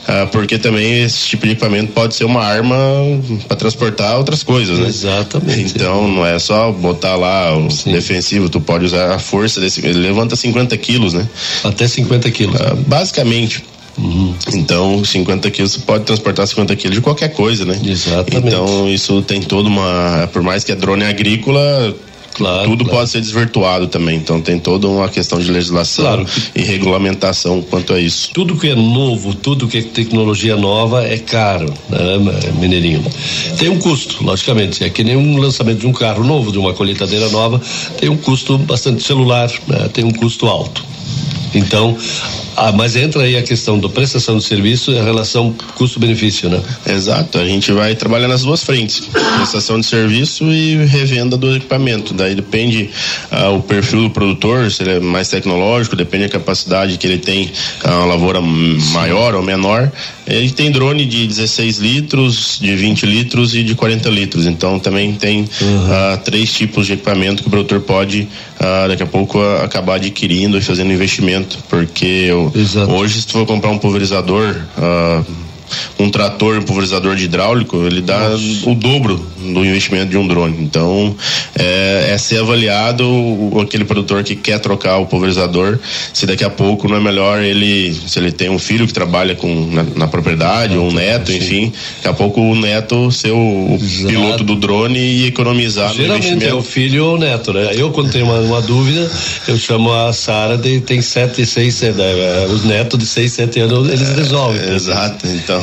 [0.06, 2.76] ah, porque também esse tipo de equipamento pode ser uma arma
[3.48, 4.86] para transportar outras coisas, né?
[4.88, 5.72] Exatamente.
[5.76, 9.98] Então, não é só botar lá o defensivo, tu pode usar a força desse, ele
[9.98, 11.28] levanta 50 quilos, né?
[11.64, 12.56] Até 50 quilos.
[12.86, 13.64] basicamente.
[14.54, 17.78] Então, 50 quilos, você pode transportar 50 quilos de qualquer coisa, né?
[17.84, 18.46] Exatamente.
[18.46, 20.28] Então, isso tem toda uma.
[20.32, 21.94] Por mais que é drone agrícola.
[22.64, 24.16] tudo pode ser desvirtuado também.
[24.16, 26.26] Então, tem toda uma questão de legislação Claro.
[26.54, 28.30] e regulamentação quanto a isso.
[28.32, 31.98] Tudo que é novo, tudo que é tecnologia nova é caro, né,
[32.60, 33.04] Mineirinho?
[33.58, 34.84] Tem um custo, logicamente.
[34.84, 37.60] É que nem um lançamento de um carro novo, de uma colheitadeira nova,
[38.00, 40.84] tem um custo bastante celular, né, tem um custo alto.
[41.54, 41.96] Então,
[42.56, 46.60] ah, mas entra aí a questão da prestação de serviço e a relação custo-benefício, né?
[46.86, 52.12] Exato, a gente vai trabalhar nas duas frentes, prestação de serviço e revenda do equipamento.
[52.12, 52.90] Daí depende
[53.30, 57.18] ah, o perfil do produtor, se ele é mais tecnológico, depende da capacidade que ele
[57.18, 57.50] tem,
[57.84, 59.90] ah, uma lavoura maior ou menor.
[60.30, 64.46] Ele tem drone de 16 litros, de 20 litros e de 40 litros.
[64.46, 65.48] Então também tem
[65.90, 68.28] ah, três tipos de equipamento que o produtor pode
[68.60, 72.52] ah, daqui a pouco ah, acabar adquirindo e fazendo investimento, porque eu-
[72.92, 74.54] hoje se tu for comprar um pulverizador
[75.98, 78.30] um trator, um pulverizador de hidráulico, ele dá
[78.64, 80.56] o dobro do investimento de um drone.
[80.60, 81.14] Então,
[81.58, 85.78] é, é ser avaliado o- aquele produtor que quer trocar o pulverizador,
[86.12, 89.34] se daqui a pouco não é melhor ele, se ele tem um filho que trabalha
[89.34, 93.74] com, na, na propriedade, ou um neto, enfim, daqui a pouco o neto ser o,
[93.74, 96.58] o piloto do drone e economizar no Geralmente é investimento.
[96.58, 97.70] o filho ou o neto, né?
[97.74, 99.10] Eu, quando tenho uma, uma dúvida,
[99.46, 103.60] eu chamo a Sara, de- tem sete, seis, sete, é, os netos de seis, sete
[103.60, 104.74] anos, eles resolvem.
[104.74, 105.57] Exato, então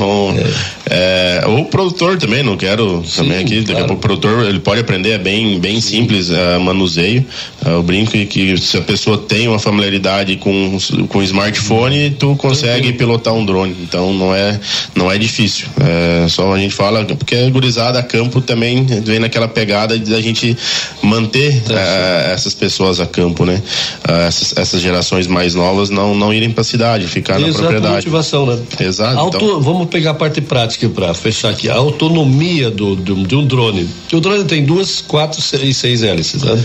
[0.90, 4.82] é, o produtor também, não quero também aqui, daqui a pouco o produtor ele pode
[4.82, 7.26] aprender, é bem, bem simples é, manuseio.
[7.66, 10.78] É, eu brinco que, se a pessoa tem uma familiaridade com
[11.10, 13.76] com smartphone, tu consegue pilotar um drone.
[13.82, 14.60] Então não é
[14.96, 15.68] não é difícil.
[15.82, 20.14] É, só a gente fala porque a gurizada a campo também vem naquela pegada de
[20.14, 20.56] a gente
[21.02, 23.62] manter é, essas pessoas a campo, né?
[24.08, 27.60] É, essas, essas gerações mais novas não não irem para a cidade, ficar na Exato,
[27.60, 27.96] propriedade.
[27.96, 28.60] motivação, né?
[28.80, 29.18] Exato.
[29.20, 31.70] Auto- então- Vamos pegar a parte prática para fechar aqui.
[31.70, 33.88] A autonomia do, do- de um drone.
[34.14, 36.64] O drone tem duas, quatro e seis hélices, né?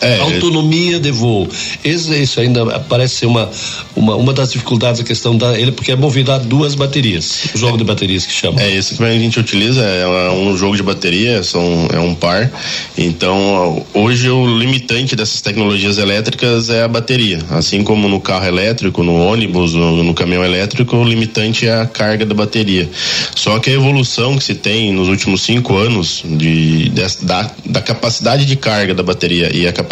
[0.00, 1.48] É, autonomia de voo.
[1.84, 3.50] Esse, isso ainda parece ser uma,
[3.96, 7.46] uma, uma das dificuldades da questão da ele, porque é movido a duas baterias.
[7.54, 8.60] O jogo de baterias que chama.
[8.62, 12.50] É, esse que a gente utiliza é um jogo de bateria, são, é um par.
[12.96, 17.40] Então, hoje o limitante dessas tecnologias elétricas é a bateria.
[17.50, 21.86] Assim como no carro elétrico, no ônibus, no, no caminhão elétrico, o limitante é a
[21.86, 22.88] carga da bateria.
[23.34, 27.80] Só que a evolução que se tem nos últimos cinco anos de, des- da, da
[27.80, 29.87] capacidade de carga da bateria e a capacidade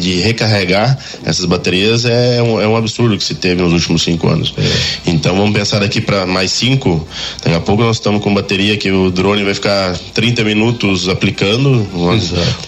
[0.00, 4.28] de recarregar essas baterias é um, é um absurdo que se teve nos últimos cinco
[4.28, 4.54] anos.
[5.06, 7.06] Então vamos pensar daqui para mais cinco.
[7.42, 11.86] Daqui a pouco nós estamos com bateria que o drone vai ficar 30 minutos aplicando.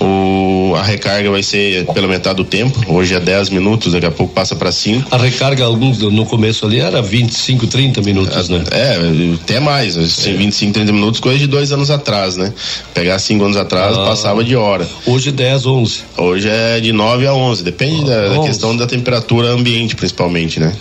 [0.00, 2.78] O, a recarga vai ser pela metade do tempo.
[2.88, 5.08] Hoje é 10 minutos, daqui a pouco passa para 5.
[5.10, 8.62] A recarga alguns no começo ali era 25, 30 minutos, né?
[8.70, 8.98] É,
[9.34, 12.52] até mais, assim, 25, 30 minutos, coisa de dois anos atrás, né?
[12.94, 14.04] Pegar cinco anos atrás, Ah.
[14.04, 14.88] passava de hora.
[15.06, 16.00] Hoje 10, 11.
[16.16, 18.48] Hoje é de 9 a 11, depende da, da 11.
[18.48, 20.72] questão da temperatura ambiente, principalmente, né?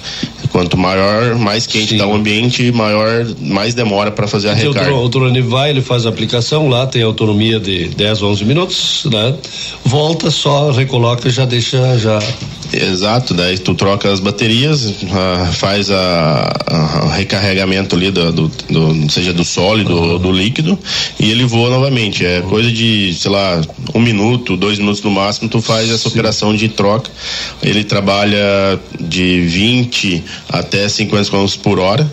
[0.52, 4.72] Quanto maior, mais quente está o ambiente, maior, mais demora para fazer a Porque o,
[4.74, 4.96] recarga.
[4.96, 9.34] o drone vai, ele faz a aplicação lá, tem autonomia de 10, 11 minutos, né?
[9.86, 12.20] Volta, só recoloca e já deixa já.
[12.74, 18.52] Exato, daí tu troca as baterias, ah, faz a, a- o recarregamento ali do, do-
[18.70, 20.78] do- seja do sólido ou do líquido
[21.20, 22.26] e ele voa novamente.
[22.26, 23.62] É coisa de, sei lá,
[23.94, 27.10] um minuto, dois minutos no máximo, tu faz essa operação de troca.
[27.62, 32.10] Ele trabalha de 20 até 50 km por hora.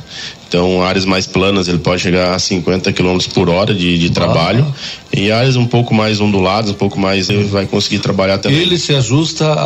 [0.49, 4.67] Então, áreas mais planas ele pode chegar a 50 km por hora de, de trabalho.
[5.15, 8.59] E áreas um pouco mais onduladas, um pouco mais, ele vai conseguir trabalhar também.
[8.59, 9.59] Ele se ajusta à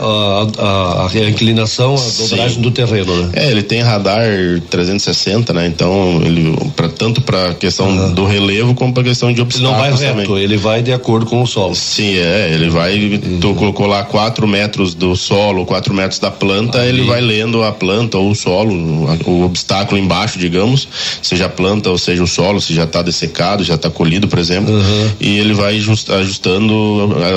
[0.00, 3.30] a, a, a inclinação, a dobragem do terreno, né?
[3.34, 4.22] É, ele tem radar
[4.70, 5.66] 360, né?
[5.66, 10.00] Então, ele pra, tanto para questão do relevo como para questão de Ele não obstáculos
[10.00, 10.42] vai reto, também.
[10.42, 11.74] ele vai de acordo com o solo.
[11.74, 16.84] Sim, é, ele vai, tu colocou lá 4 metros do solo, 4 metros da planta,
[16.84, 18.72] ele vai lendo a planta ou o solo,
[19.10, 20.88] a- o obstáculo embaixo, digamos,
[21.22, 24.38] seja a planta ou seja o solo, se já está dessecado, já está colhido, por
[24.38, 24.72] exemplo,
[25.20, 26.74] e ele vai just- ajustando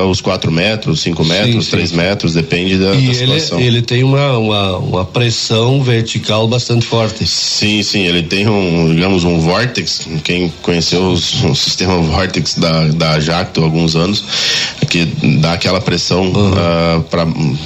[0.02, 1.72] aos 4 metros, 5 metros, sim.
[1.72, 3.60] 3 metros, depende da, E da ele, situação.
[3.60, 7.26] ele tem uma, uma, uma pressão vertical bastante forte.
[7.28, 12.88] Sim, sim, ele tem um, digamos, um vortex, quem conheceu os- o sistema vortex da,
[12.88, 14.24] da Jacto há alguns anos,
[14.90, 15.06] que
[15.40, 16.32] dá aquela pressão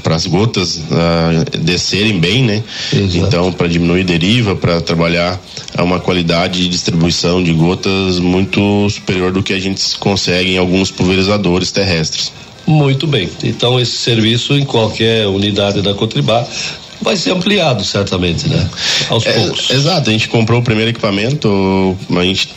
[0.03, 2.63] para as gotas ah, descerem bem, né?
[2.93, 9.31] Então, para diminuir deriva, para trabalhar a uma qualidade de distribuição de gotas muito superior
[9.31, 12.31] do que a gente consegue em alguns pulverizadores terrestres.
[12.65, 13.29] Muito bem.
[13.43, 16.45] Então esse serviço em qualquer unidade da Cotribá
[17.01, 18.69] vai ser ampliado certamente, né?
[19.09, 19.69] Aos É, poucos.
[19.69, 22.49] Exato, a gente comprou o primeiro equipamento, a gente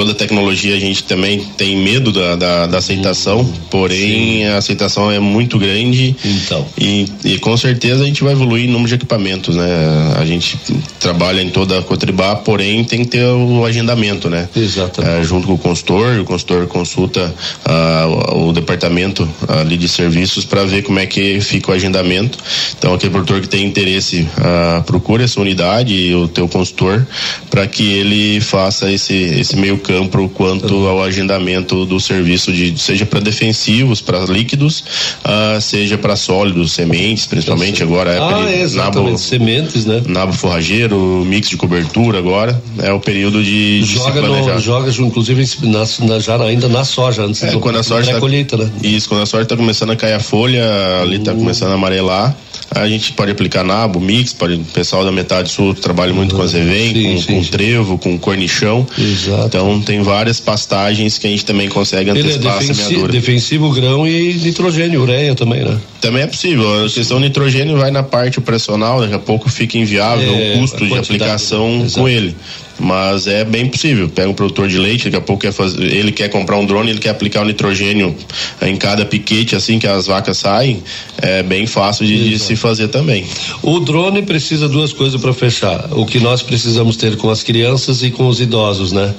[0.00, 4.44] toda tecnologia a gente também tem medo da, da, da aceitação, porém Sim.
[4.46, 6.16] a aceitação é muito grande.
[6.24, 6.66] Então.
[6.78, 10.14] E, e, com certeza a gente vai evoluir em número de equipamentos, né?
[10.16, 10.58] A gente
[10.98, 14.48] trabalha em toda a Cotribá, porém tem que ter o agendamento, né?
[14.56, 15.20] Exatamente.
[15.20, 17.34] É, junto com o consultor, o consultor consulta
[17.66, 22.38] uh, o departamento ali de serviços para ver como é que fica o agendamento.
[22.78, 27.06] Então aquele produtor que tem interesse uh, procura essa unidade e o teu consultor
[27.50, 29.89] para que ele faça esse, esse meio campo
[30.34, 34.80] quanto ao agendamento do serviço de seja para defensivos, para líquidos,
[35.24, 40.02] uh, seja para sólidos, sementes, principalmente agora é ah, é, nabo, sementes, né?
[40.06, 45.48] Nabo forrageiro, mix de cobertura agora é o período de, de joga no, joga inclusive
[45.62, 48.70] na, na, já ainda na soja antes é, do, quando a soja tá, colheita, né?
[48.82, 50.64] Isso, quando a soja está começando a cair a folha,
[51.02, 52.36] ali está começando a amarelar
[52.72, 56.42] a gente pode aplicar nabo, mix, pode, o pessoal da metade sul trabalha muito com
[56.42, 57.50] azevém, sim, com, sim, com sim.
[57.50, 58.86] trevo, com cornichão.
[58.96, 59.46] Exato.
[59.46, 63.12] Então tem várias pastagens que a gente também consegue Ele é antecipar é a semeadura.
[63.12, 65.78] Defensivo grão e nitrogênio, ureia também, né?
[66.00, 66.86] Também é possível.
[66.86, 70.60] A questão do nitrogênio vai na parte pressional, daqui a pouco fica inviável é, o
[70.60, 72.34] custo de aplicação com ele
[72.80, 74.08] mas é bem possível.
[74.08, 76.90] Pega um produtor de leite, daqui a pouco quer fazer, ele quer comprar um drone,
[76.90, 78.16] ele quer aplicar o nitrogênio
[78.62, 80.82] em cada piquete assim que as vacas saem,
[81.20, 83.24] é bem fácil de, de se fazer também.
[83.62, 85.88] O drone precisa duas coisas para fechar.
[85.92, 89.14] O que nós precisamos ter com as crianças e com os idosos, né?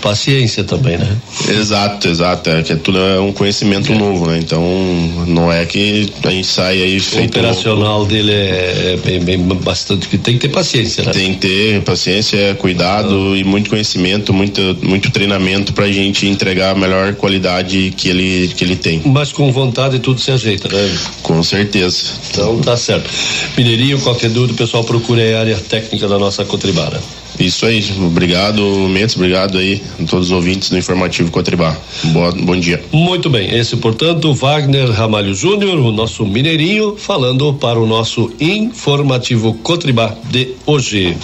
[0.00, 1.16] Paciência também, né?
[1.48, 2.50] Exato, exato.
[2.50, 3.98] É que é tudo é um conhecimento é.
[3.98, 4.38] novo, né?
[4.38, 4.62] Então
[5.26, 7.36] não é que a gente sai aí feito.
[7.36, 10.06] O operacional dele é, é bem, bem, bastante.
[10.18, 11.12] Tem que ter paciência, né?
[11.12, 13.36] Tem que ter paciência, cuidado ah.
[13.36, 18.64] e muito conhecimento, muito, muito treinamento pra gente entregar a melhor qualidade que ele, que
[18.64, 19.02] ele tem.
[19.04, 20.98] Mas com vontade tudo se ajeita, né?
[21.22, 21.98] Com certeza.
[22.30, 23.08] Então tá certo.
[23.56, 27.00] Mineirinho, qualquer dúvida, o pessoal procura a área técnica da nossa Cotribara.
[27.38, 31.76] Isso aí, obrigado Mendes, obrigado aí a todos os ouvintes do Informativo Cotribá.
[32.04, 32.82] Boa, bom dia.
[32.92, 39.54] Muito bem, esse portanto Wagner Ramalho Júnior, o nosso mineirinho, falando para o nosso Informativo
[39.54, 41.16] Cotribá de hoje.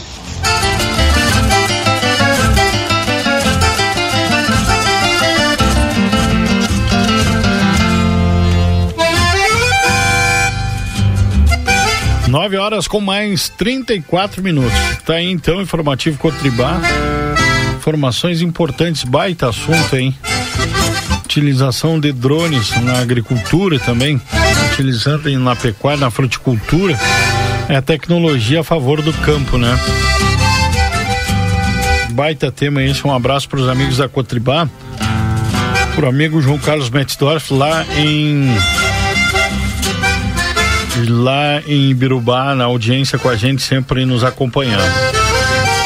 [12.34, 14.72] Nove horas com mais 34 minutos.
[15.06, 16.80] Tá aí então, informativo Cotribá.
[17.76, 20.12] Informações importantes, baita assunto, hein?
[21.24, 24.20] Utilização de drones na agricultura também,
[24.72, 26.98] utilizando na pecuária, na fruticultura.
[27.68, 29.78] É a tecnologia a favor do campo, né?
[32.10, 34.68] Baita tema esse, um abraço para os amigos da Cotribá.
[35.94, 38.48] Pro amigo João Carlos Metzdorf lá em
[41.08, 44.82] lá em Ibirubá, na audiência com a gente, sempre nos acompanhando.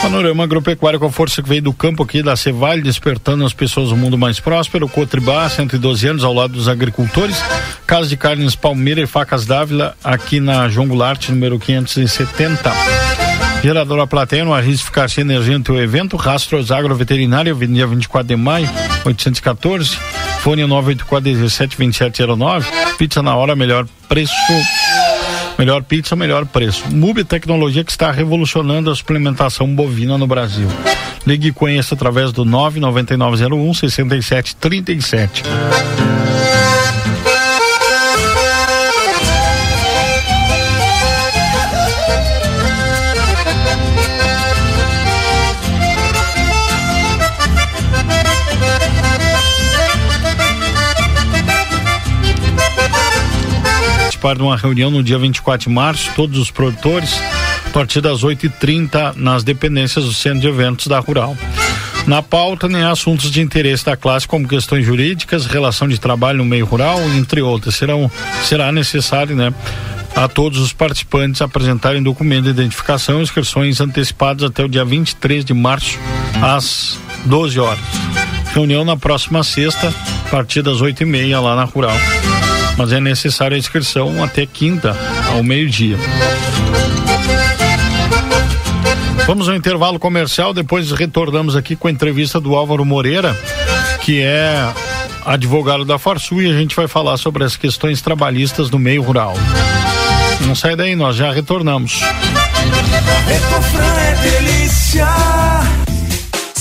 [0.02, 3.88] Panorama Agropecuário com a força que veio do campo aqui da Cevale, despertando as pessoas
[3.88, 4.88] do mundo mais próspero.
[4.88, 7.42] Cotribá, 112 anos ao lado dos agricultores.
[7.86, 13.27] Casa de Carnes Palmeira e Facas Dávila, aqui na João Goulart, número 570.
[13.62, 16.16] Geradora Plateia, no Arris Ficar Energia no teu evento.
[16.16, 18.68] Rastros Agroveterinária, dia 24 de maio,
[19.04, 19.98] 814.
[20.40, 22.70] Fone 984 17 2709.
[22.96, 24.32] Pizza na hora, melhor preço.
[25.58, 26.84] Melhor pizza, melhor preço.
[26.88, 30.68] MUB Tecnologia que está revolucionando a suplementação bovina no Brasil.
[31.26, 35.42] Ligue e conheça através do 99901 6737.
[54.28, 57.20] Participar de uma reunião no dia 24 de março, todos os produtores,
[57.66, 61.36] a partir das 8h30, nas dependências do centro de eventos da Rural.
[62.06, 66.44] Na pauta, nem assuntos de interesse da classe, como questões jurídicas, relação de trabalho no
[66.44, 67.76] meio rural, entre outras.
[67.76, 68.10] Serão,
[68.44, 69.52] será necessário, né?
[70.16, 75.44] A todos os participantes apresentarem documento de identificação e inscrições antecipadas até o dia 23
[75.44, 75.98] de março,
[76.42, 77.84] às 12 horas.
[78.54, 79.92] Reunião na próxima sexta,
[80.26, 81.96] a partir das 8 e meia, lá na Rural
[82.78, 84.96] mas é necessária a inscrição até quinta,
[85.34, 85.98] ao meio-dia.
[89.26, 93.36] Vamos ao intervalo comercial, depois retornamos aqui com a entrevista do Álvaro Moreira,
[94.00, 94.72] que é
[95.26, 99.34] advogado da Farsul e a gente vai falar sobre as questões trabalhistas no meio rural.
[100.46, 102.00] Não sai daí, nós já retornamos.
[103.28, 105.37] Ecofran é delícia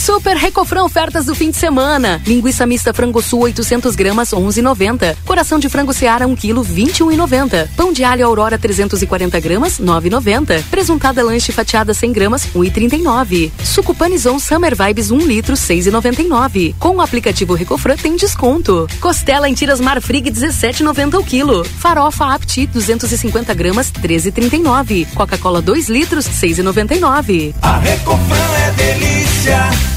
[0.07, 2.21] Super Recofran ofertas do fim de semana.
[2.25, 5.17] Linguiça mista frango sul 800 gramas 11,90.
[5.25, 7.67] Coração de frango seara 1 kg 21,90.
[7.75, 10.63] Pão de alho Aurora 340 gramas 9,90.
[10.71, 13.51] Presuntada lanche fatiada 100 gramas 1,39.
[13.61, 16.73] Suco Panizon Summer Vibes 1 litro 6,99.
[16.79, 18.87] Com o aplicativo Recofran tem desconto.
[19.01, 21.65] Costela em tiras Marfrig 17,90 o quilo.
[21.65, 25.05] Farofa Apti 250 gramas 13,39.
[25.13, 27.53] Coca-Cola 2 litros 6,99.
[27.61, 29.96] A Recofran é delícia.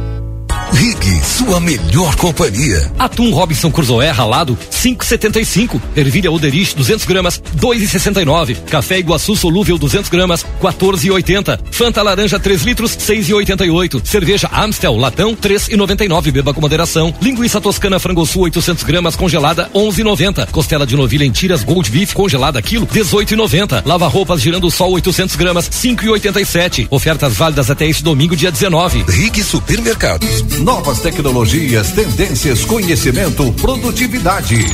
[0.73, 2.91] Rig, sua melhor companhia.
[2.97, 5.79] Atum Robinson Cruzoé ralado, 5,75.
[5.95, 8.57] Ervilha Oderich, 200 gramas, 2,69.
[8.69, 11.59] Café Iguaçu solúvel, 200 gramas, 14,80.
[11.71, 14.01] Fanta laranja, 3 litros, 6,88.
[14.05, 16.31] Cerveja Amstel, latão, 3,99.
[16.31, 17.13] Beba com moderação.
[17.21, 20.47] Linguiça toscana frango sul, 800 gramas, congelada, 11,90.
[20.51, 23.83] Costela de novilha em tiras Gold Beef, congelada, quilo, 18,90.
[23.85, 26.87] Lava roupas girando sol, 800 gramas, 5,87.
[26.89, 29.03] Ofertas válidas até este domingo, dia 19.
[29.07, 30.60] Rig Supermercados.
[30.61, 34.67] Novas tecnologias, tendências, conhecimento, produtividade.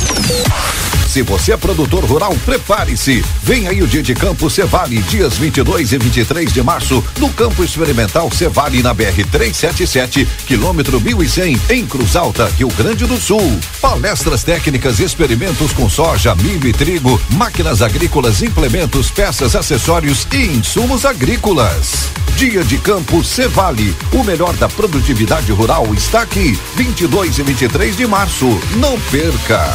[1.08, 3.24] Se você é produtor rural, prepare-se.
[3.42, 7.64] Vem aí o dia de campo Cevale, dias 22 e 23 de março, no campo
[7.64, 13.58] experimental Cevale na BR 377, quilômetro 1100, em Cruz Alta, Rio Grande do Sul.
[13.82, 21.06] Palestras técnicas, experimentos com soja, milho e trigo, máquinas agrícolas, implementos, peças, acessórios e insumos
[21.06, 22.10] agrícolas.
[22.36, 28.06] Dia de campo Cevale, o melhor da produtividade rural está aqui, 22 e 23 de
[28.06, 28.46] março.
[28.76, 29.74] Não perca.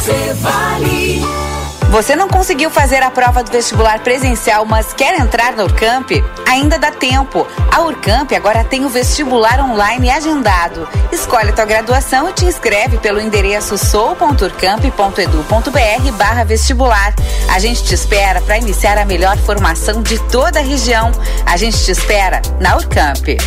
[1.93, 6.09] Você não conseguiu fazer a prova do vestibular presencial, mas quer entrar na Urcamp?
[6.47, 7.45] Ainda dá tempo.
[7.71, 10.89] A Urcamp agora tem o vestibular online agendado.
[11.11, 17.13] Escolhe tua graduação e te inscreve pelo endereço sou.urcamp.edu.br vestibular.
[17.53, 21.11] A gente te espera para iniciar a melhor formação de toda a região.
[21.45, 23.37] A gente te espera na Urcamp.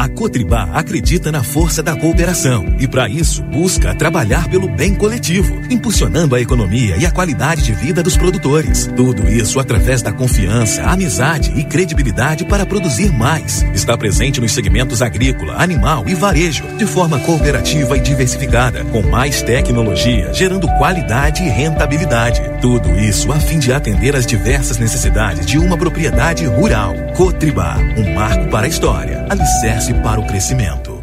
[0.00, 5.60] A Cotribá acredita na força da cooperação e, para isso, busca trabalhar pelo bem coletivo,
[5.70, 8.86] impulsionando a economia e a qualidade de vida dos produtores.
[8.96, 13.60] Tudo isso através da confiança, amizade e credibilidade para produzir mais.
[13.74, 19.42] Está presente nos segmentos agrícola, animal e varejo, de forma cooperativa e diversificada, com mais
[19.42, 22.40] tecnologia, gerando qualidade e rentabilidade.
[22.62, 26.94] Tudo isso a fim de atender às diversas necessidades de uma propriedade rural.
[27.14, 31.02] Cotribá, um marco para a história, alicerce para o crescimento.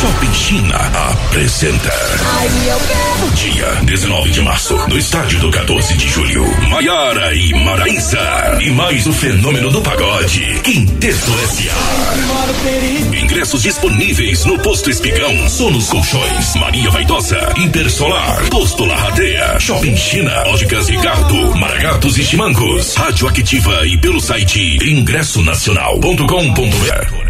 [0.00, 0.78] Shopping China
[1.10, 1.92] apresenta.
[3.34, 8.58] Dia 19 de março, no estádio do 14 de julho, Maiara e Maraísa.
[8.62, 11.74] E mais o fenômeno do pagode, Quinteto S.A.
[13.20, 20.88] Ingressos disponíveis no Posto Espigão, Sonos Colchões, Maria Vaidosa, Intersolar, Posto Larradeia, Shopping China, Óticas
[20.88, 27.29] Ricardo, Maragatos e Chimancos, Rádio Activa e pelo site ingressonacional.com.br.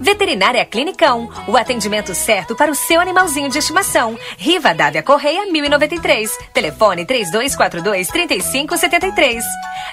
[0.00, 4.18] Veterinária Clinicão, o atendimento certo para o seu animalzinho de estimação.
[4.38, 6.38] Riva Dávia Correia 1093.
[6.54, 9.44] Telefone 3242 3573.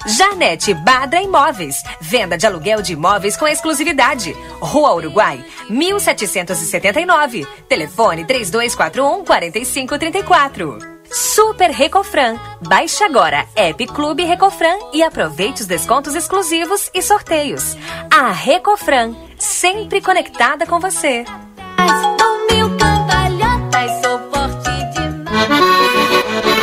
[0.05, 1.83] Janete Badra Imóveis.
[1.99, 4.33] Venda de aluguel de imóveis com exclusividade.
[4.61, 7.45] Rua Uruguai 1779.
[7.67, 10.97] Telefone 3241 4534.
[11.11, 12.37] Super Recofran.
[12.61, 17.75] Baixe agora App Clube Recofran e aproveite os descontos exclusivos e sorteios.
[18.11, 21.23] A Recofran, sempre conectada com você.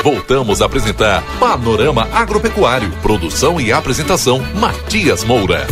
[0.03, 2.91] Voltamos a apresentar Panorama Agropecuário.
[3.01, 5.67] Produção e apresentação: Matias Moura.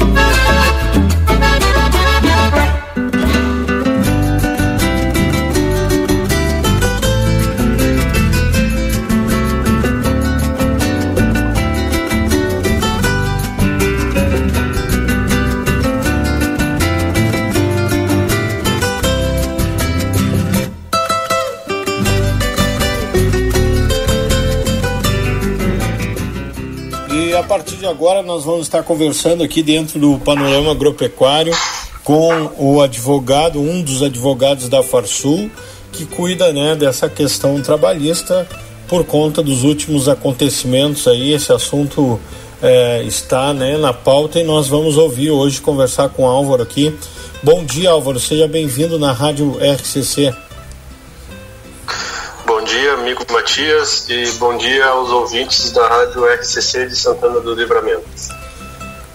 [27.43, 31.53] A partir de agora nós vamos estar conversando aqui dentro do panorama agropecuário
[32.05, 35.51] com o advogado, um dos advogados da Farsul,
[35.93, 38.47] que cuida né, dessa questão trabalhista
[38.87, 41.33] por conta dos últimos acontecimentos aí.
[41.33, 42.21] Esse assunto
[42.63, 46.95] é, está né, na pauta e nós vamos ouvir hoje conversar com o Álvaro aqui.
[47.43, 48.21] Bom dia, Álvaro.
[48.21, 50.33] Seja bem-vindo na Rádio RCC.
[52.55, 57.55] Bom dia, amigo Matias, e bom dia aos ouvintes da Rádio RCC de Santana do
[57.55, 58.05] Livramento.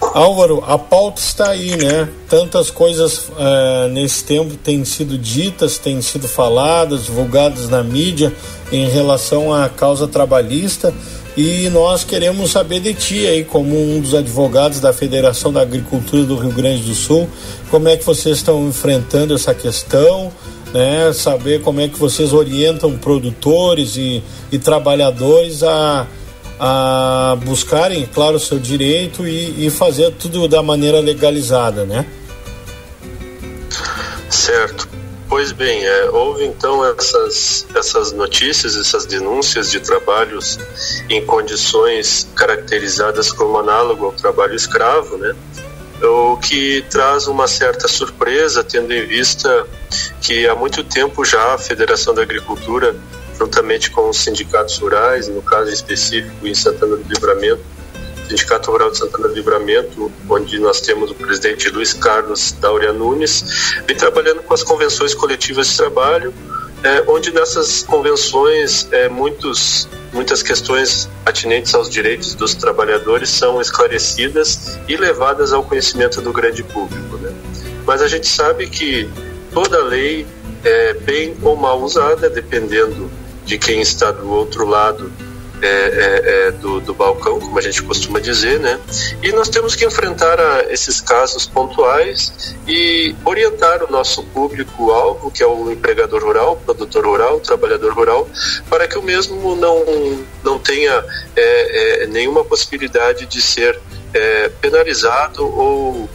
[0.00, 2.08] Álvaro, a pauta está aí, né?
[2.28, 8.34] Tantas coisas uh, nesse tempo têm sido ditas, têm sido faladas, divulgadas na mídia
[8.72, 10.92] em relação à causa trabalhista
[11.36, 16.24] e nós queremos saber de ti aí, como um dos advogados da Federação da Agricultura
[16.24, 17.28] do Rio Grande do Sul,
[17.70, 20.32] como é que vocês estão enfrentando essa questão,
[20.72, 21.12] né?
[21.12, 26.06] Saber como é que vocês orientam produtores e, e trabalhadores a
[26.58, 32.04] a buscarem, claro, o seu direito e, e fazer tudo da maneira legalizada, né?
[34.28, 34.88] Certo.
[35.28, 40.58] Pois bem, é, houve então essas, essas notícias, essas denúncias de trabalhos
[41.08, 45.36] em condições caracterizadas como análogo ao trabalho escravo, né?
[46.02, 49.66] O que traz uma certa surpresa, tendo em vista
[50.20, 52.94] que há muito tempo já a Federação da Agricultura
[53.38, 57.62] juntamente com os sindicatos rurais, no caso específico em Santana do Livramento,
[58.28, 63.44] Sindicato Rural de Santana do Livramento, onde nós temos o presidente Luiz Carlos Dauria Nunes,
[63.86, 66.34] vem trabalhando com as convenções coletivas de trabalho,
[66.82, 74.78] é, onde nessas convenções é, muitos, muitas questões atinentes aos direitos dos trabalhadores são esclarecidas
[74.86, 77.16] e levadas ao conhecimento do grande público.
[77.16, 77.32] Né?
[77.84, 79.08] Mas a gente sabe que
[79.52, 80.26] toda lei
[80.64, 83.10] é bem ou mal usada, dependendo
[83.44, 85.10] de quem está do outro lado
[85.60, 88.78] é, é, é, do, do, balcão, como a gente costuma dizer, né?
[89.22, 95.42] E nós temos que enfrentar a, esses casos pontuais e orientar o nosso público-alvo, que
[95.42, 98.28] é o empregador rural, produtor rural, trabalhador rural,
[98.70, 99.84] para que o mesmo não,
[100.44, 101.04] não tenha
[101.34, 103.78] é, é, nenhuma possibilidade de ser
[104.60, 106.08] penalizado ou,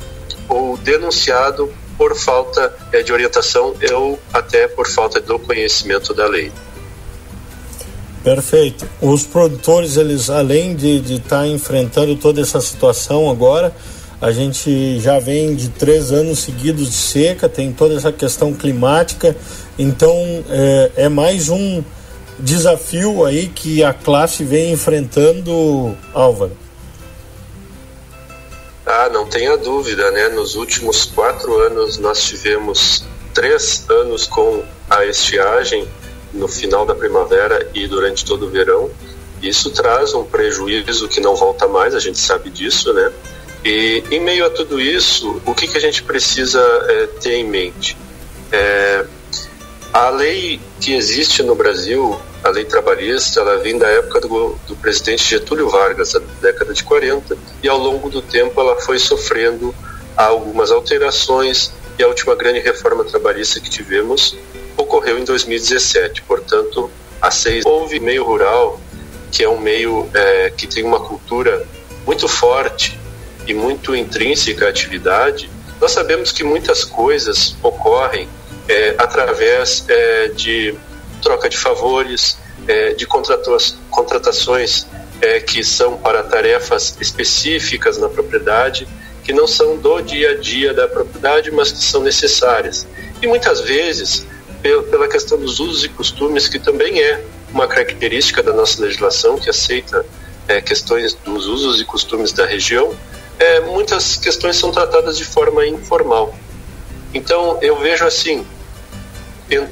[0.49, 2.75] ou denunciado por falta
[3.05, 6.51] de orientação ou até por falta do conhecimento da lei.
[8.23, 8.87] Perfeito.
[9.01, 13.75] Os produtores, eles além de estar tá enfrentando toda essa situação agora,
[14.21, 19.35] a gente já vem de três anos seguidos de seca, tem toda essa questão climática,
[19.77, 20.15] então
[20.49, 21.83] é, é mais um
[22.39, 26.55] desafio aí que a classe vem enfrentando, Álvaro.
[28.85, 30.29] Ah, não tenha dúvida, né?
[30.29, 35.85] Nos últimos quatro anos nós tivemos três anos com a estiagem
[36.33, 38.89] no final da primavera e durante todo o verão.
[39.41, 43.11] Isso traz um prejuízo que não volta mais, a gente sabe disso, né?
[43.63, 47.45] E em meio a tudo isso, o que, que a gente precisa é, ter em
[47.45, 47.97] mente?
[48.51, 49.05] É,
[49.93, 54.75] a lei que existe no Brasil, a lei trabalhista, ela vem da época do, do
[54.75, 59.73] presidente Getúlio Vargas, da década de 40, e ao longo do tempo ela foi sofrendo
[60.17, 64.35] algumas alterações e a última grande reforma trabalhista que tivemos
[64.77, 66.21] ocorreu em 2017.
[66.23, 66.89] Portanto,
[67.21, 68.79] há seis houve meio rural,
[69.31, 71.65] que é um meio é, que tem uma cultura
[72.05, 72.99] muito forte
[73.47, 75.49] e muito intrínseca à atividade.
[75.79, 78.27] Nós sabemos que muitas coisas ocorrem
[78.67, 80.75] é, através é, de
[81.21, 82.37] troca de favores,
[82.67, 84.87] é, de contratações
[85.21, 88.87] é, que são para tarefas específicas na propriedade,
[89.23, 92.85] que não são do dia a dia da propriedade, mas que são necessárias.
[93.21, 94.25] E muitas vezes
[94.63, 99.49] pela questão dos usos e costumes, que também é uma característica da nossa legislação, que
[99.49, 100.05] aceita
[100.47, 102.95] é, questões dos usos e costumes da região,
[103.37, 106.33] é, muitas questões são tratadas de forma informal.
[107.13, 108.45] Então, eu vejo assim,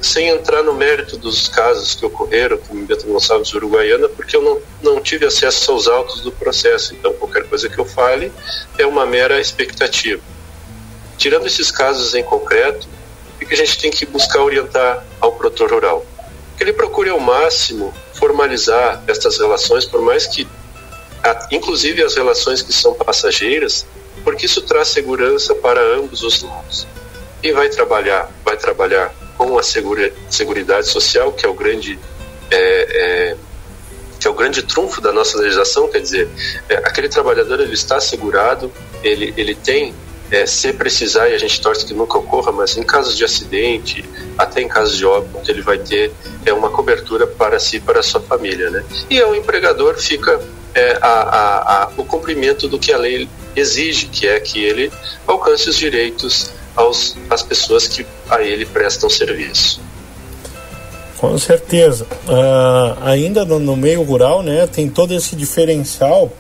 [0.01, 4.41] sem entrar no mérito dos casos que ocorreram com o Beto Gonçalves Uruguaiana, porque eu
[4.41, 8.31] não, não tive acesso aos autos do processo, então qualquer coisa que eu fale
[8.77, 10.21] é uma mera expectativa.
[11.17, 12.87] Tirando esses casos em concreto,
[13.45, 16.05] o que a gente tem que buscar orientar ao produtor rural?
[16.57, 20.47] Que ele procure ao máximo formalizar estas relações, por mais que,
[21.51, 23.85] inclusive as relações que são passageiras,
[24.23, 26.87] porque isso traz segurança para ambos os lados.
[27.41, 31.99] E vai trabalhar, vai trabalhar com a segura, seguridade social, que é o grande
[32.51, 33.37] é, é,
[34.19, 36.29] que é o grande trunfo da nossa legislação, quer dizer,
[36.69, 39.95] é, aquele trabalhador ele está assegurado, ele, ele tem
[40.31, 44.03] é, se precisar, e a gente torce que nunca ocorra, mas em casos de acidente,
[44.37, 46.11] até em casos de óbito, ele vai ter
[46.45, 48.69] é, uma cobertura para si e para a sua família.
[48.69, 48.83] Né?
[49.09, 50.41] E o empregador fica
[50.73, 54.89] é, a, a, a, o cumprimento do que a lei exige, que é que ele
[55.27, 59.81] alcance os direitos aos, às pessoas que a ele prestam serviço.
[61.17, 62.07] Com certeza.
[62.25, 66.31] Uh, ainda no, no, meio rural, né, tem todo esse diferencial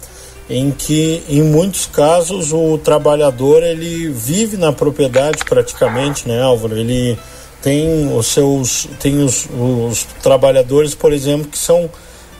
[0.51, 6.77] em que, em muitos casos, o trabalhador ele vive na propriedade praticamente, né, Álvaro?
[6.77, 7.17] Ele
[7.61, 11.89] tem os seus, tem os, os trabalhadores, por exemplo, que são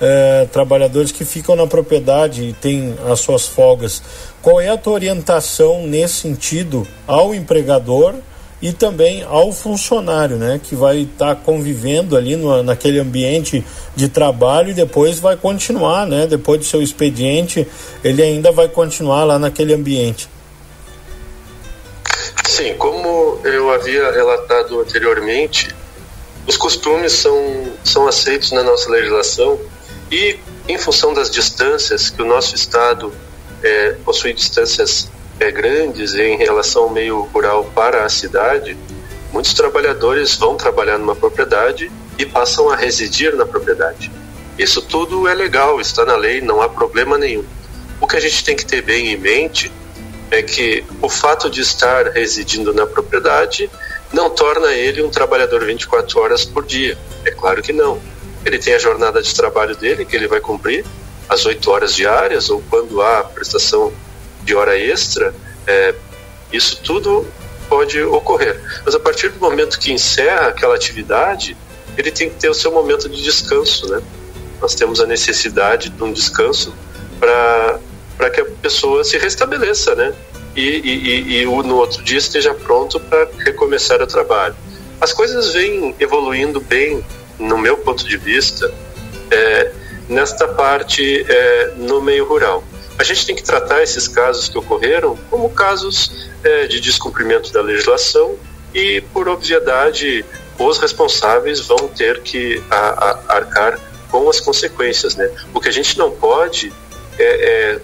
[0.01, 4.03] é, trabalhadores que ficam na propriedade e têm as suas folgas.
[4.41, 8.15] Qual é a tua orientação nesse sentido ao empregador
[8.61, 13.65] e também ao funcionário, né, que vai estar tá convivendo ali no, naquele ambiente
[13.95, 17.67] de trabalho e depois vai continuar, né, depois do seu expediente,
[18.03, 20.29] ele ainda vai continuar lá naquele ambiente.
[22.45, 25.73] Sim, como eu havia relatado anteriormente,
[26.45, 29.59] os costumes são, são aceitos na nossa legislação
[30.11, 33.11] e, em função das distâncias que o nosso Estado
[33.63, 35.09] é, possui distâncias
[35.41, 38.77] é, grandes em relação ao meio rural para a cidade,
[39.33, 44.11] muitos trabalhadores vão trabalhar numa propriedade e passam a residir na propriedade.
[44.55, 47.43] Isso tudo é legal, está na lei, não há problema nenhum.
[47.99, 49.71] O que a gente tem que ter bem em mente
[50.29, 53.67] é que o fato de estar residindo na propriedade
[54.13, 56.95] não torna ele um trabalhador 24 horas por dia.
[57.25, 57.99] É claro que não.
[58.45, 60.85] Ele tem a jornada de trabalho dele, que ele vai cumprir,
[61.27, 63.91] as 8 horas diárias, ou quando há prestação
[64.43, 65.33] de hora extra,
[65.67, 65.93] é,
[66.51, 67.25] isso tudo
[67.69, 68.59] pode ocorrer.
[68.85, 71.55] Mas a partir do momento que encerra aquela atividade,
[71.97, 74.01] ele tem que ter o seu momento de descanso, né?
[74.61, 76.73] Nós temos a necessidade de um descanso
[77.19, 80.13] para que a pessoa se restabeleça, né?
[80.55, 84.55] E, e, e, no outro dia esteja pronto para recomeçar o trabalho.
[84.99, 87.03] As coisas vêm evoluindo bem,
[87.39, 88.71] no meu ponto de vista,
[89.31, 89.71] é,
[90.09, 92.63] nesta parte é, no meio rural.
[92.97, 97.61] A gente tem que tratar esses casos que ocorreram como casos é, de descumprimento da
[97.61, 98.35] legislação
[98.73, 100.23] e, por obviedade,
[100.59, 105.15] os responsáveis vão ter que a, a, arcar com as consequências.
[105.15, 105.29] Né?
[105.53, 106.71] O que a gente não pode
[107.17, 107.81] é, é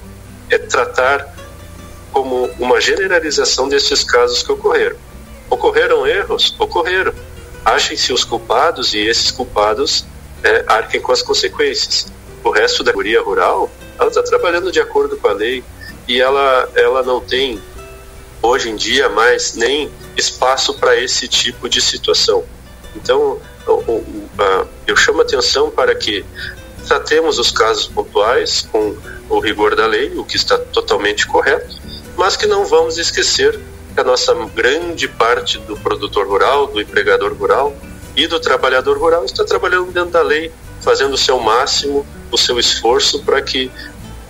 [0.49, 1.35] é tratar
[2.11, 4.95] como uma generalização desses casos que ocorreram.
[5.49, 6.55] Ocorreram erros?
[6.57, 7.13] Ocorreram.
[7.63, 10.05] Achem-se os culpados e esses culpados
[10.43, 12.07] é, arquem com as consequências.
[12.43, 13.69] O resto da categoria rural,
[13.99, 15.63] ela está trabalhando de acordo com a lei
[16.07, 17.61] e ela, ela não tem,
[18.41, 22.43] hoje em dia, mais nem espaço para esse tipo de situação.
[22.95, 23.39] Então,
[24.85, 26.25] eu chamo atenção para que
[26.87, 28.95] tratemos os casos pontuais com
[29.29, 31.75] o rigor da lei, o que está totalmente correto,
[32.15, 33.59] mas que não vamos esquecer
[33.93, 37.75] que a nossa grande parte do produtor rural, do empregador rural
[38.15, 40.51] e do trabalhador rural está trabalhando dentro da lei,
[40.87, 43.69] fazendo o seu máximo, o seu esforço para que,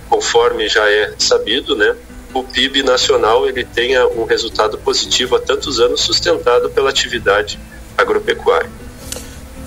[0.08, 1.94] conforme já é sabido, né,
[2.34, 7.60] o PIB nacional ele tenha um resultado positivo há tantos anos sustentado pela atividade
[7.96, 8.68] agropecuária.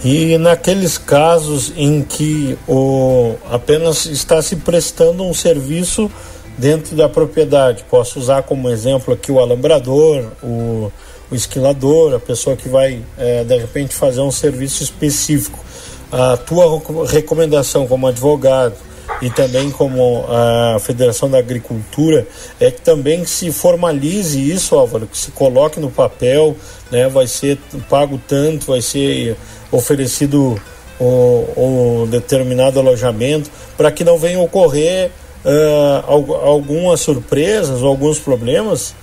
[0.04, 6.12] E naqueles casos em que o, apenas está se prestando um serviço
[6.58, 10.92] dentro da propriedade, posso usar como exemplo aqui o alambrador, o,
[11.32, 15.70] o esquilador, a pessoa que vai é, de repente fazer um serviço específico.
[16.12, 18.76] A tua recomendação como advogado
[19.22, 22.28] e também como a Federação da Agricultura
[22.60, 26.56] é que também se formalize isso, Álvaro, que se coloque no papel,
[26.92, 27.58] né, vai ser
[27.90, 29.38] pago tanto, vai ser
[29.72, 30.60] oferecido
[31.00, 35.10] o determinado alojamento, para que não venham ocorrer
[35.44, 38.94] uh, algumas surpresas ou alguns problemas?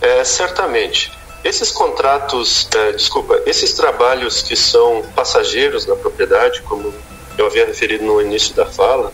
[0.00, 1.10] É, certamente.
[1.44, 6.94] Esses contratos, é, desculpa, esses trabalhos que são passageiros na propriedade, como
[7.36, 9.12] eu havia referido no início da fala,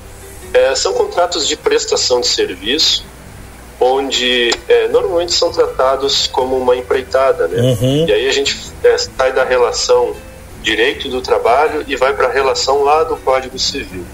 [0.53, 3.05] é, são contratos de prestação de serviço,
[3.81, 7.63] onde é, normalmente são tratados como uma empreitada, né?
[7.63, 8.07] Uhum.
[8.07, 8.59] E aí a gente
[9.17, 10.15] sai da relação
[10.63, 14.05] direito do trabalho e vai para a relação lá do Código Civil.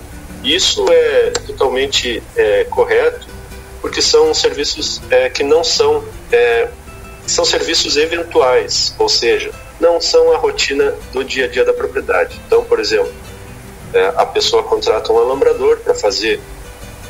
[0.44, 2.22] Isso é totalmente
[2.68, 3.26] correto,
[3.80, 5.00] porque são serviços
[5.32, 6.04] que não são
[7.26, 12.40] são serviços eventuais, ou seja, não são a rotina do dia a dia da propriedade.
[12.46, 13.12] Então, por exemplo,
[13.92, 16.40] é, a pessoa contrata um alambrador para fazer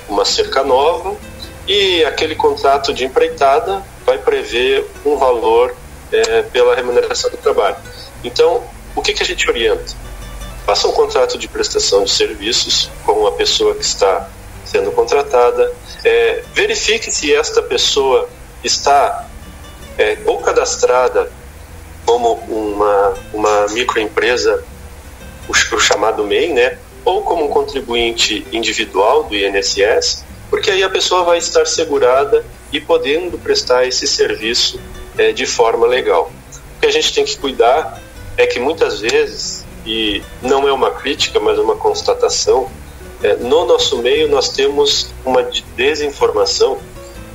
[0.09, 1.17] uma cerca nova
[1.67, 5.75] e aquele contrato de empreitada vai prever um valor
[6.13, 7.77] é, pela remuneração do trabalho.
[8.23, 8.63] Então,
[8.95, 9.95] o que, que a gente orienta?
[10.67, 14.29] Faça um contrato de prestação de serviços com a pessoa que está
[14.65, 15.73] sendo contratada,
[16.05, 18.29] é, verifique se esta pessoa
[18.63, 19.29] está
[19.99, 21.31] é, ou cadastrada
[22.05, 24.63] como uma, uma microempresa,
[25.49, 26.79] o, o chamado MEI, né?
[27.05, 32.81] ou como um contribuinte individual do INSS, porque aí a pessoa vai estar segurada e
[32.81, 34.81] podendo prestar esse serviço
[35.19, 36.31] é, de forma legal.
[36.77, 38.01] O que a gente tem que cuidar
[38.37, 42.71] é que muitas vezes, e não é uma crítica, mas uma constatação,
[43.23, 45.43] é, no nosso meio nós temos uma
[45.77, 46.79] desinformação.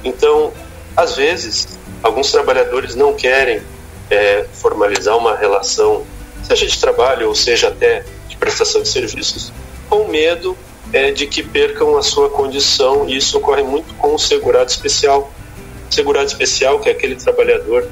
[0.04, 0.52] Então,
[0.96, 3.62] às vezes, alguns trabalhadores não querem
[4.10, 6.06] é, formalizar uma relação,
[6.44, 9.52] seja de trabalho ou seja até de prestação de serviços,
[9.90, 10.58] com medo
[10.92, 15.32] é, de que percam a sua condição e isso ocorre muito com o segurado especial.
[15.90, 17.88] Segurado especial, que é aquele trabalhador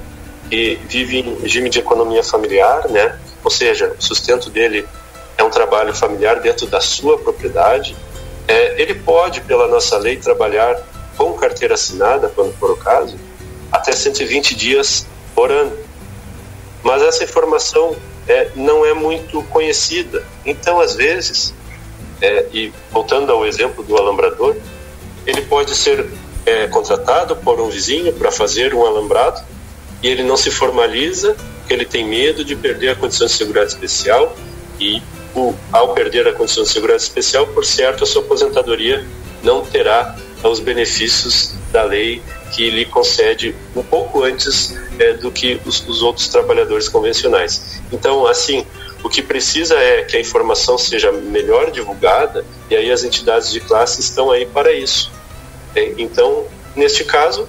[0.50, 3.18] que vive em regime de economia familiar, né?
[3.44, 4.88] Ou seja, o sustento dele
[5.38, 7.96] é um trabalho familiar dentro da sua propriedade.
[8.48, 10.80] É, ele pode, pela nossa lei, trabalhar
[11.18, 13.18] com carteira assinada, quando for o caso,
[13.78, 15.76] até 120 dias por ano.
[16.84, 17.96] Mas essa informação
[18.28, 20.24] é, não é muito conhecida.
[20.46, 21.54] Então, às vezes,
[22.22, 24.56] é, e voltando ao exemplo do alambrador,
[25.26, 26.06] ele pode ser
[26.46, 29.42] é, contratado por um vizinho para fazer um alambrado
[30.02, 31.36] e ele não se formaliza
[31.70, 34.36] ele tem medo de perder a condição de segurança especial
[34.80, 35.02] e
[35.36, 39.06] o, ao perder a condição de segurança especial, por certo, a sua aposentadoria
[39.44, 42.22] não terá os benefícios da lei
[42.52, 47.82] que lhe concede um pouco antes é, do que os, os outros trabalhadores convencionais.
[47.92, 48.66] Então, assim,
[49.04, 53.60] o que precisa é que a informação seja melhor divulgada e aí as entidades de
[53.60, 55.12] classe estão aí para isso.
[55.76, 56.46] É, então,
[56.76, 57.48] neste caso,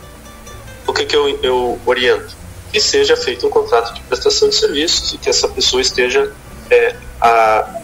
[0.87, 2.37] o que, que eu, eu, oriento?
[2.73, 6.33] Que seja feito um contrato de prestação de serviços e que essa pessoa esteja
[6.70, 7.81] é, a,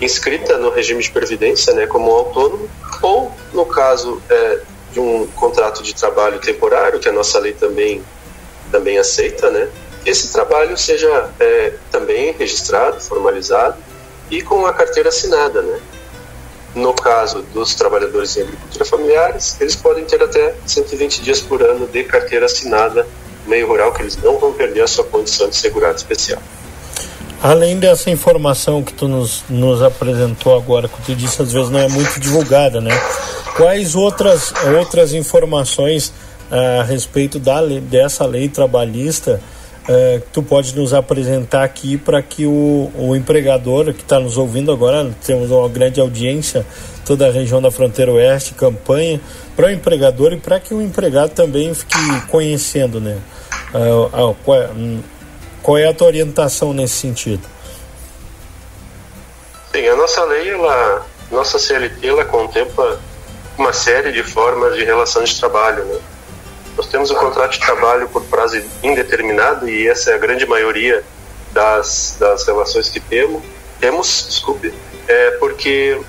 [0.00, 2.68] inscrita no regime de previdência né, como autônomo,
[3.00, 4.60] ou, no caso é,
[4.92, 8.02] de um contrato de trabalho temporário, que a nossa lei também,
[8.70, 9.68] também aceita, né,
[10.04, 13.76] esse trabalho seja é, também registrado, formalizado
[14.30, 15.78] e com a carteira assinada, né?
[16.74, 21.86] No caso dos trabalhadores em agricultura familiares, eles podem ter até 120 dias por ano
[21.86, 23.06] de carteira assinada
[23.46, 26.40] meio rural, que eles não vão perder a sua condição de segurado especial.
[27.42, 31.80] Além dessa informação que tu nos, nos apresentou agora, que tu disse às vezes não
[31.80, 32.92] é muito divulgada, né?
[33.56, 36.12] Quais outras, outras informações
[36.50, 39.40] ah, a respeito da, dessa lei trabalhista
[39.88, 44.36] é, que tu pode nos apresentar aqui para que o, o empregador que está nos
[44.36, 46.64] ouvindo agora, temos uma grande audiência,
[47.04, 49.20] toda a região da fronteira oeste, campanha,
[49.56, 51.96] para o empregador e para que o empregado também fique
[52.28, 53.18] conhecendo, né?
[53.74, 54.68] Uh, é,
[55.62, 57.46] qual é a tua orientação nesse sentido?
[59.72, 63.00] Sim, a nossa lei, ela, nossa CLT, ela contempla
[63.56, 65.98] uma série de formas de relação de trabalho, né?
[66.76, 71.04] Nós temos o contrato de trabalho por prazo indeterminado e essa é a grande maioria
[71.52, 73.42] das, das relações que temos.
[73.78, 74.72] Temos, desculpe,
[75.06, 76.00] é porque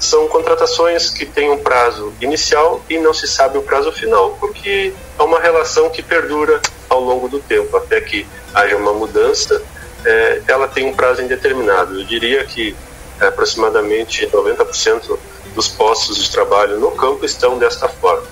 [0.00, 4.94] são contratações que têm um prazo inicial e não se sabe o prazo final, porque
[5.18, 9.62] é uma relação que perdura ao longo do tempo, até que haja uma mudança,
[10.04, 12.00] é, ela tem um prazo indeterminado.
[12.00, 12.74] Eu diria que
[13.20, 15.18] é, aproximadamente 90%
[15.54, 18.26] dos postos de trabalho no campo estão desta forma.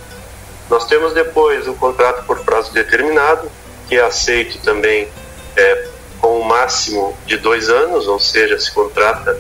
[0.71, 3.51] Nós temos depois o contrato por prazo determinado,
[3.89, 5.07] que é aceito também
[5.55, 5.87] é,
[6.21, 9.39] com o um máximo de dois anos, ou seja, se contrata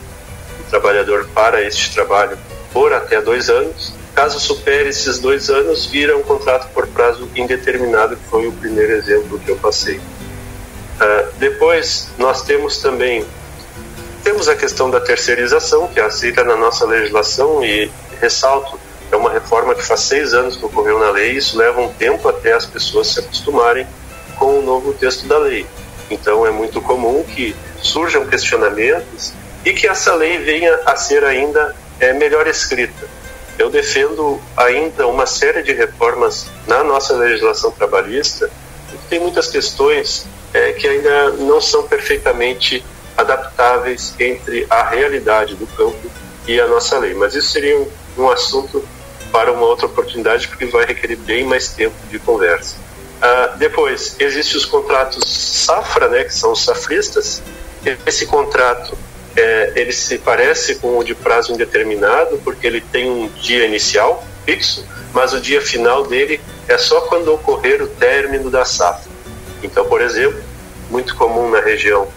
[0.68, 2.38] trabalhador para este trabalho
[2.72, 3.92] por até dois anos.
[4.14, 8.92] Caso supere esses dois anos, vira um contrato por prazo indeterminado, que foi o primeiro
[8.92, 9.96] exemplo que eu passei.
[9.98, 13.24] Uh, depois, nós temos também
[14.22, 17.90] temos a questão da terceirização, que é aceita na nossa legislação, e
[18.20, 18.78] ressalto
[19.10, 21.92] é uma reforma que faz seis anos que ocorreu na lei, e isso leva um
[21.92, 23.86] tempo até as pessoas se acostumarem
[24.36, 25.64] com o novo texto da lei.
[26.10, 29.32] Então é muito comum que surjam questionamentos
[29.68, 33.06] e que essa lei venha a ser ainda é, melhor escrita.
[33.58, 38.50] Eu defendo ainda uma série de reformas na nossa legislação trabalhista,
[38.88, 40.24] porque tem muitas questões
[40.54, 42.82] é, que ainda não são perfeitamente
[43.14, 46.10] adaptáveis entre a realidade do campo
[46.46, 47.12] e a nossa lei.
[47.12, 47.86] Mas isso seria um,
[48.16, 48.82] um assunto
[49.30, 52.76] para uma outra oportunidade, porque vai requerer bem mais tempo de conversa.
[53.18, 57.42] Uh, depois, existem os contratos safra, né, que são os safristas.
[58.06, 58.96] Esse contrato
[59.38, 64.24] é, ele se parece com o de prazo indeterminado, porque ele tem um dia inicial
[64.44, 69.10] fixo, mas o dia final dele é só quando ocorrer o término da safra.
[69.62, 70.42] Então, por exemplo,
[70.90, 72.08] muito comum na região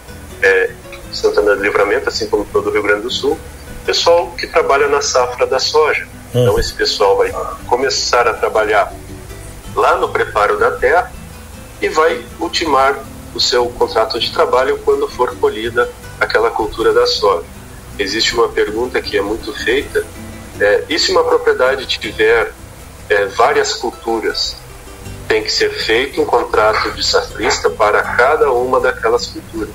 [0.41, 0.72] é,
[1.11, 3.38] Santana do Livramento, assim como todo o Rio Grande do Sul,
[3.85, 6.07] pessoal que trabalha na safra da soja.
[6.34, 6.41] Hum.
[6.41, 7.31] Então esse pessoal vai
[7.68, 8.91] começar a trabalhar
[9.76, 11.11] lá no preparo da terra
[11.81, 12.98] e vai ultimar
[13.35, 15.89] o seu contrato de trabalho quando for colhida
[16.22, 17.43] aquela cultura da soja.
[17.98, 20.06] existe uma pergunta que é muito feita:
[20.60, 22.53] é, e se uma propriedade tiver
[23.10, 24.56] é, várias culturas?
[25.27, 29.73] Tem que ser feito um contrato de safrista para cada uma daquelas culturas.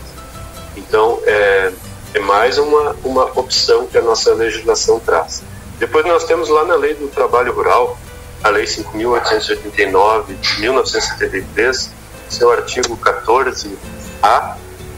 [0.76, 1.72] Então, é,
[2.12, 5.42] é mais uma, uma opção que a nossa legislação traz.
[5.78, 7.98] Depois nós temos lá na Lei do Trabalho Rural,
[8.44, 11.90] a Lei 5.889 de 1973,
[12.28, 14.56] seu artigo 14A,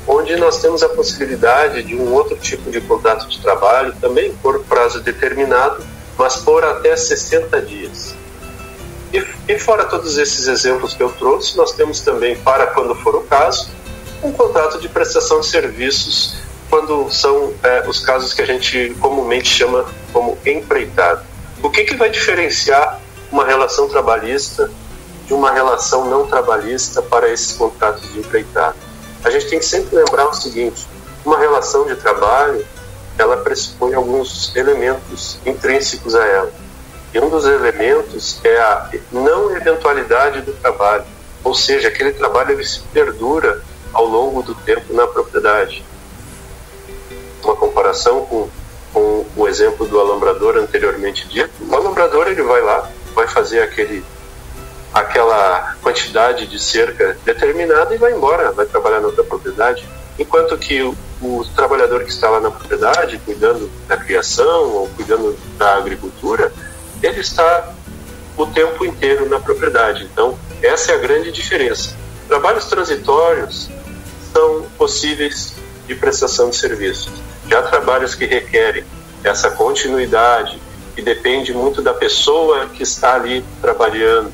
[0.08, 4.64] onde nós temos a possibilidade de um outro tipo de contrato de trabalho, também por
[4.64, 5.84] prazo determinado,
[6.16, 8.14] mas por até 60 dias.
[9.12, 13.14] E, e fora todos esses exemplos que eu trouxe, nós temos também, para quando for
[13.16, 13.70] o caso,
[14.22, 16.38] um contrato de prestação de serviços
[16.70, 21.22] quando são é, os casos que a gente comumente chama como empreitado.
[21.62, 24.70] O que, que vai diferenciar uma relação trabalhista
[25.26, 28.87] de uma relação não trabalhista para esses contratos de empreitado?
[29.24, 30.86] A gente tem que sempre lembrar o seguinte:
[31.24, 32.64] uma relação de trabalho
[33.18, 36.52] ela pressupõe alguns elementos intrínsecos a ela.
[37.12, 41.04] E um dos elementos é a não eventualidade do trabalho,
[41.42, 43.62] ou seja, aquele trabalho ele se perdura
[43.92, 45.84] ao longo do tempo na propriedade.
[47.42, 48.48] Uma comparação com,
[48.92, 54.04] com o exemplo do alambrador anteriormente dito, o alambrador ele vai lá, vai fazer aquele
[54.92, 59.86] aquela quantidade de cerca determinada e vai embora, vai trabalhar na outra propriedade.
[60.18, 65.38] Enquanto que o, o trabalhador que está lá na propriedade, cuidando da criação ou cuidando
[65.56, 66.52] da agricultura,
[67.02, 67.72] ele está
[68.36, 70.04] o tempo inteiro na propriedade.
[70.04, 71.94] Então, essa é a grande diferença.
[72.26, 73.68] Trabalhos transitórios
[74.32, 75.54] são possíveis
[75.86, 77.12] de prestação de serviços.
[77.48, 78.84] Já trabalhos que requerem
[79.24, 80.60] essa continuidade,
[80.94, 84.32] que depende muito da pessoa que está ali trabalhando,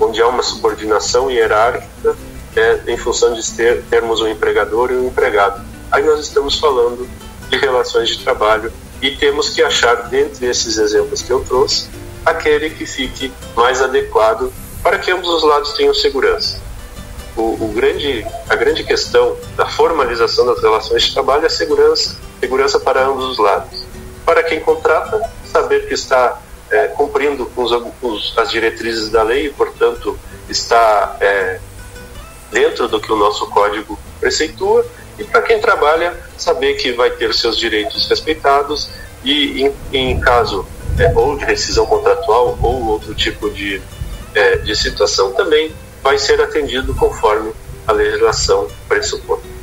[0.00, 2.16] onde há uma subordinação hierárquica
[2.56, 5.64] é, em função de ter, termos um empregador e um empregado.
[5.90, 7.08] Aí nós estamos falando
[7.48, 11.88] de relações de trabalho e temos que achar, dentre esses exemplos que eu trouxe,
[12.24, 14.52] aquele que fique mais adequado
[14.82, 16.68] para que ambos os lados tenham segurança
[17.38, 22.16] o, o, grande, a grande questão da formalização das relações de trabalho é a segurança,
[22.40, 23.86] segurança para ambos os lados.
[24.26, 26.38] Para quem contrata, saber que está
[26.70, 27.72] é, cumprindo com os,
[28.02, 30.18] os, as diretrizes da lei e, portanto,
[30.48, 31.60] está é,
[32.50, 34.84] dentro do que o nosso código preceitua.
[35.18, 38.90] E para quem trabalha, saber que vai ter seus direitos respeitados
[39.24, 40.66] e, em, em caso
[40.98, 43.80] é, ou de rescisão contratual ou outro tipo de,
[44.34, 45.72] é, de situação, também
[46.02, 47.52] vai ser atendido conforme
[47.86, 49.57] a legislação pressupõe.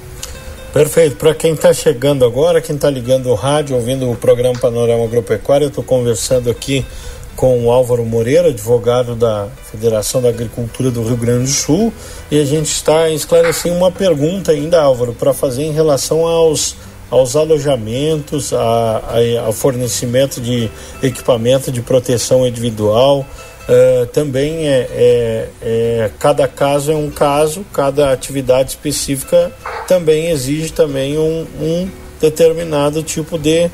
[0.75, 1.15] Perfeito.
[1.15, 5.63] Para quem está chegando agora, quem está ligando o rádio, ouvindo o programa Panorama Agropecuário,
[5.63, 6.85] eu estou conversando aqui
[7.33, 11.93] com o Álvaro Moreira, advogado da Federação da Agricultura do Rio Grande do Sul,
[12.29, 16.75] e a gente está esclarecendo uma pergunta ainda, Álvaro, para fazer em relação aos,
[17.09, 20.69] aos alojamentos, a, a, ao fornecimento de
[21.01, 23.25] equipamento de proteção individual,
[23.67, 29.51] Uh, também é, é, é, cada caso é um caso, cada atividade específica
[29.87, 33.71] também exige também um, um determinado tipo de,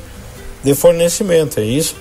[0.63, 1.97] de fornecimento, é isso?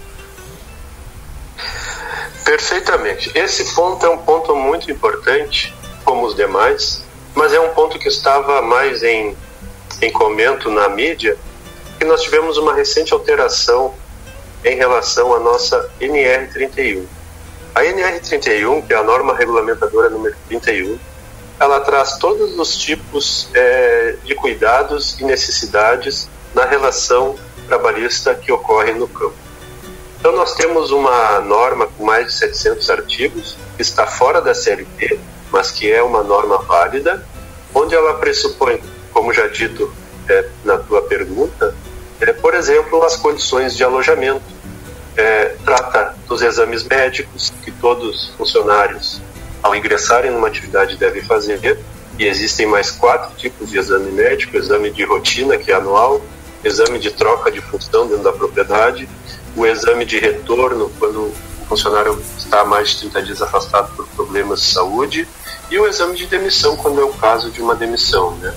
[2.45, 3.33] Perfeitamente.
[3.35, 7.03] Esse ponto é um ponto muito importante, como os demais,
[7.35, 9.37] mas é um ponto que estava mais em,
[10.01, 11.37] em comento na mídia,
[11.99, 13.93] que nós tivemos uma recente alteração
[14.65, 17.05] em relação à nossa NR31
[17.81, 20.99] a NR31, que é a norma regulamentadora número 31,
[21.59, 27.37] ela traz todos os tipos é, de cuidados e necessidades na relação
[27.67, 29.35] trabalhista que ocorre no campo.
[30.19, 35.19] Então, nós temos uma norma com mais de 700 artigos, que está fora da CLT,
[35.51, 37.25] mas que é uma norma válida,
[37.75, 38.83] onde ela pressupõe,
[39.13, 39.91] como já dito
[40.29, 41.75] é, na tua pergunta,
[42.21, 44.45] é, por exemplo, as condições de alojamento,
[45.17, 49.21] é, trata dos exames médicos que todos funcionários,
[49.61, 51.77] ao ingressarem numa atividade, devem fazer.
[52.17, 56.23] E existem mais quatro tipos de exame médico: exame de rotina, que é anual,
[56.63, 59.09] exame de troca de função dentro da propriedade,
[59.57, 64.61] o exame de retorno, quando o funcionário está mais de 30 dias afastado por problemas
[64.61, 65.27] de saúde,
[65.69, 68.37] e o exame de demissão, quando é o caso de uma demissão.
[68.37, 68.55] Né?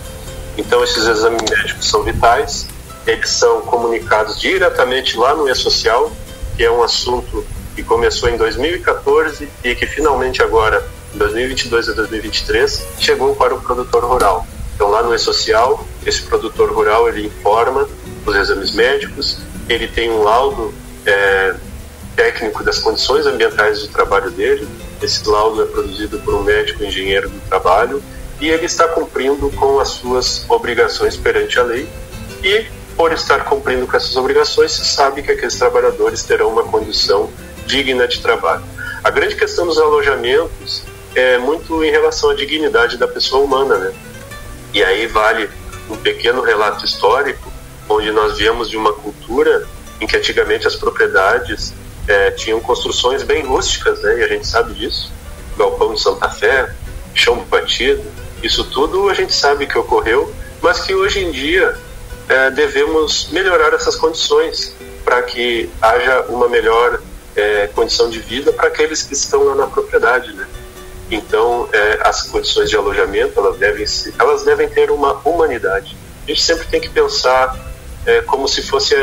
[0.57, 2.67] Então, esses exames médicos são vitais,
[3.07, 6.11] eles são comunicados diretamente lá no E-Social,
[6.55, 7.43] que é um assunto
[7.75, 13.61] que começou em 2014 e que finalmente agora, em 2022 a 2023, chegou para o
[13.61, 14.45] produtor rural.
[14.75, 17.87] Então lá no E-Social, esse produtor rural ele informa
[18.25, 19.37] os exames médicos,
[19.69, 20.73] ele tem um laudo
[21.05, 21.55] é,
[22.15, 24.67] técnico das condições ambientais de trabalho dele,
[25.01, 28.01] esse laudo é produzido por um médico engenheiro do trabalho
[28.39, 31.87] e ele está cumprindo com as suas obrigações perante a lei
[32.43, 37.29] e por estar cumprindo com essas obrigações, se sabe que aqueles trabalhadores terão uma condição
[37.65, 38.63] digna de trabalho.
[39.03, 40.83] A grande questão dos alojamentos
[41.15, 43.93] é muito em relação à dignidade da pessoa humana, né?
[44.73, 45.49] E aí vale
[45.89, 47.51] um pequeno relato histórico,
[47.87, 49.67] onde nós viemos de uma cultura
[49.99, 51.73] em que antigamente as propriedades
[52.07, 54.19] é, tinham construções bem rústicas, né?
[54.19, 55.11] E a gente sabe disso.
[55.57, 56.73] Galpão de Santa Fé,
[57.13, 58.03] chão batido,
[58.41, 61.77] isso tudo a gente sabe que ocorreu, mas que hoje em dia
[62.27, 64.75] é, devemos melhorar essas condições
[65.05, 66.99] para que haja uma melhor
[67.35, 70.47] é, condição de vida para aqueles que estão lá na propriedade, né?
[71.09, 73.85] Então, é, as condições de alojamento elas devem
[74.19, 75.95] elas devem ter uma humanidade.
[76.25, 77.57] A gente sempre tem que pensar
[78.05, 78.95] é, como se fosse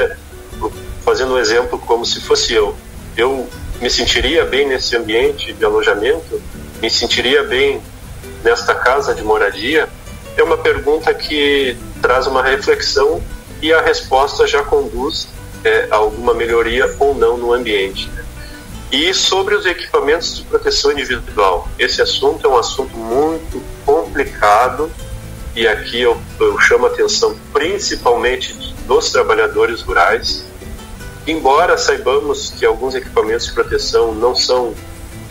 [1.05, 2.75] fazendo um exemplo como se fosse eu.
[3.17, 3.49] Eu
[3.81, 6.41] me sentiria bem nesse ambiente de alojamento,
[6.81, 7.81] me sentiria bem
[8.43, 9.89] nesta casa de moradia.
[10.37, 13.23] É uma pergunta que traz uma reflexão
[13.61, 15.29] e a resposta já conduz
[15.65, 18.11] é, a alguma melhoria ou não no ambiente.
[18.93, 24.91] E sobre os equipamentos de proteção individual, esse assunto é um assunto muito complicado
[25.55, 28.53] e aqui eu, eu chamo a atenção principalmente
[28.89, 30.45] dos trabalhadores rurais.
[31.25, 34.75] Embora saibamos que alguns equipamentos de proteção não são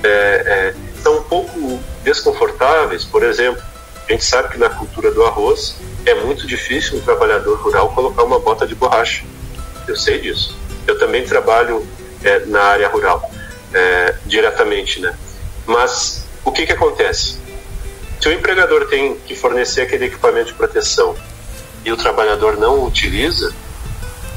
[0.05, 0.73] é,
[1.05, 3.61] é, um pouco desconfortáveis, por exemplo,
[4.07, 5.75] a gente sabe que na cultura do arroz
[6.05, 9.25] é muito difícil um trabalhador rural colocar uma bota de borracha.
[9.85, 10.57] Eu sei disso.
[10.87, 11.85] Eu também trabalho
[12.23, 13.29] é, na área rural
[13.73, 15.15] é, diretamente, né?
[15.65, 17.37] Mas o que que acontece?
[18.19, 21.15] Se o empregador tem que fornecer aquele equipamento de proteção
[21.85, 23.53] e o trabalhador não o utiliza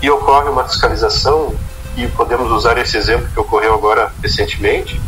[0.01, 1.55] e ocorre uma fiscalização
[1.97, 5.01] e podemos usar esse exemplo que ocorreu agora recentemente,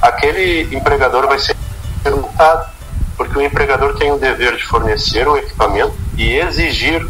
[0.00, 1.54] aquele empregador vai ser
[2.10, 2.74] multado
[3.16, 7.06] porque o empregador tem o dever de fornecer o equipamento e exigir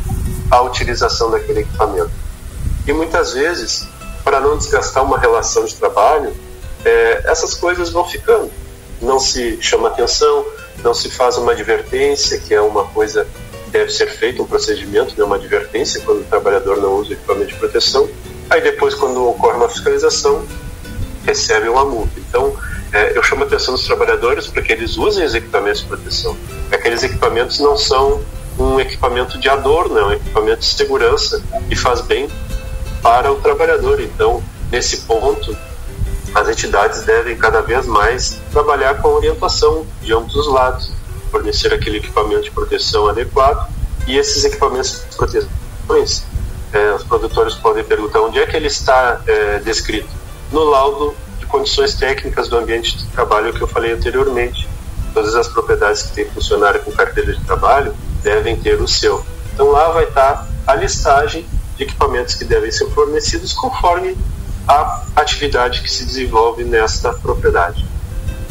[0.51, 2.11] a utilização daquele equipamento.
[2.87, 3.89] E muitas vezes,
[4.25, 6.35] para não desgastar uma relação de trabalho,
[6.85, 8.51] é, essas coisas vão ficando.
[9.01, 10.45] Não se chama atenção,
[10.83, 13.27] não se faz uma advertência, que é uma coisa
[13.65, 17.13] que deve ser feita, um procedimento, né, uma advertência quando o trabalhador não usa o
[17.13, 18.09] equipamento de proteção.
[18.49, 20.45] Aí depois, quando ocorre uma fiscalização,
[21.27, 22.19] recebe uma multa.
[22.19, 22.57] Então,
[22.93, 26.37] é, eu chamo a atenção dos trabalhadores para que eles usem os equipamentos de proteção.
[26.71, 28.23] Aqueles equipamentos não são
[28.59, 32.29] um equipamento de adorno, é um equipamento de segurança e faz bem
[33.05, 34.01] para o trabalhador.
[34.01, 35.55] Então, nesse ponto,
[36.35, 40.91] as entidades devem cada vez mais trabalhar com orientação de ambos os lados,
[41.31, 43.69] fornecer aquele equipamento de proteção adequado
[44.07, 45.51] e esses equipamentos de proteção.
[46.73, 50.09] É, os produtores podem perguntar onde é que ele está é, descrito
[50.51, 51.15] no laudo
[51.55, 54.69] condições técnicas do ambiente de trabalho que eu falei anteriormente.
[55.13, 57.95] Todas as propriedades que têm funcionário com carteira de trabalho
[58.25, 59.25] devem ter o seu.
[59.53, 61.47] Então lá vai estar a listagem
[61.77, 64.17] de equipamentos que devem ser fornecidos conforme
[64.67, 67.85] a atividade que se desenvolve nesta propriedade.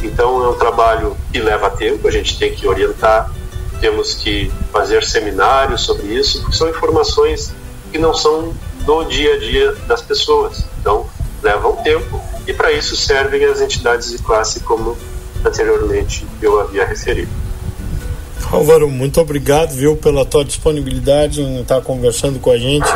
[0.01, 3.31] Então é um trabalho que leva tempo, a gente tem que orientar,
[3.79, 7.53] temos que fazer seminários sobre isso, porque são informações
[7.91, 8.53] que não são
[8.85, 10.65] do dia a dia das pessoas.
[10.79, 11.05] Então
[11.41, 14.97] levam tempo e para isso servem as entidades de classe como
[15.43, 17.31] anteriormente eu havia referido.
[18.51, 22.91] Álvaro, muito obrigado, viu, pela tua disponibilidade em estar conversando com a gente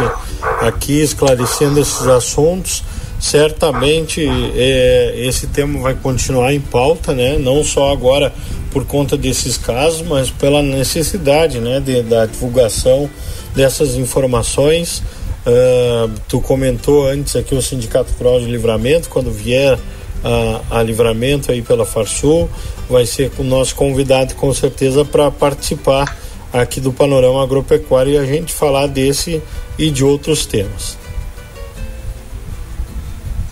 [0.62, 2.84] aqui, esclarecendo esses assuntos.
[3.20, 4.24] Certamente
[4.56, 7.38] é, esse tema vai continuar em pauta, né?
[7.40, 8.32] Não só agora
[8.72, 13.10] por conta desses casos, mas pela necessidade, né, de, da divulgação
[13.56, 15.02] dessas informações
[15.48, 19.80] Uh, tu comentou antes aqui o Sindicato Rural de Livramento, quando vier
[20.22, 22.50] a, a Livramento aí pela Farsul,
[22.90, 26.18] vai ser o nosso convidado com certeza para participar
[26.52, 29.42] aqui do Panorama Agropecuário e a gente falar desse
[29.78, 30.98] e de outros temas.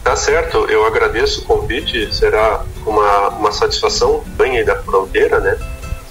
[0.03, 5.57] Tá certo, eu agradeço o convite, será uma, uma satisfação aí da fronteira, né?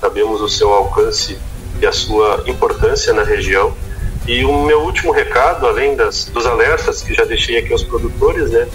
[0.00, 1.38] Sabemos o seu alcance
[1.80, 3.72] e a sua importância na região
[4.26, 8.50] e o meu último recado, além das, dos alertas que já deixei aqui aos produtores,
[8.50, 8.66] né,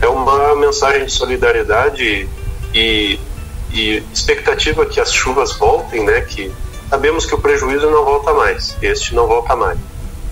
[0.00, 2.28] é uma mensagem de solidariedade
[2.74, 3.18] e,
[3.72, 6.52] e expectativa que as chuvas voltem, né, que
[6.88, 9.78] sabemos que o prejuízo não volta mais, este não volta mais,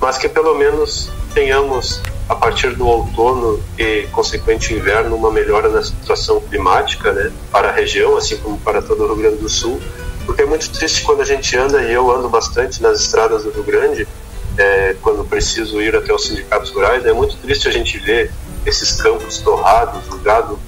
[0.01, 5.83] mas que pelo menos tenhamos a partir do outono e consequente inverno uma melhora na
[5.83, 9.81] situação climática, né, para a região, assim como para todo o Rio Grande do Sul,
[10.25, 13.51] porque é muito triste quando a gente anda e eu ando bastante nas estradas do
[13.51, 14.09] Rio Grande
[14.57, 18.31] é, quando preciso ir até os sindicatos rurais, é muito triste a gente ver
[18.65, 20.59] esses campos torrados, o gado,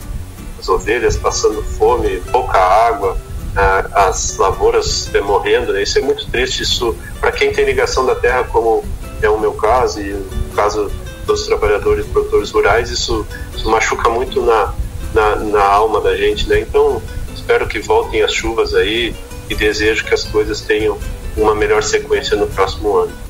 [0.58, 3.16] as ovelhas passando fome, pouca água,
[3.56, 5.72] é, as lavouras morrendo.
[5.72, 5.82] Né?
[5.82, 6.62] Isso é muito triste.
[6.62, 8.84] Isso, para quem tem ligação da terra como
[9.22, 10.90] é o meu caso e o caso
[11.26, 14.74] dos trabalhadores produtores rurais, isso, isso machuca muito na,
[15.12, 16.60] na, na, alma da gente, né?
[16.60, 17.02] Então,
[17.34, 19.14] espero que voltem as chuvas aí
[19.50, 20.96] e desejo que as coisas tenham
[21.36, 23.25] uma melhor sequência no próximo ano.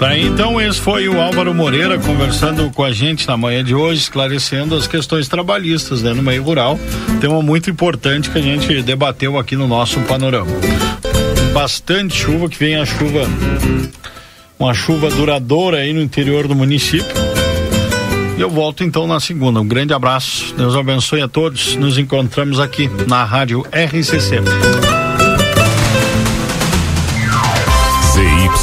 [0.00, 4.00] Tá, então esse foi o Álvaro Moreira conversando com a gente na manhã de hoje,
[4.00, 6.80] esclarecendo as questões trabalhistas né, no meio rural.
[7.20, 10.50] Tema muito importante que a gente debateu aqui no nosso panorama.
[11.52, 13.26] Bastante chuva, que vem a chuva,
[14.58, 17.14] uma chuva duradoura aí no interior do município.
[18.38, 19.60] E eu volto então na segunda.
[19.60, 21.76] Um grande abraço, Deus abençoe a todos.
[21.76, 24.40] Nos encontramos aqui na Rádio RCC.